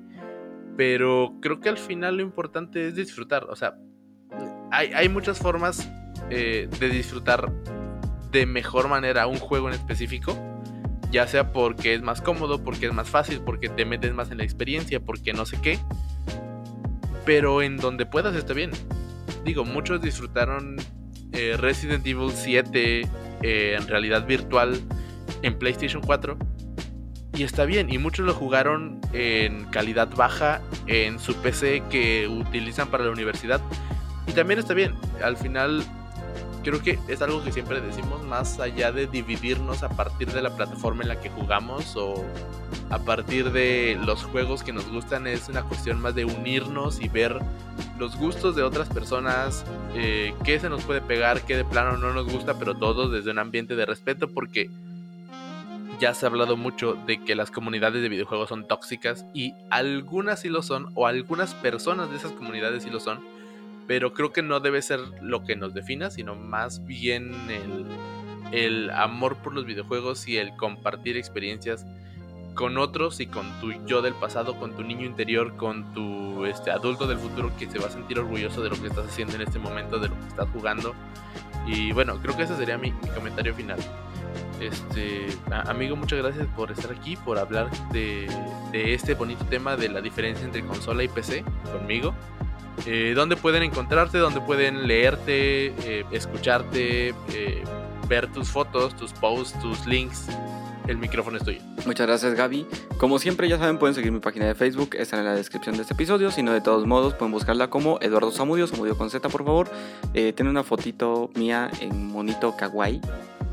pero 0.78 1.36
creo 1.42 1.60
que 1.60 1.70
al 1.70 1.78
final 1.78 2.18
lo 2.18 2.24
importante 2.24 2.88
es 2.88 2.96
disfrutar, 2.96 3.46
o 3.46 3.56
sea, 3.56 3.76
hay, 4.72 5.08
muchas 5.08 5.38
formas 5.38 5.88
eh, 6.30 6.70
de 6.80 6.90
disfrutar 6.90 7.52
de 8.32 8.46
mejor 8.46 8.88
manera 8.88 9.28
un 9.28 9.38
juego 9.38 9.68
en 9.68 9.76
específico, 9.76 10.38
ya 11.12 11.28
sea 11.28 11.52
porque 11.52 11.94
es 11.94 12.02
más 12.02 12.22
cómodo, 12.22 12.64
porque 12.64 12.88
es 12.88 12.94
más 12.94 13.10
fácil, 13.10 13.42
porque 13.42 13.70
te 13.70 13.86
metes 13.86 14.14
más 14.14 14.32
en 14.32 14.40
la 14.40 14.44
experiencia, 14.44 15.00
porque 15.00 15.34
no 15.34 15.46
sé 15.46 15.60
qué, 15.62 15.80
pero 17.26 17.62
en 17.62 17.78
donde 17.78 18.06
puedas 18.06 18.36
está 18.36 18.54
bien. 18.54 18.72
Digo, 19.46 19.66
muchos 19.66 20.02
disfrutaron 20.02 20.78
eh, 21.32 21.56
Resident 21.58 22.06
Evil 22.06 22.32
7 22.34 23.08
eh, 23.42 23.78
en 23.78 23.88
realidad 23.88 24.26
virtual 24.26 24.80
en 25.42 25.58
PlayStation 25.58 26.02
4 26.02 26.38
y 27.36 27.44
está 27.44 27.66
bien. 27.66 27.92
Y 27.92 27.98
muchos 27.98 28.26
lo 28.26 28.34
jugaron 28.34 29.02
en 29.12 29.66
calidad 29.66 30.10
baja 30.16 30.62
en 30.88 31.20
su 31.20 31.36
PC 31.36 31.84
que 31.90 32.28
utilizan 32.28 32.88
para 32.90 33.06
la 33.06 33.12
universidad 33.12 33.62
y 34.28 34.34
también 34.34 34.60
está 34.60 34.74
bien. 34.74 34.94
Al 35.24 35.38
final 35.38 35.84
creo 36.64 36.82
que 36.82 36.98
es 37.08 37.22
algo 37.22 37.44
que 37.44 37.52
siempre 37.52 37.82
decimos, 37.82 38.24
más 38.24 38.60
allá 38.60 38.92
de 38.92 39.06
dividirnos 39.06 39.84
a 39.84 39.90
partir 39.90 40.32
de 40.32 40.42
la 40.42 40.56
plataforma 40.56 41.04
en 41.04 41.10
la 41.10 41.20
que 41.20 41.30
jugamos 41.30 41.96
o 41.96 42.26
a 42.90 43.00
partir 43.00 43.52
de 43.52 44.00
los 44.04 44.24
juegos 44.24 44.64
que 44.64 44.74
nos 44.74 44.90
gustan, 44.90 45.28
es 45.28 45.50
una 45.50 45.64
cuestión 45.64 46.02
más 46.02 46.16
de 46.16 46.26
unirnos 46.26 47.02
y 47.02 47.10
ver 47.10 47.40
los 48.00 48.16
gustos 48.16 48.56
de 48.56 48.64
otras 48.64 48.88
personas, 48.90 49.66
eh, 49.96 50.34
qué 50.44 50.60
se 50.60 50.70
nos 50.70 50.84
puede 50.84 51.02
pegar, 51.02 51.42
qué 51.42 51.58
de 51.58 51.66
plano 51.66 51.98
no 51.98 52.14
nos 52.14 52.32
gusta, 52.32 52.58
pero 52.58 52.76
todo 52.76 53.10
desde 53.10 53.32
un 53.32 53.40
ambiente 53.40 53.76
de 53.76 53.86
respeto, 53.86 54.30
porque 54.30 54.70
ya 56.00 56.14
se 56.14 56.26
ha 56.26 56.30
hablado 56.30 56.58
mucho 56.58 56.98
de 57.06 57.24
que 57.24 57.36
las 57.36 57.52
comunidades 57.52 58.02
de 58.02 58.10
videojuegos 58.10 58.50
son 58.50 58.68
tóxicas 58.68 59.26
y 59.34 59.54
algunas 59.70 60.42
sí 60.42 60.50
lo 60.50 60.62
son, 60.62 60.90
o 60.96 61.08
algunas 61.08 61.54
personas 61.54 62.10
de 62.10 62.18
esas 62.18 62.32
comunidades 62.32 62.84
sí 62.84 62.90
lo 62.90 63.00
son 63.00 63.20
pero 63.88 64.14
creo 64.14 64.32
que 64.32 64.42
no 64.42 64.60
debe 64.60 64.82
ser 64.82 65.00
lo 65.22 65.44
que 65.44 65.56
nos 65.56 65.74
defina, 65.74 66.10
sino 66.10 66.36
más 66.36 66.86
bien 66.86 67.34
el, 68.52 68.90
amor 68.92 69.38
por 69.38 69.54
los 69.54 69.66
videojuegos 69.66 70.28
y 70.28 70.38
el 70.38 70.56
compartir 70.56 71.18
experiencias 71.18 71.86
con 72.54 72.78
otros 72.78 73.20
y 73.20 73.26
con 73.26 73.50
tu 73.60 73.72
yo 73.86 74.02
del 74.02 74.14
pasado, 74.14 74.56
con 74.58 74.76
tu 74.76 74.84
niño 74.84 75.06
interior, 75.06 75.58
con 75.58 75.92
tu 75.94 76.46
este, 76.46 76.70
adulto 76.70 77.08
del 77.08 77.18
futuro 77.18 77.52
que 77.58 77.68
se 77.68 77.80
va 77.80 77.88
a 77.88 77.90
sentir 77.90 78.20
orgulloso 78.20 78.62
de 78.62 78.70
lo 78.70 78.80
que 78.80 78.88
estás 78.88 79.08
haciendo 79.08 79.36
en 79.36 79.42
este 79.42 79.58
momento, 79.58 79.98
de 79.98 80.10
lo 80.10 80.20
que 80.20 80.28
estás 80.28 80.48
jugando. 80.54 80.94
Y 81.66 81.92
bueno, 81.94 82.20
creo 82.22 82.38
que 82.38 82.44
ese 82.44 82.56
sería 82.56 82.78
mi, 82.78 82.92
comentario 83.16 83.56
final. 83.56 83.80
Este, 84.60 85.28
amigo, 85.66 85.96
muchas 85.96 86.20
gracias 86.20 86.48
por 86.56 86.72
estar 86.72 86.92
aquí, 86.92 87.16
por 87.18 87.40
hablar 87.40 87.72
de, 87.92 88.28
de 88.72 88.94
este 88.94 89.16
bonito 89.16 89.44
tema 89.46 89.76
de 89.76 89.90
la 89.90 90.00
diferencia 90.00 90.46
entre 90.46 90.64
consola 90.64 91.04
y 91.04 91.08
PC 91.08 91.44
conmigo. 91.72 92.14
Eh, 92.86 93.14
dónde 93.16 93.36
pueden 93.36 93.64
encontrarte, 93.64 94.18
dónde 94.18 94.42
pueden 94.42 94.88
leerte, 94.88 95.68
eh, 95.68 96.06
escucharte, 96.12 97.10
eh, 97.34 97.64
ver 98.08 98.32
tus 98.32 98.50
fotos, 98.50 98.96
tus 98.96 99.14
posts, 99.14 99.60
tus 99.62 99.86
links. 99.86 100.28
El 100.88 100.98
micrófono 100.98 101.38
es 101.38 101.44
tuyo. 101.46 101.62
Muchas 101.86 102.08
gracias 102.08 102.34
Gaby. 102.34 102.68
Como 102.98 103.18
siempre 103.18 103.48
ya 103.48 103.58
saben 103.58 103.78
pueden 103.78 103.96
seguir 103.96 104.12
mi 104.12 104.20
página 104.20 104.48
de 104.48 104.56
Facebook, 104.56 104.96
está 104.96 105.18
en 105.18 105.24
la 105.24 105.34
descripción 105.34 105.76
de 105.78 105.84
este 105.84 105.94
episodio, 105.94 106.30
si 106.30 106.44
no 106.44 106.52
de 106.52 106.60
todos 106.60 106.86
modos 106.86 107.14
pueden 107.14 107.32
buscarla 107.32 107.70
como 107.70 108.00
Eduardo 108.02 108.32
Zamudio, 108.32 108.68
Zamudio 108.68 108.98
con 108.98 109.10
Z 109.10 109.30
por 109.30 109.46
favor. 109.46 109.72
tiene 110.12 110.50
una 110.50 110.64
fotito 110.64 111.30
mía 111.36 111.72
en 111.80 112.08
monito 112.08 112.58
kawaii 112.58 113.00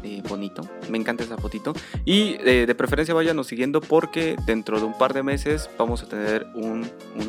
eh, 0.03 0.22
bonito. 0.28 0.62
Me 0.88 0.98
encanta 0.98 1.24
esa 1.24 1.36
fotito. 1.36 1.72
Y 2.05 2.36
eh, 2.40 2.66
de 2.66 2.74
preferencia 2.74 3.14
váyanos 3.14 3.46
siguiendo 3.46 3.80
porque 3.80 4.36
dentro 4.46 4.78
de 4.78 4.86
un 4.86 4.96
par 4.96 5.14
de 5.14 5.22
meses 5.22 5.70
vamos 5.78 6.03
a 6.03 6.09
tener 6.09 6.46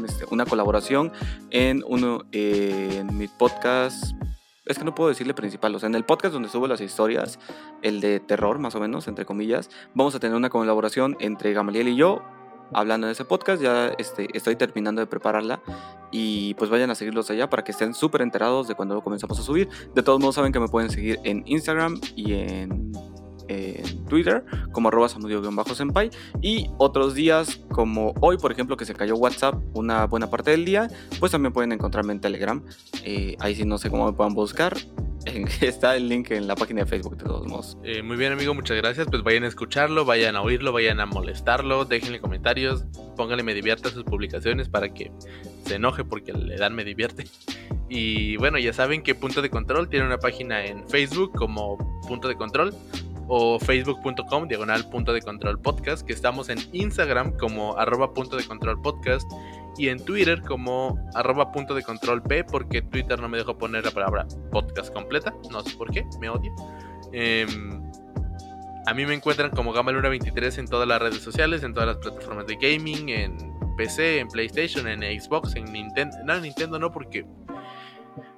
este, 0.07 0.26
una 0.32 0.45
colaboración 0.45 1.11
en 1.49 1.84
uno 1.88 2.24
en 2.32 3.17
mi 3.17 3.28
podcast. 3.28 4.13
Es 4.65 4.78
que 4.78 4.86
no 4.86 4.93
puedo 4.93 5.09
decirle 5.09 5.34
principal, 5.34 5.74
o 5.74 5.80
sea, 5.80 5.88
en 5.88 5.95
el 5.95 6.05
podcast 6.05 6.34
donde 6.34 6.47
subo 6.47 6.67
las 6.67 6.82
historias, 6.82 7.39
el 7.82 7.99
de 7.99 8.19
terror 8.19 8.59
más 8.59 8.76
o 8.76 8.80
menos, 8.80 9.07
entre 9.07 9.26
comillas, 9.26 9.69
vamos 9.95 10.13
a 10.13 10.19
tener 10.19 10.38
una 10.38 10.49
colaboración 10.49 11.17
entre 11.19 11.51
Gamaliel 11.51 11.88
y 11.88 11.95
yo, 11.95 12.22
hablando 12.74 13.07
de 13.07 13.13
ese 13.13 13.26
podcast. 13.26 13.61
Ya 13.61 13.88
este, 13.97 14.28
estoy 14.36 14.55
terminando 14.55 15.01
de 15.01 15.07
prepararla. 15.07 15.61
Y 16.11 16.53
pues 16.55 16.69
vayan 16.69 16.89
a 16.91 16.95
seguirlos 16.95 17.30
allá 17.30 17.49
para 17.49 17.63
que 17.63 17.72
estén 17.72 17.93
súper 17.93 18.22
enterados 18.22 18.67
de 18.67 18.76
cuando 18.76 19.01
comenzamos 19.01 19.39
a 19.39 19.43
subir. 19.43 19.69
De 19.95 20.03
todos 20.03 20.19
modos, 20.19 20.36
saben 20.36 20.51
que 20.51 20.59
me 20.59 20.67
pueden 20.67 20.89
seguir 20.89 21.19
en 21.24 21.43
Instagram 21.45 21.99
y 22.15 22.34
en, 22.34 22.91
Twitter 24.07 24.45
como 24.72 24.88
arroba 24.88 25.09
samudio-senpai. 25.09 26.09
Y 26.41 26.69
otros 26.78 27.15
días, 27.15 27.59
como 27.69 28.13
hoy, 28.22 28.38
por 28.38 28.51
ejemplo, 28.51 28.78
que 28.78 28.86
se 28.86 28.93
cayó 28.93 29.15
WhatsApp 29.15 29.55
una 29.74 30.05
buena 30.05 30.30
parte 30.30 30.51
del 30.51 30.63
día, 30.63 30.88
pues 31.19 31.32
también 31.34 31.51
pueden 31.51 31.72
encontrarme 31.74 32.13
en 32.13 32.22
Telegram. 32.22 32.63
Eh, 33.03 33.36
ahí 33.39 33.55
sí 33.55 33.65
no 33.65 33.78
sé 33.78 33.89
cómo 33.89 34.05
me 34.05 34.13
puedan 34.13 34.34
buscar. 34.34 34.78
Está 35.61 35.95
el 35.95 36.09
link 36.09 36.32
en 36.32 36.47
la 36.47 36.55
página 36.55 36.82
de 36.82 36.88
Facebook 36.88 37.17
de 37.17 37.26
todos 37.26 37.47
modos. 37.47 37.78
Eh, 37.84 38.01
muy 38.01 38.17
bien 38.17 38.32
amigo, 38.32 38.53
muchas 38.53 38.78
gracias. 38.78 39.07
Pues 39.09 39.24
vayan 39.24 39.43
a 39.43 39.47
escucharlo, 39.47 40.05
vayan 40.05 40.36
a 40.36 40.41
oírlo, 40.41 40.72
vayan 40.72 40.99
a 40.99 41.05
molestarlo, 41.05 41.86
déjenle 41.86 42.19
comentarios, 42.19 42.86
pónganle 43.15 43.43
me 43.43 43.53
divierta 43.53 43.89
sus 43.89 44.03
publicaciones 44.03 44.69
para 44.69 44.93
que 44.93 45.11
se 45.65 45.76
enoje 45.76 46.03
porque 46.03 46.34
le 46.34 46.57
dan 46.57 46.76
me 46.76 46.84
divierte. 46.84 47.26
Y 47.89 48.38
bueno, 48.38 48.57
ya 48.57 48.74
saben 48.74 49.03
que 49.03 49.15
Punto 49.15 49.41
de 49.41 49.49
Control 49.49 49.89
tiene 49.89 50.05
una 50.05 50.17
página 50.17 50.65
en 50.65 50.88
Facebook 50.89 51.34
como 51.36 51.78
Punto 52.07 52.28
de 52.28 52.36
Control 52.36 52.74
o 53.34 53.59
facebook.com 53.59 54.47
diagonal 54.47 54.89
punto 54.89 55.13
de 55.13 55.22
control 55.22 55.57
podcast 55.57 56.05
que 56.05 56.11
estamos 56.11 56.49
en 56.49 56.57
Instagram 56.74 57.38
como 57.38 57.78
arroba 57.78 58.13
punto 58.13 58.36
de 58.36 58.43
control 58.43 58.82
podcast 58.82 59.26
y 59.78 59.89
en 59.89 60.03
Twitter 60.03 60.41
como 60.41 60.99
arroba 61.15 61.51
punto 61.51 61.74
de 61.74 61.84
control 61.84 62.22
P 62.22 62.43
porque 62.43 62.82
Twitter 62.82 63.19
no 63.19 63.30
me 63.30 63.38
dejó 63.38 63.57
poner 63.57 63.86
la 63.86 63.91
palabra 63.91 64.28
podcast 64.51 64.93
completa, 64.93 65.34
no 65.51 65.61
sé 65.63 65.76
por 65.78 65.91
qué, 65.91 66.05
me 66.19 66.30
odio. 66.30 66.51
Em, 67.13 67.82
a 68.86 68.93
mí 68.93 69.05
me 69.05 69.13
encuentran 69.13 69.51
como 69.51 69.74
Gamaluna23 69.74 70.59
en 70.59 70.67
todas 70.67 70.88
las 70.88 71.01
redes 71.01 71.22
sociales, 71.22 71.63
en 71.63 71.74
todas 71.74 71.88
las 71.88 71.97
plataformas 71.97 72.47
de 72.47 72.55
gaming, 72.55 73.09
en 73.09 73.38
PC, 73.78 74.19
en 74.19 74.28
PlayStation, 74.28 74.88
en 74.88 75.01
Xbox, 75.19 75.55
en 75.55 75.65
Nintendo. 75.65 76.17
No, 76.26 76.39
Nintendo 76.39 76.80
no, 76.80 76.91
porque 76.91 77.26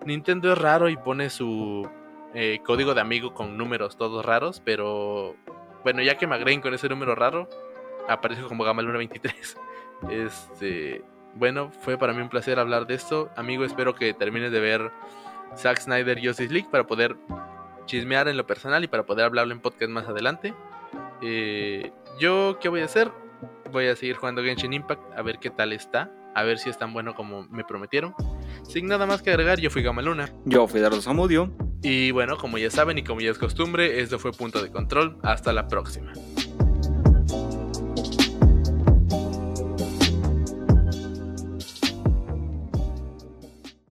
Nintendo 0.06 0.52
es 0.52 0.58
raro 0.58 0.90
y 0.90 0.98
pone 0.98 1.30
su 1.30 1.90
eh, 2.34 2.60
código 2.66 2.94
de 2.94 3.02
amigo 3.02 3.34
con 3.34 3.58
números 3.58 3.98
todos 3.98 4.26
raros, 4.26 4.62
pero 4.64 5.36
bueno, 5.84 6.02
ya 6.02 6.18
que 6.18 6.28
me 6.28 6.36
agreguen 6.36 6.62
con 6.62 6.74
ese 6.74 6.90
número 6.90 7.16
raro, 7.16 7.50
aparezco 8.08 8.48
como 8.48 8.66
Gamaluna23. 8.66 9.58
Este, 10.12 11.02
bueno, 11.36 11.72
fue 11.82 11.98
para 11.98 12.14
mí 12.14 12.22
un 12.22 12.30
placer 12.30 12.60
hablar 12.60 12.88
de 12.88 12.96
esto. 12.96 13.30
Amigo, 13.36 13.66
espero 13.66 13.96
que 13.96 14.14
termines 14.14 14.52
de 14.52 14.60
ver 14.60 14.92
Zack 15.58 15.80
Snyder 15.80 16.20
Justice 16.24 16.54
League 16.54 16.68
para 16.72 16.86
poder 16.86 17.16
chismear 17.86 18.28
en 18.28 18.38
lo 18.38 18.46
personal 18.46 18.84
y 18.84 18.88
para 18.88 19.04
poder 19.04 19.26
hablarlo 19.26 19.54
en 19.54 19.60
podcast 19.60 19.92
más 19.92 20.08
adelante. 20.08 20.54
Eh, 21.22 21.92
yo, 22.20 22.58
¿qué 22.62 22.70
voy 22.70 22.82
a 22.82 22.86
hacer? 22.86 23.12
Voy 23.72 23.88
a 23.88 23.96
seguir 23.96 24.16
jugando 24.16 24.44
Genshin 24.44 24.74
Impact 24.74 25.02
a 25.18 25.22
ver 25.22 25.40
qué 25.40 25.50
tal 25.50 25.74
está. 25.74 26.12
A 26.36 26.44
ver 26.44 26.58
si 26.58 26.70
es 26.70 26.78
tan 26.78 26.94
bueno 26.94 27.14
como 27.14 27.44
me 27.50 27.64
prometieron. 27.64 28.16
Sin 28.64 28.88
nada 28.88 29.06
más 29.06 29.22
que 29.22 29.30
agregar, 29.30 29.60
yo 29.60 29.70
fui 29.70 29.84
Gamaluna. 29.84 30.34
Yo 30.46 30.68
fui 30.68 30.80
Dardo 30.80 31.02
Zamudio. 31.02 31.56
Y 31.84 32.12
bueno, 32.12 32.38
como 32.38 32.58
ya 32.58 32.72
saben 32.72 32.98
y 32.98 33.04
como 33.04 33.22
ya 33.22 33.30
es 33.30 33.38
costumbre, 33.38 34.00
esto 34.00 34.18
fue 34.18 34.32
Punto 34.32 34.62
de 34.62 34.72
Control. 34.72 35.18
Hasta 35.22 35.54
la 35.54 35.68
próxima. 35.68 36.14